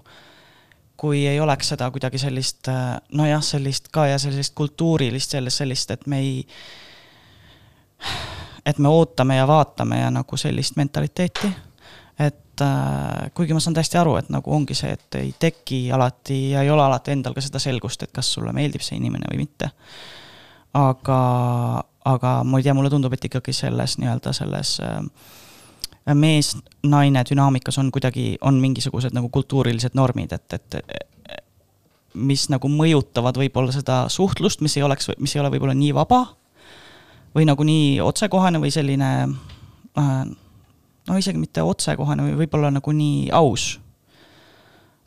kui 0.97 1.25
ei 1.27 1.39
oleks 1.43 1.73
seda 1.73 1.89
kuidagi 1.91 2.17
sellist 2.17 2.69
äh, 2.71 2.95
nojah, 3.11 3.43
sellist 3.43 3.91
ka 3.91 4.07
ja 4.07 4.19
sellist 4.19 4.55
kultuurilist, 4.55 5.35
sellest 5.35 5.63
sellist, 5.63 5.91
et 5.91 6.07
me 6.07 6.19
ei, 6.23 6.45
et 8.65 8.79
me 8.79 8.89
ootame 8.89 9.35
ja 9.35 9.47
vaatame 9.47 9.99
ja 9.99 10.11
nagu 10.11 10.37
sellist 10.39 10.79
mentaliteeti 10.79 11.51
et 12.19 12.37
äh, 12.63 13.31
kuigi 13.35 13.55
ma 13.55 13.61
saan 13.63 13.75
täiesti 13.77 13.99
aru, 13.99 14.17
et 14.19 14.29
nagu 14.33 14.51
ongi 14.53 14.77
see, 14.77 14.91
et 14.95 15.17
ei 15.19 15.33
teki 15.39 15.87
alati 15.95 16.39
ja 16.51 16.63
ei 16.65 16.69
ole 16.69 16.83
alati 16.83 17.15
endal 17.15 17.35
ka 17.35 17.43
seda 17.43 17.61
selgust, 17.61 18.03
et 18.03 18.13
kas 18.15 18.33
sulle 18.37 18.53
meeldib 18.55 18.83
see 18.85 18.99
inimene 18.99 19.29
või 19.31 19.43
mitte. 19.45 19.71
aga, 20.75 21.19
aga 22.05 22.31
ma 22.43 22.59
ei 22.59 22.65
tea, 22.67 22.75
mulle 22.75 22.91
tundub, 22.91 23.13
et 23.15 23.25
ikkagi 23.29 23.53
selles 23.55 23.97
nii-öelda 24.01 24.33
selles 24.35 24.77
äh, 24.83 25.01
mees-naine 26.13 27.23
dünaamikas 27.29 27.79
on 27.81 27.91
kuidagi, 27.91 28.35
on 28.41 28.59
mingisugused 28.61 29.15
nagu 29.15 29.29
kultuurilised 29.33 29.95
normid, 29.97 30.35
et, 30.35 30.53
et 30.53 31.05
mis 32.15 32.47
nagu 32.51 32.69
mõjutavad 32.71 33.37
võib-olla 33.39 33.73
seda 33.75 34.05
suhtlust, 34.11 34.61
mis 34.63 34.77
ei 34.77 34.83
oleks, 34.87 35.11
mis 35.19 35.35
ei 35.35 35.41
ole 35.43 35.51
võib-olla 35.53 35.75
nii 35.77 35.93
vaba 35.95 36.21
või 37.35 37.47
nagu 37.47 37.65
nii 37.67 37.99
otsekohene 38.03 38.61
või 38.63 38.71
selline 38.71 39.11
äh, 39.99 40.21
no 41.07 41.17
isegi 41.17 41.39
mitte 41.41 41.63
otsekohene 41.65 42.25
või 42.27 42.37
võib-olla 42.43 42.71
nagu 42.73 42.93
nii 42.95 43.29
aus. 43.35 43.75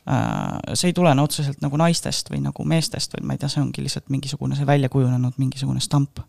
Äh, 0.09 0.73
see 0.73 0.91
ei 0.91 0.97
tulene 0.97 1.21
otseselt 1.21 1.61
nagu 1.61 1.77
naistest 1.79 2.31
või 2.31 2.41
nagu 2.43 2.65
meestest, 2.65 3.13
vaid 3.13 3.27
ma 3.27 3.35
ei 3.35 3.41
tea, 3.41 3.51
see 3.51 3.63
ongi 3.63 3.83
lihtsalt 3.85 4.09
mingisugune 4.09 4.57
see 4.57 4.67
välja 4.67 4.89
kujunenud 4.89 5.37
mingisugune 5.37 5.83
stamp. 5.83 6.23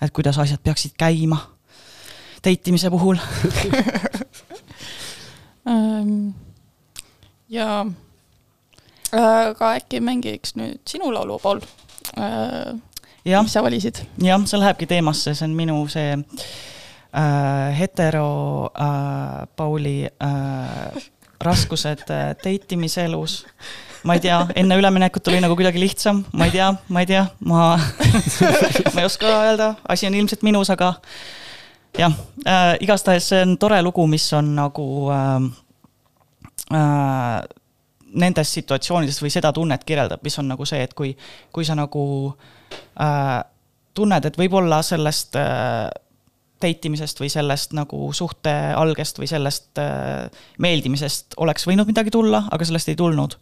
et 0.00 0.12
kuidas 0.16 0.38
asjad 0.40 0.62
peaksid 0.64 0.94
käima 0.96 1.36
date 2.40 2.70
imise 2.70 2.90
puhul 2.90 3.18
ähm, 5.68 6.30
ja 7.48 7.84
aga 9.12 9.72
äkki 9.76 10.00
mängiks 10.00 10.56
nüüd 10.56 10.80
sinu 10.88 11.12
laulupool 11.12 11.60
äh,. 12.16 12.72
mis 13.26 13.52
sa 13.52 13.62
valisid? 13.62 14.00
jah, 14.24 14.40
see 14.46 14.60
lähebki 14.62 14.88
teemasse, 14.88 15.34
see 15.34 15.44
on 15.44 15.58
minu 15.58 15.82
see 15.92 16.14
äh, 16.16 16.24
äh, 17.14 17.78
hetero 17.78 18.70
äh, 18.74 19.46
Pauli 19.56 20.04
äh, 20.06 21.02
raskused 21.40 22.10
äh, 22.10 22.34
date 22.36 22.74
imise 22.74 23.04
elus. 23.04 23.46
ma 24.04 24.14
ei 24.16 24.22
tea, 24.24 24.38
enne 24.56 24.78
üleminekut 24.80 25.28
oli 25.28 25.42
nagu 25.44 25.52
kuidagi 25.58 25.80
lihtsam, 25.80 26.22
ma 26.32 26.46
ei 26.48 26.54
tea, 26.54 26.70
ma 26.88 27.02
ei 27.02 27.06
tea, 27.06 27.26
ma 27.44 27.76
ma 28.94 29.02
ei 29.02 29.04
oska 29.04 29.28
öelda, 29.42 29.74
asi 29.88 30.06
on 30.08 30.16
ilmselt 30.16 30.42
minus, 30.42 30.70
aga 30.72 30.94
jah 31.98 32.14
äh,, 32.46 32.78
igastahes 32.80 33.28
see 33.28 33.42
on 33.44 33.58
tore 33.60 33.82
lugu, 33.84 34.06
mis 34.08 34.24
on 34.32 34.54
nagu 34.56 34.86
äh, 35.12 35.50
äh, 36.72 37.42
nendes 38.24 38.52
situatsioonides 38.56 39.20
või 39.22 39.32
seda 39.32 39.52
tunnet 39.52 39.84
kirjeldab, 39.86 40.22
mis 40.24 40.38
on 40.40 40.48
nagu 40.50 40.66
see, 40.66 40.80
et 40.82 40.94
kui, 40.96 41.12
kui 41.52 41.66
sa 41.66 41.76
nagu 41.78 42.04
äh, 43.00 43.40
tunned, 43.94 44.26
et 44.26 44.38
võib-olla 44.38 44.80
sellest 44.86 45.36
äh, 45.38 45.90
date 46.62 46.90
imisest 46.90 47.20
või 47.20 47.30
sellest 47.32 47.74
nagu 47.76 48.10
suhte 48.16 48.52
algest 48.76 49.20
või 49.20 49.28
sellest 49.30 49.80
äh, 49.82 50.28
meeldimisest 50.58 51.38
oleks 51.42 51.66
võinud 51.68 51.88
midagi 51.90 52.12
tulla, 52.14 52.44
aga 52.50 52.68
sellest 52.68 52.92
ei 52.92 52.98
tulnud. 52.98 53.38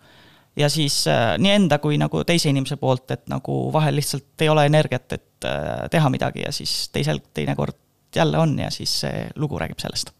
ja 0.57 0.69
siis 0.69 1.07
äh, 1.07 1.37
nii 1.39 1.55
enda 1.55 1.79
kui 1.79 1.99
nagu 1.99 2.25
teise 2.25 2.51
inimese 2.51 2.77
poolt, 2.77 3.11
et 3.11 3.27
nagu 3.29 3.61
vahel 3.73 3.99
lihtsalt 3.99 4.47
ei 4.47 4.49
ole 4.49 4.67
energiat, 4.67 5.13
et 5.13 5.49
äh, 5.49 5.89
teha 5.91 6.11
midagi 6.11 6.47
ja 6.47 6.53
siis 6.53 6.89
teisel 6.95 7.21
teinekord 7.35 7.77
jälle 8.17 8.39
on 8.39 8.59
ja 8.59 8.71
siis 8.71 9.01
see 9.01 9.27
lugu 9.37 9.59
räägib 9.61 9.79
sellest 9.83 10.18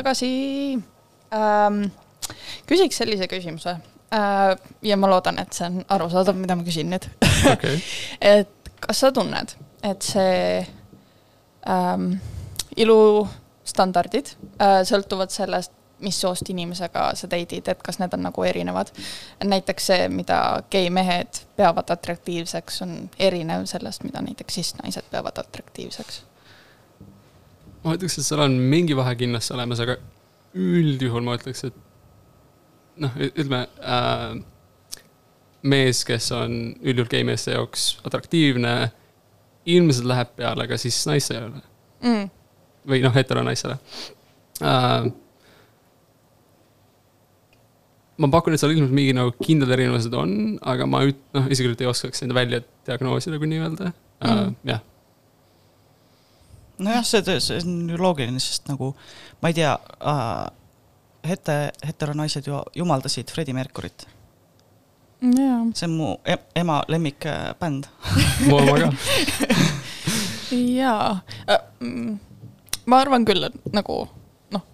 tagasi 0.00 0.32
ähm,. 1.36 1.82
küsiks 2.66 3.00
sellise 3.02 3.28
küsimuse 3.30 3.76
äh, 4.14 4.56
ja 4.82 4.96
ma 4.96 5.10
loodan, 5.10 5.38
et 5.42 5.52
see 5.56 5.68
on 5.68 5.82
arusaadav, 5.88 6.38
mida 6.38 6.56
ma 6.56 6.66
küsin 6.66 6.90
nüüd 6.92 7.06
okei, 7.52 7.76
et 8.36 8.72
kas 8.80 9.02
sa 9.04 9.12
tunned, 9.14 9.54
et 9.84 10.06
see 10.06 10.62
ähm, 11.68 12.12
ilustandardid 12.76 14.34
äh, 14.60 14.80
sõltuvad 14.88 15.34
sellest, 15.34 15.74
mis 16.00 16.16
soost 16.16 16.48
inimesega 16.48 17.10
sa 17.18 17.28
date'id, 17.28 17.66
et 17.68 17.82
kas 17.84 17.98
need 18.00 18.14
on 18.16 18.22
nagu 18.24 18.44
erinevad. 18.48 18.88
näiteks 19.44 19.86
see, 19.92 20.08
mida 20.08 20.62
gei-mehed 20.72 21.42
peavad 21.56 21.92
atraktiivseks, 21.92 22.82
on 22.86 22.94
erinev 23.18 23.66
sellest, 23.68 24.04
mida 24.08 24.22
näiteks 24.24 24.54
cis-naised 24.54 25.10
peavad 25.12 25.38
atraktiivseks. 25.44 26.22
Ma 27.84 27.94
ütleks, 27.96 28.18
et 28.20 28.26
seal 28.26 28.42
on 28.44 28.56
mingi 28.72 28.96
vahe 28.98 29.14
kindlasti 29.20 29.54
olemas, 29.56 29.80
aga 29.84 29.96
üldjuhul 30.58 31.24
ma 31.24 31.36
ütleks, 31.38 31.64
et 31.70 31.76
noh, 33.00 33.14
ütleme 33.30 33.62
äh,, 33.80 34.34
mees, 35.62 36.02
kes 36.08 36.30
on 36.36 36.56
üldjuhul 36.80 37.10
geimeeste 37.12 37.54
jaoks 37.54 37.90
atraktiivne, 38.08 38.74
ilmselt 39.70 40.08
läheb 40.08 40.30
peale 40.40 40.68
ka 40.70 40.78
siis 40.80 41.02
naistele 41.08 41.50
Mm. 42.00 42.30
või 42.88 43.02
noh, 43.04 43.12
heteronaisele 43.12 43.74
äh,. 44.64 45.10
ma 48.20 48.28
pakun, 48.32 48.54
et 48.56 48.60
seal 48.62 48.72
ilmselt 48.72 48.94
mingi 48.96 49.12
nagu 49.16 49.32
kindlad 49.40 49.72
erinevused 49.76 50.14
on, 50.16 50.32
aga 50.68 50.86
ma 50.88 51.02
üt-, 51.08 51.20
noh, 51.36 51.46
isiklikult 51.52 51.80
ei 51.84 51.88
oskaks 51.90 52.24
neid 52.24 52.32
välja 52.36 52.62
diagnoosida, 52.88 53.38
kui 53.40 53.48
nii-öelda 53.52 53.90
äh, 53.90 53.94
Mm.. 54.30 54.56
jah, 54.68 54.80
nojah, 56.80 57.04
see, 57.06 57.40
see 57.40 57.60
on 57.64 57.90
ju 57.90 57.98
loogiline, 58.00 58.40
sest 58.42 58.70
nagu 58.70 58.94
ma 59.42 59.50
ei 59.50 59.56
tea 59.56 59.72
äh,, 59.74 60.46
hete, 61.26 61.58
heteronaised 61.86 62.48
ju 62.48 62.62
jumaldasid 62.76 63.32
Freddie 63.32 63.56
Mercury't, 63.56 64.06
jaa 65.20 65.60
see 65.74 65.88
on 65.88 65.96
mu 65.98 66.14
em 66.24 66.38
ema 66.56 66.80
lemmikbänd. 66.88 67.84
mu 68.46 68.56
oma 68.56 68.78
ka. 68.78 68.92
jaa 70.80 71.20
äh,, 71.50 71.60
ma 72.86 73.00
arvan 73.04 73.24
küll, 73.28 73.44
et 73.50 73.76
nagu 73.76 74.02
noh, 74.54 74.64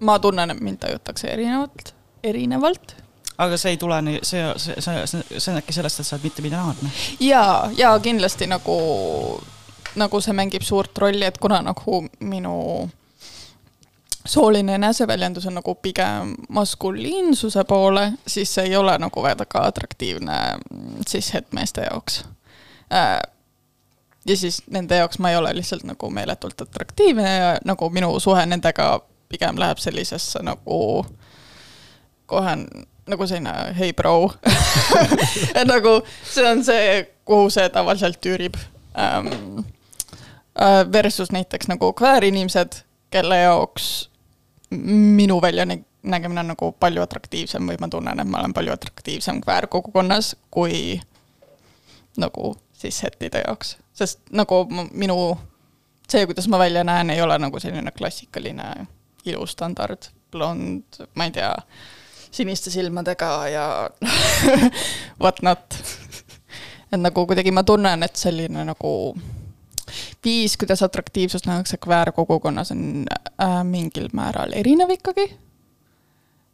ma 0.00 0.18
tunnen, 0.18 0.50
et 0.50 0.60
mind 0.60 0.82
tajutakse 0.82 1.30
erinevalt, 1.32 1.94
erinevalt. 2.24 2.96
aga 3.38 3.58
see 3.60 3.74
ei 3.74 3.80
tule 3.80 4.00
nii, 4.02 4.20
see, 4.22 4.44
see, 4.56 4.78
see, 4.82 5.24
see, 5.38 5.50
on 5.52 5.62
äkki 5.62 5.76
sellest, 5.76 6.00
et 6.00 6.08
sa 6.08 6.16
oled 6.16 6.28
mittebinaarne. 6.28 6.94
ja, 7.24 7.44
ja 7.78 7.94
kindlasti 8.02 8.50
nagu, 8.50 8.78
nagu 9.96 10.20
see 10.20 10.34
mängib 10.36 10.62
suurt 10.62 10.98
rolli, 10.98 11.24
et 11.26 11.38
kuna 11.38 11.60
nagu 11.62 12.04
minu 12.20 12.54
sooline 14.26 14.74
eneseväljendus 14.74 15.46
on 15.46 15.58
nagu 15.60 15.74
pigem 15.74 16.34
maskuliinsuse 16.48 17.64
poole, 17.68 18.12
siis 18.26 18.54
see 18.54 18.70
ei 18.70 18.76
ole 18.76 18.96
nagu 18.98 19.22
väga 19.22 19.66
atraktiivne 19.68 20.38
siis 21.08 21.34
hetmeeste 21.34 21.84
jaoks 21.90 22.24
äh, 22.92 23.20
ja 24.26 24.36
siis 24.36 24.62
nende 24.70 24.96
jaoks 24.96 25.18
ma 25.18 25.30
ei 25.30 25.36
ole 25.36 25.54
lihtsalt 25.54 25.84
nagu 25.84 26.10
meeletult 26.10 26.60
atraktiivne 26.60 27.36
ja 27.36 27.56
nagu 27.64 27.90
minu 27.90 28.20
suhe 28.20 28.46
nendega 28.46 29.00
pigem 29.28 29.58
läheb 29.58 29.78
sellisesse 29.78 30.42
nagu 30.42 31.06
kohe 32.26 32.56
nagu 33.06 33.26
selline 33.26 33.74
hei 33.78 33.92
bro 33.92 34.32
et 35.58 35.66
nagu 35.68 35.98
see 36.24 36.48
on 36.48 36.64
see, 36.64 37.04
kuhu 37.24 37.50
see 37.50 37.68
tavaliselt 37.68 38.20
tüürib 38.24 38.56
ähm,. 38.96 39.64
Versus 40.92 41.32
näiteks 41.34 41.66
nagu 41.68 41.92
kväärinimesed, 41.92 42.76
kelle 43.10 43.38
jaoks 43.38 44.10
minu 44.70 45.42
väljanägemine 45.42 46.40
on 46.40 46.52
nagu 46.52 46.72
palju 46.80 47.02
atraktiivsem 47.02 47.66
või 47.68 47.78
ma 47.80 47.88
tunnen, 47.90 48.20
et 48.20 48.28
ma 48.28 48.38
olen 48.38 48.54
palju 48.54 48.72
atraktiivsem 48.72 49.40
kväärkogukonnas 49.42 50.36
kui 50.50 51.00
nagu 52.16 52.54
siis 52.72 53.02
hetide 53.02 53.42
jaoks, 53.46 53.76
sest 53.94 54.20
nagu 54.30 54.64
minu 54.92 55.16
see, 56.10 56.26
kuidas 56.26 56.48
ma 56.48 56.58
välja 56.58 56.84
näen, 56.84 57.10
ei 57.10 57.22
ole 57.22 57.38
nagu 57.38 57.60
selline 57.60 57.90
klassikaline 57.90 58.86
ilustandard, 59.24 60.10
blond, 60.32 61.00
ma 61.14 61.28
ei 61.28 61.34
tea, 61.34 61.52
siniste 62.34 62.70
silmadega 62.70 63.30
ja 63.48 63.66
what 65.22 65.42
not. 65.42 65.78
et 66.92 67.00
nagu 67.00 67.26
kuidagi 67.26 67.50
ma 67.54 67.64
tunnen, 67.64 68.02
et 68.02 68.16
selline 68.16 68.66
nagu 68.68 68.92
viis, 70.24 70.56
kuidas 70.56 70.82
atraktiivsust 70.82 71.46
nähakse 71.46 71.76
kväärkogukonnas 71.76 72.70
on 72.70 73.06
äh, 73.42 73.64
mingil 73.64 74.08
määral 74.12 74.52
erinev 74.52 74.90
ikkagi. 74.90 75.36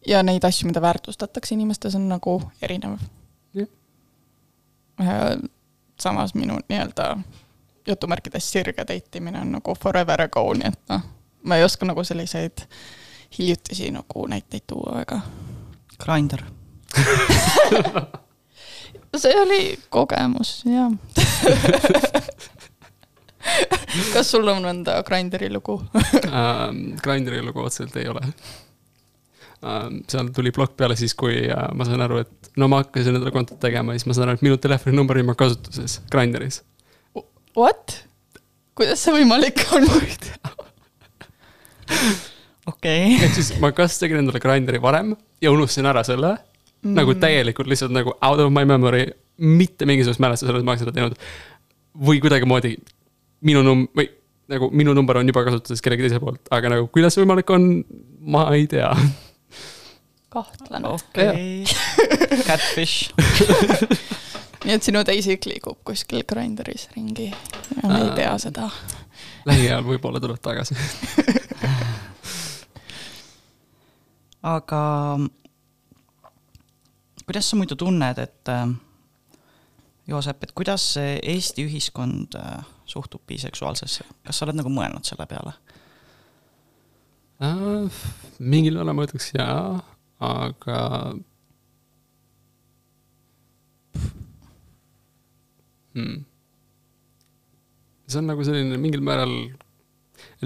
ja 0.07 0.23
neid 0.23 0.45
asju, 0.45 0.67
mida 0.67 0.81
väärtustatakse 0.81 1.55
inimestes, 1.55 1.95
on 1.95 2.09
nagu 2.09 2.43
erinev 2.63 2.99
äh,. 5.01 5.39
samas 6.01 6.35
minu 6.35 6.59
nii-öelda 6.69 7.17
jutumärkides 7.87 8.53
sirge 8.53 8.85
date 8.89 9.19
imine 9.19 9.41
on 9.41 9.53
nagu 9.53 9.75
forever 9.75 10.23
ago, 10.23 10.53
nii 10.55 10.69
et 10.69 10.81
noh, 10.89 11.03
ma 11.43 11.57
ei 11.57 11.65
oska 11.65 11.87
nagu 11.87 12.05
selliseid 12.05 12.65
hiljutisi 13.39 13.91
nagu 13.91 14.27
näiteid 14.27 14.63
tuua 14.67 14.97
väga. 14.99 15.21
Grinder. 16.05 16.43
see 19.17 19.41
oli 19.41 19.79
kogemus, 19.89 20.63
jah. 20.65 20.93
kas 24.15 24.33
sul 24.33 24.49
on 24.51 24.65
mõnda 24.67 25.01
Grinderi 25.07 25.51
lugu? 25.53 25.79
ähm,. 26.31 26.97
Grinderi 27.03 27.43
lugu 27.45 27.65
otseselt 27.65 27.97
ei 28.01 28.09
ole 28.11 28.25
ähm,. 28.27 30.03
seal 30.11 30.31
tuli 30.37 30.53
plokk 30.55 30.77
peale 30.81 30.99
siis, 30.99 31.15
kui 31.19 31.43
äh, 31.47 31.67
ma 31.77 31.89
sain 31.89 32.03
aru, 32.05 32.23
et 32.25 32.53
no 32.61 32.69
ma 32.71 32.83
hakkasin 32.85 33.17
endale 33.17 33.35
kontot 33.35 33.61
tegema 33.63 33.95
ja 33.95 34.03
siis 34.03 34.11
ma 34.11 34.19
sain 34.19 34.29
aru, 34.29 34.41
et 34.41 34.47
minu 34.47 34.61
telefoninumber 34.61 35.21
on 35.21 35.27
juba 35.27 35.39
kasutuses 35.45 36.01
Grinderis. 36.13 36.63
What? 37.59 38.05
kuidas 38.81 39.03
see 39.05 39.13
võimalik 39.13 39.61
on? 39.77 39.87
okei 42.71 42.71
okay.. 42.71 43.17
ehk 43.19 43.35
siis 43.37 43.51
ma 43.63 43.73
kas 43.77 43.99
tegin 44.01 44.23
endale 44.23 44.41
Grinderi 44.43 44.81
varem 44.83 45.13
ja 45.43 45.53
unustasin 45.53 45.89
ära 45.91 46.05
selle 46.07 46.37
mm., 46.37 46.95
nagu 46.97 47.17
täielikult 47.21 47.69
lihtsalt 47.71 47.93
nagu 47.95 48.15
out 48.17 48.41
of 48.41 48.53
my 48.55 48.65
memory, 48.69 49.11
mitte 49.37 49.89
mingisugust 49.89 50.23
mälestust 50.23 50.49
sellest, 50.49 50.67
ma 50.67 50.75
oleks 50.75 50.85
seda 50.87 50.97
teinud. 50.97 51.19
või 52.07 52.23
kuidagimoodi 52.23 52.77
minu 53.47 53.63
num-, 53.65 53.89
või 53.97 54.09
nagu 54.51 54.71
minu 54.75 54.95
number 54.97 55.21
on 55.21 55.31
juba 55.31 55.45
kasutuses 55.47 55.83
kellegi 55.85 56.07
teise 56.07 56.21
poolt, 56.23 56.43
aga 56.55 56.73
nagu 56.75 56.89
kuidas 56.93 57.15
see 57.15 57.25
võimalik 57.25 57.51
on, 57.55 57.69
ma 58.21 58.49
ei 58.57 58.67
tea. 58.71 58.91
kahtlane. 60.33 60.91
okei. 60.91 61.65
Catfish. 62.49 63.11
nii 64.65 64.75
et 64.77 64.85
sinu 64.85 65.01
teisik 65.07 65.47
liigub 65.49 65.79
kuskil 65.87 66.25
Grinderis 66.29 66.89
ringi 66.93 67.31
ja 67.31 67.89
me 67.89 68.03
ei 68.03 68.11
tea 68.19 68.33
seda. 68.43 68.69
lähiajal 69.49 69.87
võib-olla 69.87 70.21
tuleb 70.21 70.41
tagasi. 70.43 70.77
aga 74.57 74.83
kuidas 77.25 77.49
sa 77.53 77.57
muidu 77.61 77.79
tunned, 77.79 78.19
et 78.19 78.53
äh, 78.53 78.67
Joosep, 80.11 80.43
et 80.43 80.53
kuidas 80.59 80.97
Eesti 80.99 81.65
ühiskond 81.69 82.35
äh, 82.35 82.61
suhtub 82.91 83.23
biseksuaalsesse, 83.31 84.07
kas 84.27 84.39
sa 84.39 84.47
oled 84.47 84.59
nagu 84.61 84.73
mõelnud 84.73 85.07
selle 85.07 85.27
peale? 85.31 85.55
Äh, 87.41 88.01
mingil 88.39 88.77
määral 88.77 88.93
ma 88.97 89.07
ütleks 89.07 89.31
jaa, 89.33 89.81
aga. 90.21 90.81
Hmm. 95.91 96.21
see 98.07 98.19
on 98.21 98.29
nagu 98.31 98.45
selline 98.47 98.77
mingil 98.79 99.03
määral 99.03 99.33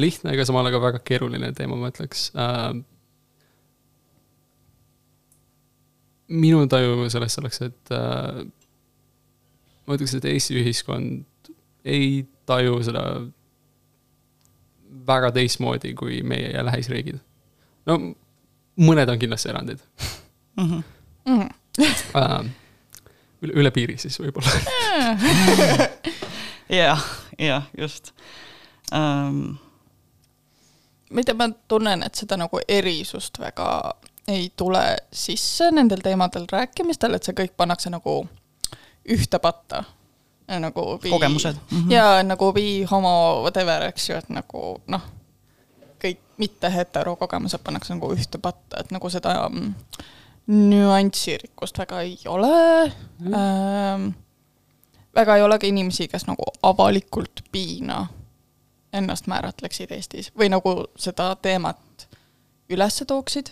lihtne, 0.00 0.32
aga 0.32 0.46
samal 0.46 0.64
ajal 0.64 0.78
ka 0.78 0.82
väga 0.86 1.00
keeruline 1.08 1.50
teema, 1.56 1.76
ma 1.80 1.90
ütleks 1.92 2.30
äh,. 2.32 2.72
minu 6.32 6.62
taju 6.70 7.08
sellest 7.12 7.42
oleks, 7.42 7.60
et 7.66 7.92
äh, 7.94 8.44
ma 9.84 9.98
ütleks, 9.98 10.16
et 10.16 10.28
Eesti 10.30 10.56
ühiskond 10.62 11.52
ei 11.84 12.24
taju 12.46 12.82
seda 12.84 13.04
väga 15.06 15.30
teistmoodi 15.34 15.94
kui 15.94 16.22
meie 16.22 16.50
ja 16.54 16.64
lähisriigid. 16.64 17.18
no 17.86 17.98
mõned 18.80 19.10
on 19.10 19.18
kindlasti 19.18 19.48
erandid 19.48 19.82
Mhm. 20.56 20.82
Mm. 21.26 21.48
uh,. 22.14 22.44
üle, 23.42 23.52
üle 23.52 23.70
piiri 23.74 23.96
siis 23.98 24.18
võib-olla. 24.20 24.50
jah, 26.80 27.04
jah, 27.38 27.66
just 27.78 28.12
um,. 28.94 29.56
tea, 31.24 31.34
ma 31.34 31.48
tunnen, 31.68 32.04
et 32.06 32.14
seda 32.14 32.38
nagu 32.38 32.60
erisust 32.68 33.40
väga 33.40 33.68
ei 34.28 34.52
tule 34.56 34.84
sisse 35.12 35.70
nendel 35.70 36.00
teemadel 36.04 36.46
rääkimistel, 36.52 37.14
et 37.16 37.26
see 37.26 37.36
kõik 37.36 37.56
pannakse 37.56 37.90
nagu 37.92 38.22
ühte 39.04 39.38
patta. 39.38 39.82
Nagu 40.48 40.98
bi- 41.02 41.10
kogemused 41.10 41.56
mm. 41.70 41.78
-hmm. 41.78 41.92
ja 41.92 42.22
nagu 42.22 42.52
bi, 42.52 42.84
homo, 42.90 43.42
whatever, 43.42 43.82
eks 43.82 44.10
ju, 44.10 44.16
et 44.16 44.28
nagu 44.28 44.80
noh, 44.86 45.06
kõik 46.02 46.20
mitte 46.36 46.70
hetero 46.70 47.16
kogemused 47.16 47.62
pannakse 47.64 47.94
nagu 47.94 48.12
ühte 48.12 48.38
patta, 48.38 48.80
et 48.80 48.90
nagu 48.90 49.10
seda 49.10 49.48
mm, 49.48 49.72
nüansirikkust 50.46 51.78
väga 51.78 52.00
ei 52.00 52.18
ole 52.26 52.92
mm.. 53.18 53.34
Ähm, 53.34 54.10
väga 55.14 55.36
ei 55.36 55.42
ole 55.42 55.58
ka 55.58 55.66
inimesi, 55.66 56.08
kes 56.08 56.26
nagu 56.26 56.44
avalikult 56.62 57.44
piina 57.52 58.06
ennast 58.92 59.26
määratleksid 59.26 59.92
Eestis 59.92 60.32
või 60.38 60.50
nagu 60.52 60.74
seda 60.96 61.34
teemat 61.36 62.08
üles 62.70 63.02
tooksid 63.06 63.50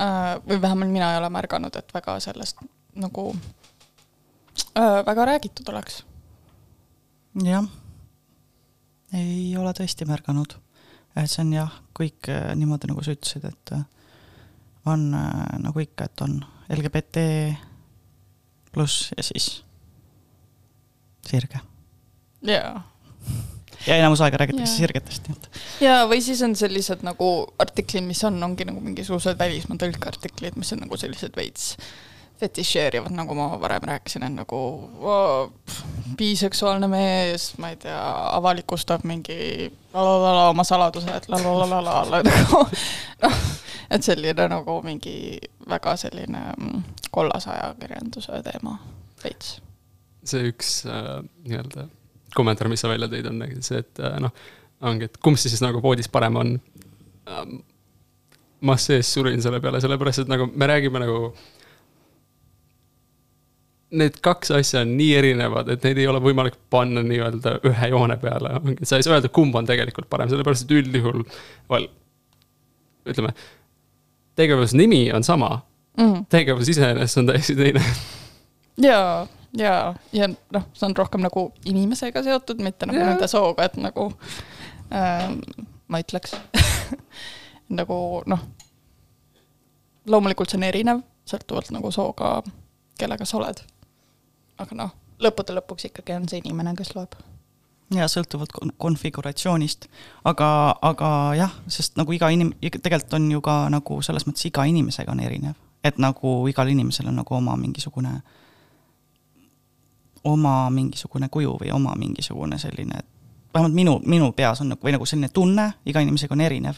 äh,. 0.00 0.38
või 0.48 0.62
vähemalt 0.62 0.90
mina 0.90 1.12
ei 1.12 1.18
ole 1.18 1.28
märganud, 1.30 1.76
et 1.76 1.94
väga 1.94 2.20
sellest 2.20 2.58
nagu 2.94 3.36
äh, 4.76 5.06
väga 5.06 5.24
räägitud 5.24 5.68
oleks. 5.68 6.04
Jah, 7.40 7.64
ei 9.16 9.56
ole 9.56 9.72
tõesti 9.76 10.06
märganud. 10.08 10.58
et 11.16 11.30
see 11.30 11.42
on 11.44 11.52
jah, 11.52 11.72
kõik 11.96 12.28
äh, 12.32 12.52
niimoodi, 12.56 12.88
nagu 12.90 13.04
sa 13.04 13.14
ütlesid, 13.16 13.44
et 13.48 13.74
äh, 13.76 13.84
on 14.88 15.10
äh, 15.16 15.58
nagu 15.62 15.82
ikka, 15.82 16.08
et 16.08 16.24
on 16.24 16.38
LGBT 16.72 17.26
pluss 18.72 19.10
ja 19.16 19.24
siis 19.26 19.62
sirge. 21.28 21.60
jaa. 22.42 22.82
ja 23.86 23.98
enamus 23.98 24.22
aega 24.24 24.40
räägitakse 24.40 24.76
sirgetest, 24.76 25.28
nii 25.28 25.36
et. 25.36 25.60
jaa, 25.84 26.06
või 26.10 26.22
siis 26.24 26.40
on 26.46 26.56
sellised 26.58 27.04
nagu 27.06 27.32
artiklid, 27.62 28.04
mis 28.08 28.22
on, 28.28 28.40
ongi 28.42 28.66
nagu 28.68 28.80
mingisugused 28.80 29.38
välismaa 29.38 29.80
tõlkeartiklid, 29.84 30.56
mis 30.56 30.72
on 30.76 30.84
nagu 30.86 31.00
sellised 31.00 31.36
veits 31.36 31.74
fetišeerivad, 32.42 33.14
nagu 33.14 33.36
ma 33.38 33.48
varem 33.62 33.86
rääkisin, 33.88 34.26
et 34.26 34.36
nagu 34.36 34.60
oh, 35.00 35.50
biseksuaalne 36.18 36.90
mees, 36.90 37.52
ma 37.62 37.72
ei 37.72 37.80
tea, 37.80 38.02
avalikustab 38.36 39.06
mingi 39.08 39.70
lalalala 39.94 40.48
oma 40.50 40.66
saladused, 40.66 41.30
lalalala, 41.32 42.22
nagu 42.28 42.62
noh, 43.24 43.42
et 43.90 44.04
selline 44.04 44.48
nagu 44.52 44.78
mingi 44.84 45.16
väga 45.70 45.96
selline 46.04 46.46
mm, 46.56 46.86
kollase 47.14 47.54
ajakirjanduse 47.54 48.42
teema 48.46 48.78
veits 49.22 49.60
see 50.26 50.50
üks 50.52 50.82
äh, 50.86 51.18
nii-öelda 51.46 51.86
kommentaar, 52.36 52.70
mis 52.72 52.82
sa 52.82 52.90
välja 52.90 53.08
tõid, 53.12 53.28
on 53.28 53.42
see, 53.60 53.82
et 53.82 54.00
äh, 54.02 54.16
noh, 54.22 54.32
ongi, 54.88 55.08
et 55.10 55.18
kumb 55.22 55.38
siis 55.40 55.60
nagu 55.64 55.82
voodis 55.84 56.10
parem 56.12 56.38
on 56.40 56.54
ähm,. 57.28 57.60
ma 58.62 58.76
sees 58.78 59.08
surin 59.10 59.42
selle 59.42 59.58
peale, 59.60 59.80
sellepärast 59.82 60.22
et 60.22 60.28
nagu 60.30 60.46
me 60.46 60.66
räägime 60.70 61.00
nagu. 61.02 61.32
Need 63.92 64.22
kaks 64.24 64.50
asja 64.56 64.80
on 64.86 64.94
nii 64.96 65.10
erinevad, 65.18 65.68
et 65.74 65.82
neid 65.84 65.98
ei 66.00 66.06
ole 66.08 66.20
võimalik 66.24 66.54
panna 66.72 67.02
nii-öelda 67.04 67.58
ühe 67.68 67.88
joone 67.92 68.16
peale, 68.22 68.54
sa 68.88 68.96
ei 68.96 69.04
saa 69.04 69.18
öelda, 69.18 69.28
kumb 69.28 69.56
on 69.58 69.68
tegelikult 69.68 70.08
parem, 70.08 70.30
sellepärast 70.32 70.64
et 70.64 70.72
üldjuhul, 70.78 71.26
ütleme, 73.12 73.34
tegevuse 74.40 74.80
nimi 74.80 75.04
on 75.12 75.26
sama 75.26 75.58
mm., 76.00 76.24
tegevus 76.32 76.72
iseenesest 76.72 77.20
on 77.20 77.28
täiesti 77.28 77.58
teine. 77.58 77.84
jaa 78.80 79.26
ja, 79.58 79.94
ja 80.12 80.28
noh, 80.28 80.64
see 80.72 80.86
on 80.88 80.96
rohkem 80.96 81.22
nagu 81.24 81.50
inimesega 81.68 82.22
seotud, 82.22 82.62
mitte 82.64 82.88
nagu 82.88 82.98
ja. 82.98 83.10
nende 83.12 83.28
sooga, 83.28 83.68
et 83.68 83.76
nagu 83.80 84.08
äh, 84.94 85.28
ma 85.88 86.00
ütleks 86.02 86.34
nagu 87.80 87.98
noh, 88.26 88.46
loomulikult 90.08 90.52
see 90.52 90.60
on 90.60 90.68
erinev, 90.68 91.04
sõltuvalt 91.28 91.72
nagu 91.74 91.92
sooga, 91.94 92.40
kellega 92.98 93.26
sa 93.28 93.38
oled. 93.40 93.62
Aga 94.58 94.74
noh, 94.76 94.96
lõppude 95.22 95.54
lõpuks 95.56 95.88
ikkagi 95.90 96.16
on 96.16 96.28
see 96.28 96.42
inimene, 96.42 96.74
kes 96.78 96.94
loeb 96.96 97.16
ja 97.92 98.06
sõltuvalt 98.08 98.54
konfiguratsioonist, 98.80 99.86
aga, 100.24 100.48
aga 100.82 101.08
jah, 101.36 101.52
sest 101.68 101.98
nagu 102.00 102.12
iga 102.16 102.30
inim-, 102.32 102.54
tegelikult 102.60 103.18
on 103.18 103.26
ju 103.32 103.40
ka 103.44 103.56
nagu 103.72 103.98
selles 104.04 104.24
mõttes 104.28 104.46
iga 104.48 104.64
inimesega 104.68 105.12
on 105.12 105.20
erinev, 105.20 105.58
et 105.84 105.98
nagu 106.00 106.38
igal 106.48 106.70
inimesel 106.72 107.10
on 107.10 107.20
nagu 107.20 107.36
oma 107.36 107.56
mingisugune 107.60 108.20
oma 110.24 110.70
mingisugune 110.70 111.28
kuju 111.28 111.56
või 111.60 111.72
oma 111.74 111.96
mingisugune 111.98 112.58
selline, 112.58 113.02
vähemalt 113.54 113.74
minu, 113.74 113.98
minu 114.06 114.30
peas 114.32 114.60
on 114.62 114.70
nagu, 114.72 114.84
või 114.84 114.94
nagu 114.94 115.06
selline 115.06 115.32
tunne, 115.34 115.72
iga 115.84 116.00
inimesega 116.00 116.34
on 116.34 116.40
erinev. 116.40 116.76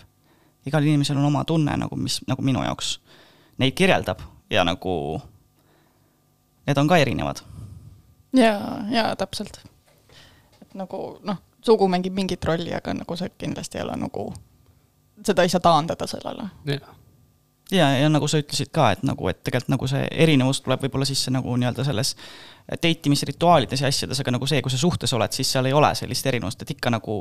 igal 0.66 0.82
inimesel 0.82 1.18
on 1.20 1.24
oma 1.24 1.44
tunne 1.44 1.76
nagu, 1.76 1.96
mis 1.96 2.22
nagu 2.26 2.42
minu 2.42 2.62
jaoks 2.64 2.98
neid 3.58 3.74
kirjeldab 3.76 4.22
ja 4.50 4.64
nagu 4.64 5.20
need 6.66 6.78
on 6.78 6.88
ka 6.88 6.96
erinevad. 6.96 7.44
Jaa, 8.34 8.80
jaa, 8.90 9.16
täpselt. 9.16 9.60
et 10.62 10.74
nagu 10.74 11.04
noh, 11.22 11.40
sugu 11.64 11.88
mängib 11.88 12.16
mingit 12.16 12.44
rolli, 12.44 12.74
aga 12.74 12.94
nagu 12.94 13.16
see 13.16 13.32
kindlasti 13.38 13.78
ei 13.78 13.86
ole 13.86 13.96
nagu, 14.00 14.28
seda 15.24 15.42
ei 15.42 15.52
saa 15.52 15.64
taandada 15.64 16.06
sellele. 16.10 16.50
jah 16.68 16.92
ja, 17.72 17.88
ja 17.98 18.08
nagu 18.08 18.28
sa 18.28 18.40
ütlesid 18.42 18.70
ka, 18.74 18.90
et 18.94 19.04
nagu, 19.06 19.28
et 19.30 19.40
tegelikult 19.44 19.74
nagu 19.76 19.88
see 19.90 20.04
erinevus 20.24 20.60
tuleb 20.64 20.84
võib-olla 20.84 21.06
sisse 21.08 21.32
nagu 21.34 21.56
nii-öelda 21.56 21.86
selles 21.86 22.14
date 22.68 23.08
imisrituaalides 23.08 23.84
ja 23.84 23.88
asjades, 23.88 24.20
aga 24.20 24.34
nagu 24.36 24.48
see, 24.48 24.60
kui 24.64 24.72
sa 24.72 24.80
suhtes 24.80 25.12
oled, 25.16 25.32
siis 25.32 25.50
seal 25.52 25.68
ei 25.68 25.76
ole 25.76 25.90
sellist 25.96 26.26
erinevust, 26.26 26.62
et 26.62 26.74
ikka 26.76 26.92
nagu 26.92 27.18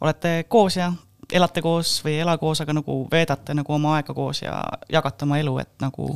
olete 0.00 0.32
koos 0.48 0.78
ja 0.78 0.92
elate 1.32 1.62
koos 1.62 1.98
või 2.04 2.16
ei 2.16 2.24
ela 2.24 2.38
koos, 2.40 2.62
aga 2.64 2.76
nagu 2.78 3.00
veedate 3.12 3.56
nagu 3.58 3.74
oma 3.74 3.98
aega 3.98 4.14
koos 4.16 4.42
ja 4.42 4.62
jagate 4.88 5.26
oma 5.28 5.40
elu, 5.42 5.58
et 5.60 5.74
nagu 5.84 6.14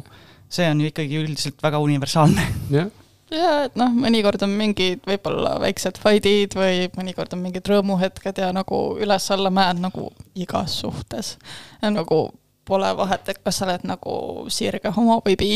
see 0.52 0.68
on 0.70 0.80
ju 0.80 0.92
ikkagi 0.92 1.20
üldiselt 1.20 1.62
väga 1.62 1.80
universaalne. 1.84 2.48
jah 2.70 2.90
ja 3.36 3.52
et 3.66 3.76
noh, 3.78 3.92
mõnikord 3.96 4.42
on 4.44 4.52
mingid 4.58 5.02
võib-olla 5.08 5.56
väiksed 5.62 5.98
fight'id 6.02 6.56
või 6.58 6.86
mõnikord 6.96 7.32
on 7.36 7.42
mingid 7.44 7.66
rõõmuhetked 7.68 8.38
ja 8.42 8.50
nagu 8.54 8.82
üles-alla 9.00 9.52
mäed 9.54 9.80
nagu 9.82 10.10
igas 10.34 10.78
suhtes. 10.82 11.36
nagu 11.82 12.24
pole 12.64 12.90
vahet, 12.96 13.28
et 13.28 13.40
kas 13.42 13.58
sa 13.58 13.66
oled 13.66 13.86
nagu 13.88 14.16
sirge 14.52 14.92
homo 14.94 15.18
või 15.24 15.36
bi. 15.36 15.50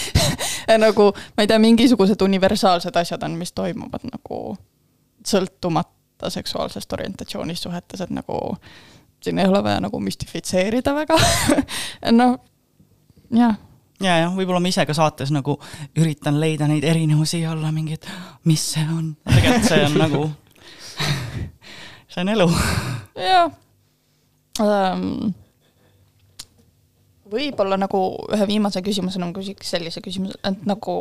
Nagu 0.82 1.10
ma 1.12 1.44
ei 1.44 1.48
tea, 1.50 1.58
mingisugused 1.60 2.22
universaalsed 2.24 2.96
asjad 2.96 3.24
on, 3.26 3.34
mis 3.36 3.52
toimuvad 3.52 4.06
nagu 4.08 4.38
sõltumata 5.26 6.30
seksuaalsest 6.32 6.92
orientatsioonist 6.96 7.66
suhetes, 7.66 8.00
et 8.00 8.14
nagu 8.14 8.38
siin 9.22 9.42
ei 9.42 9.50
ole 9.50 9.60
vaja 9.62 9.82
nagu 9.84 10.00
müstifitseerida 10.00 10.94
väga. 10.96 11.18
Noh, 12.18 12.38
jah 13.36 13.58
ja, 14.02 14.18
jah, 14.24 14.36
võib-olla 14.36 14.60
ma 14.62 14.72
ise 14.72 14.86
ka 14.88 14.96
saates 14.96 15.32
nagu 15.34 15.58
üritan 15.98 16.40
leida 16.42 16.68
neid 16.70 16.84
erinevusi 16.84 17.42
ja 17.42 17.52
olla 17.54 17.72
mingi, 17.74 17.98
et 17.98 18.08
mis 18.48 18.64
see 18.74 18.86
on, 18.86 19.12
tegelikult 19.28 19.68
see 19.68 19.84
on 19.86 19.98
nagu, 20.00 20.24
see 22.12 22.24
on 22.24 22.32
elu. 22.36 22.48
jah 23.16 23.52
um, 24.60 25.32
võib-olla 27.32 27.78
nagu 27.80 28.00
ühe 28.34 28.46
viimase 28.48 28.82
küsimusena 28.84 29.28
ma 29.28 29.36
küsiks 29.36 29.72
sellise 29.74 30.02
küsimuse, 30.04 30.38
et 30.44 30.66
nagu 30.68 30.96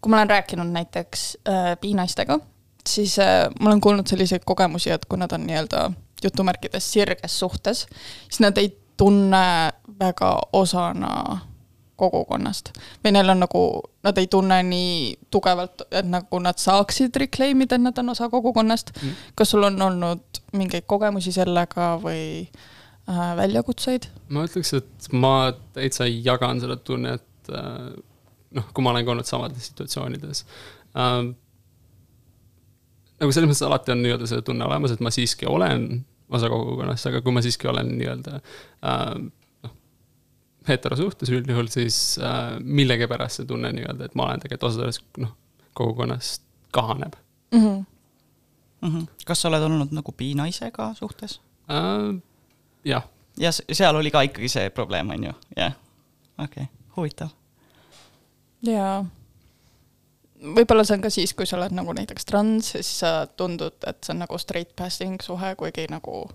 kui 0.00 0.12
ma 0.12 0.20
olen 0.20 0.32
rääkinud 0.36 0.70
näiteks 0.72 1.26
äh, 1.48 1.72
piinaistega, 1.82 2.38
siis 2.86 3.18
äh, 3.22 3.46
ma 3.60 3.72
olen 3.72 3.82
kuulnud 3.82 4.06
selliseid 4.06 4.46
kogemusi, 4.46 4.92
et 4.94 5.06
kui 5.10 5.18
nad 5.18 5.32
on 5.34 5.46
nii-öelda 5.48 5.88
jutumärkides 6.24 6.92
sirges 6.92 7.38
suhtes, 7.38 7.86
siis 8.28 8.40
nad 8.44 8.58
ei 8.58 8.70
tunne 8.96 9.72
väga 10.00 10.30
osana 10.56 11.40
kogukonnast. 11.96 12.72
või 13.04 13.12
neil 13.16 13.30
on 13.32 13.40
nagu, 13.44 13.62
nad 14.04 14.18
ei 14.18 14.26
tunne 14.30 14.60
nii 14.68 14.96
tugevalt, 15.30 15.86
et 15.90 16.08
nagu 16.08 16.40
nad 16.42 16.58
saaksid 16.60 17.16
reclaim 17.16 17.62
ida, 17.64 17.78
et 17.78 17.84
nad 17.84 17.98
on 18.02 18.14
osa 18.14 18.28
kogukonnast 18.32 18.92
mm.. 18.96 19.22
kas 19.34 19.54
sul 19.54 19.66
on 19.66 19.82
olnud 19.82 20.42
mingeid 20.56 20.86
kogemusi 20.86 21.32
sellega 21.32 21.94
või 22.02 22.26
äh, 23.08 23.30
väljakutseid? 23.40 24.10
ma 24.28 24.44
ütleks, 24.48 24.74
et 24.80 25.08
ma 25.12 25.52
täitsa 25.76 26.08
jagan 26.10 26.60
seda 26.62 26.76
tunnet 26.76 27.52
äh, 27.52 27.88
noh, 28.56 28.68
kui 28.72 28.84
ma 28.84 28.94
olen 28.94 29.06
ka 29.06 29.16
olnud 29.16 29.28
samades 29.28 29.70
situatsioonides 29.70 30.44
äh,. 30.96 31.16
nagu 33.20 33.32
selles 33.32 33.50
mõttes 33.50 33.66
alati 33.66 33.96
on 33.96 34.04
nii-öelda 34.04 34.28
see 34.30 34.44
tunne 34.44 34.68
olemas, 34.68 34.92
et 34.94 35.04
ma 35.04 35.12
siiski 35.14 35.48
olen 35.48 36.04
osa 36.36 36.50
kogukonnast, 36.50 37.08
aga 37.08 37.22
kui 37.24 37.34
ma 37.34 37.42
siiski 37.44 37.68
olen 37.70 37.96
nii-öelda 37.96 38.38
äh, 38.40 39.10
heterosuhtes 40.68 41.30
üldjuhul, 41.30 41.68
siis 41.72 42.18
äh, 42.22 42.56
millegipärast 42.60 43.40
see 43.40 43.48
tunne 43.48 43.72
nii-öelda, 43.76 44.08
et 44.08 44.16
ma 44.18 44.28
olen 44.28 44.42
tegelikult 44.42 44.70
osa 44.70 44.82
sellest 44.82 45.20
noh, 45.22 45.34
kogukonnast 45.78 46.42
kahaneb 46.74 47.16
mm. 47.54 47.60
-hmm. 47.60 47.84
Mm 48.80 48.94
-hmm. 48.94 49.06
kas 49.24 49.42
sa 49.42 49.48
oled 49.48 49.62
olnud 49.62 49.92
nagu 49.92 50.12
piinaisega 50.12 50.94
suhtes 50.94 51.40
äh,? 51.70 52.22
jah. 52.84 53.02
ja 53.36 53.52
seal 53.52 53.96
oli 53.96 54.10
ka 54.10 54.20
ikkagi 54.20 54.48
see 54.48 54.70
probleem, 54.70 55.10
on 55.10 55.24
ju, 55.24 55.32
jah, 55.56 55.72
okei 56.38 56.62
okay., 56.62 56.66
huvitav. 56.96 57.28
jaa, 58.62 59.04
võib-olla 60.42 60.84
see 60.84 60.96
on 60.96 61.02
ka 61.02 61.10
siis, 61.10 61.34
kui 61.34 61.46
sa 61.46 61.56
oled 61.56 61.72
nagu 61.72 61.92
näiteks 61.92 62.24
trans 62.24 62.74
ja 62.74 62.82
siis 62.82 62.98
sa 62.98 63.26
tundud, 63.26 63.76
et 63.86 64.04
see 64.04 64.14
on 64.14 64.18
nagu 64.24 64.38
straight 64.38 64.76
passing 64.76 65.22
suhe, 65.22 65.54
kuigi 65.54 65.86
nagu 65.90 66.30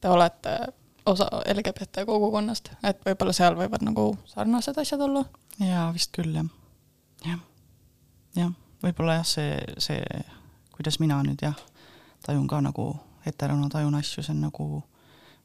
te 0.00 0.08
olete 0.08 0.58
osa 1.06 1.28
LGBT 1.54 2.04
kogukonnast, 2.06 2.72
et 2.84 3.00
võib-olla 3.06 3.32
seal 3.36 3.56
võivad 3.58 3.84
nagu 3.86 4.10
sarnased 4.30 4.78
asjad 4.80 5.00
olla. 5.06 5.24
jaa, 5.58 5.88
vist 5.94 6.12
küll 6.16 6.34
jah, 6.34 6.48
jah, 7.26 7.40
jah, 8.36 8.52
võib-olla 8.84 9.20
jah, 9.20 9.28
see, 9.28 9.56
see, 9.78 10.02
kuidas 10.74 11.00
mina 11.00 11.20
nüüd 11.26 11.42
jah, 11.44 11.56
tajun 12.26 12.46
ka 12.50 12.60
nagu 12.64 12.92
heterona 13.26 13.68
tajun 13.72 13.96
asju, 13.98 14.24
see 14.24 14.34
on 14.34 14.44
nagu 14.48 14.68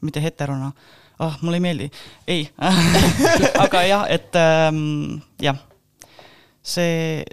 mitte 0.05 0.21
heterona. 0.23 0.71
ah 1.19 1.37
mulle 1.41 1.57
ei 1.57 1.63
meeldi, 1.63 1.91
ei. 2.27 2.49
Aga 3.63 3.83
jah, 3.87 4.05
et 4.11 4.35
ähm, 4.35 5.21
jah, 5.41 5.59
see, 6.63 7.23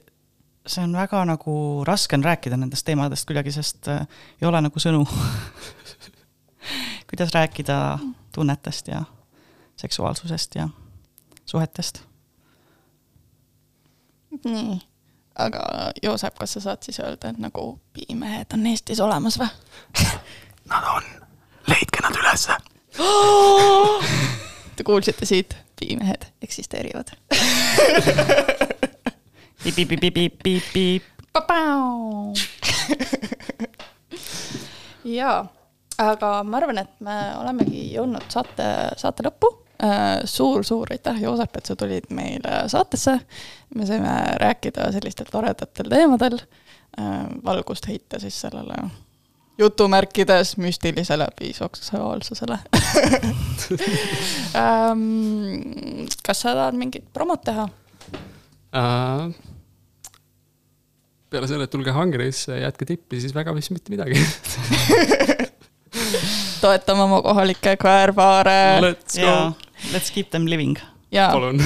see 0.66 0.84
on 0.84 0.94
väga 0.96 1.24
nagu 1.26 1.54
raske 1.86 2.16
on 2.16 2.24
rääkida 2.24 2.56
nendest 2.56 2.86
teemadest 2.86 3.26
kuidagi, 3.26 3.54
sest 3.54 3.90
äh, 3.90 4.06
ei 4.40 4.48
ole 4.48 4.62
nagu 4.62 4.82
sõnu 4.82 5.02
kuidas 7.12 7.34
rääkida 7.34 7.98
tunnetest 8.32 8.88
ja 8.88 9.02
seksuaalsusest 9.76 10.54
ja 10.54 10.68
suhetest. 11.44 12.00
nii, 14.44 14.80
aga 15.38 15.60
Joosep, 16.02 16.34
kas 16.40 16.52
sa 16.52 16.60
saad 16.60 16.82
siis 16.82 17.00
öelda, 17.00 17.28
et 17.28 17.38
nagu 17.38 17.80
piimehed 17.92 18.56
on 18.56 18.66
Eestis 18.66 19.00
olemas 19.00 19.36
või? 19.38 19.48
Nad 20.72 20.88
on, 20.94 21.04
leidke 21.68 22.00
nad 22.00 22.16
ülesse 22.16 22.56
Te 24.76 24.84
kuulsite 24.84 25.28
siit, 25.28 25.56
piimehed 25.80 26.24
eksisteerivad. 26.42 27.12
Jaa, 35.16 35.46
aga 36.12 36.32
ma 36.46 36.60
arvan, 36.60 36.82
et 36.82 36.94
me 37.04 37.18
olemegi 37.40 37.88
jõudnud 37.94 38.26
saate, 38.32 38.68
saate 39.00 39.26
lõppu 39.26 39.52
suur-suur 40.24 40.90
äh, 40.90 40.96
aitäh, 40.96 41.22
Joosep, 41.22 41.56
et 41.58 41.66
sa 41.66 41.76
tulid 41.76 42.10
meile 42.14 42.68
saatesse. 42.70 43.16
me 43.74 43.86
saime 43.86 44.12
rääkida 44.38 44.92
sellistel 44.94 45.26
toredatel 45.30 45.90
teemadel, 45.90 46.38
äh, 46.98 47.24
valgust 47.44 47.88
heita 47.90 48.20
siis 48.22 48.40
sellele 48.40 48.84
jutumärkides 49.58 50.56
müstilisele 50.56 51.26
biseksuaalsusele 51.38 52.58
ähm, 54.62 56.06
kas 56.24 56.40
sa 56.40 56.54
tahad 56.56 56.78
mingit 56.78 57.04
promot 57.12 57.44
teha 57.44 57.68
uh,? 57.68 59.32
peale 61.32 61.48
selle, 61.48 61.64
et 61.64 61.72
tulge 61.72 61.92
Hungary'sse, 61.96 62.58
jätke 62.60 62.88
tippi, 62.88 63.20
siis 63.20 63.34
väga 63.34 63.54
vist 63.56 63.72
mitte 63.72 63.92
midagi 63.92 64.20
toetame 66.60 67.02
oma 67.08 67.22
kohalikke 67.22 67.76
kväärpaare. 67.76 68.80
Let's 68.80 69.18
go 69.18 69.26
yeah.. 69.26 69.52
Let's 69.92 70.10
keep 70.14 70.30
them 70.30 70.46
living. 70.46 70.76
palun 71.12 71.60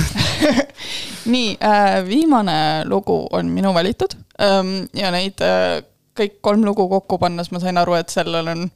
nii 1.33 1.59
äh,, 1.63 2.07
viimane 2.09 2.85
lugu 2.85 3.27
on 3.31 3.47
minu 3.47 3.75
valitud 3.75 4.17
ähm, 4.43 4.89
ja 4.95 5.11
neid 5.15 5.39
äh, 5.43 5.83
kõik 6.19 6.41
kolm 6.41 6.65
lugu 6.67 6.89
kokku 6.89 7.19
pannes 7.19 7.53
ma 7.53 7.61
sain 7.63 7.79
aru, 7.79 7.95
et 7.95 8.11
sellel 8.11 8.49
on 8.51 8.67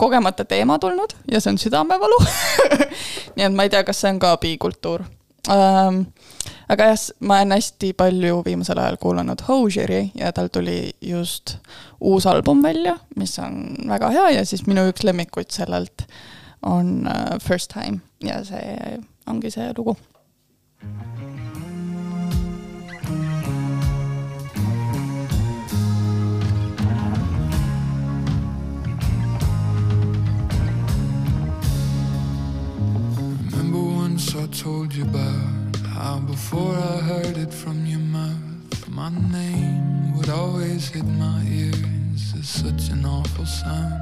kogemata 0.00 0.44
teema 0.44 0.78
tulnud 0.78 1.16
ja 1.30 1.40
see 1.40 1.50
on 1.54 1.58
südamevalu 1.58 2.20
nii 3.36 3.46
et 3.48 3.56
ma 3.56 3.66
ei 3.66 3.72
tea, 3.72 3.82
kas 3.86 4.02
see 4.02 4.12
on 4.14 4.20
ka 4.22 4.36
bikultuur 4.42 5.06
ähm,. 5.50 6.04
Aga 6.70 6.90
jah, 6.92 7.04
ma 7.26 7.40
olen 7.40 7.56
hästi 7.56 7.92
palju 7.98 8.42
viimasel 8.46 8.78
ajal 8.78 8.98
kuulanud 9.02 9.42
Hosier'i 9.48 10.10
ja 10.14 10.30
tal 10.32 10.50
tuli 10.52 10.92
just 11.02 11.56
uus 12.00 12.26
album 12.30 12.62
välja, 12.62 12.96
mis 13.16 13.38
on 13.42 13.74
väga 13.88 14.10
hea 14.14 14.28
ja 14.38 14.44
siis 14.46 14.66
minu 14.70 14.86
üks 14.92 15.04
lemmikuid 15.06 15.50
sellelt 15.50 16.06
on 16.62 17.08
uh, 17.08 17.38
First 17.42 17.74
Time 17.74 18.00
ja 18.22 18.44
see 18.44 19.00
ongi 19.26 19.50
see 19.50 19.72
lugu. 19.76 19.96
I 34.32 34.46
told 34.46 34.94
you 34.94 35.04
about 35.04 35.59
how 36.00 36.18
before 36.18 36.74
I 36.74 36.96
heard 37.10 37.36
it 37.36 37.52
from 37.52 37.84
your 37.84 37.98
mouth, 37.98 38.88
my 38.88 39.10
name 39.10 40.16
would 40.16 40.30
always 40.30 40.88
hit 40.88 41.04
my 41.04 41.42
ears 41.46 42.22
as 42.38 42.48
such 42.48 42.88
an 42.88 43.04
awful 43.04 43.44
sound. 43.44 44.00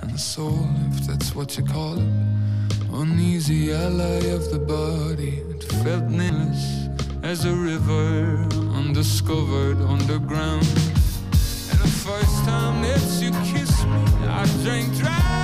And 0.00 0.10
the 0.10 0.18
soul, 0.18 0.66
if 0.92 1.06
that's 1.06 1.34
what 1.34 1.58
you 1.58 1.64
call 1.64 1.98
it, 1.98 2.08
uneasy 2.92 3.72
ally 3.72 4.22
of 4.38 4.50
the 4.50 4.58
body, 4.58 5.42
it 5.54 5.64
felt 5.84 6.04
nameless 6.04 6.88
as 7.22 7.44
a 7.44 7.52
river 7.52 8.48
undiscovered 8.80 9.78
underground. 9.82 10.66
And 11.70 11.78
the 11.86 11.92
first 12.06 12.36
time 12.44 12.80
that 12.86 13.04
you 13.20 13.32
kissed 13.52 13.84
me, 13.86 14.02
I 14.40 14.46
drank 14.62 14.96
dry 14.96 15.35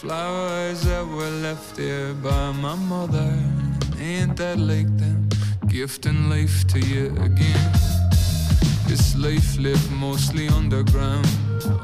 flowers 0.00 0.80
that 0.84 1.06
were 1.06 1.34
left 1.42 1.76
here 1.76 2.14
by 2.14 2.52
my 2.52 2.74
mother. 2.74 3.30
Ain't 4.00 4.36
that 4.38 4.58
like 4.58 4.90
them 4.96 5.28
gifting 5.68 6.30
life 6.30 6.66
to 6.68 6.78
you 6.80 7.08
again? 7.20 7.72
This 8.88 9.14
life 9.14 9.58
lived 9.58 9.90
mostly 9.92 10.48
underground, 10.48 11.28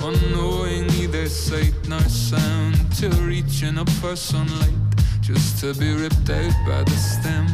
unknowing 0.01 0.87
neither 0.87 1.29
sight 1.29 1.75
nor 1.89 2.01
sound, 2.09 2.75
till 2.97 3.17
reaching 3.33 3.77
up 3.77 3.91
for 4.01 4.17
sunlight, 4.17 4.81
just 5.21 5.61
to 5.61 5.75
be 5.75 5.93
ripped 5.93 6.31
out 6.31 6.55
by 6.67 6.83
the 6.83 6.97
stem. 6.97 7.47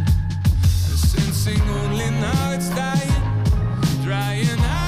Sensing 1.11 1.61
only 1.81 2.09
now 2.11 2.53
it's 2.53 2.71
dying, 2.71 3.25
drying 4.05 4.61
out. 4.61 4.82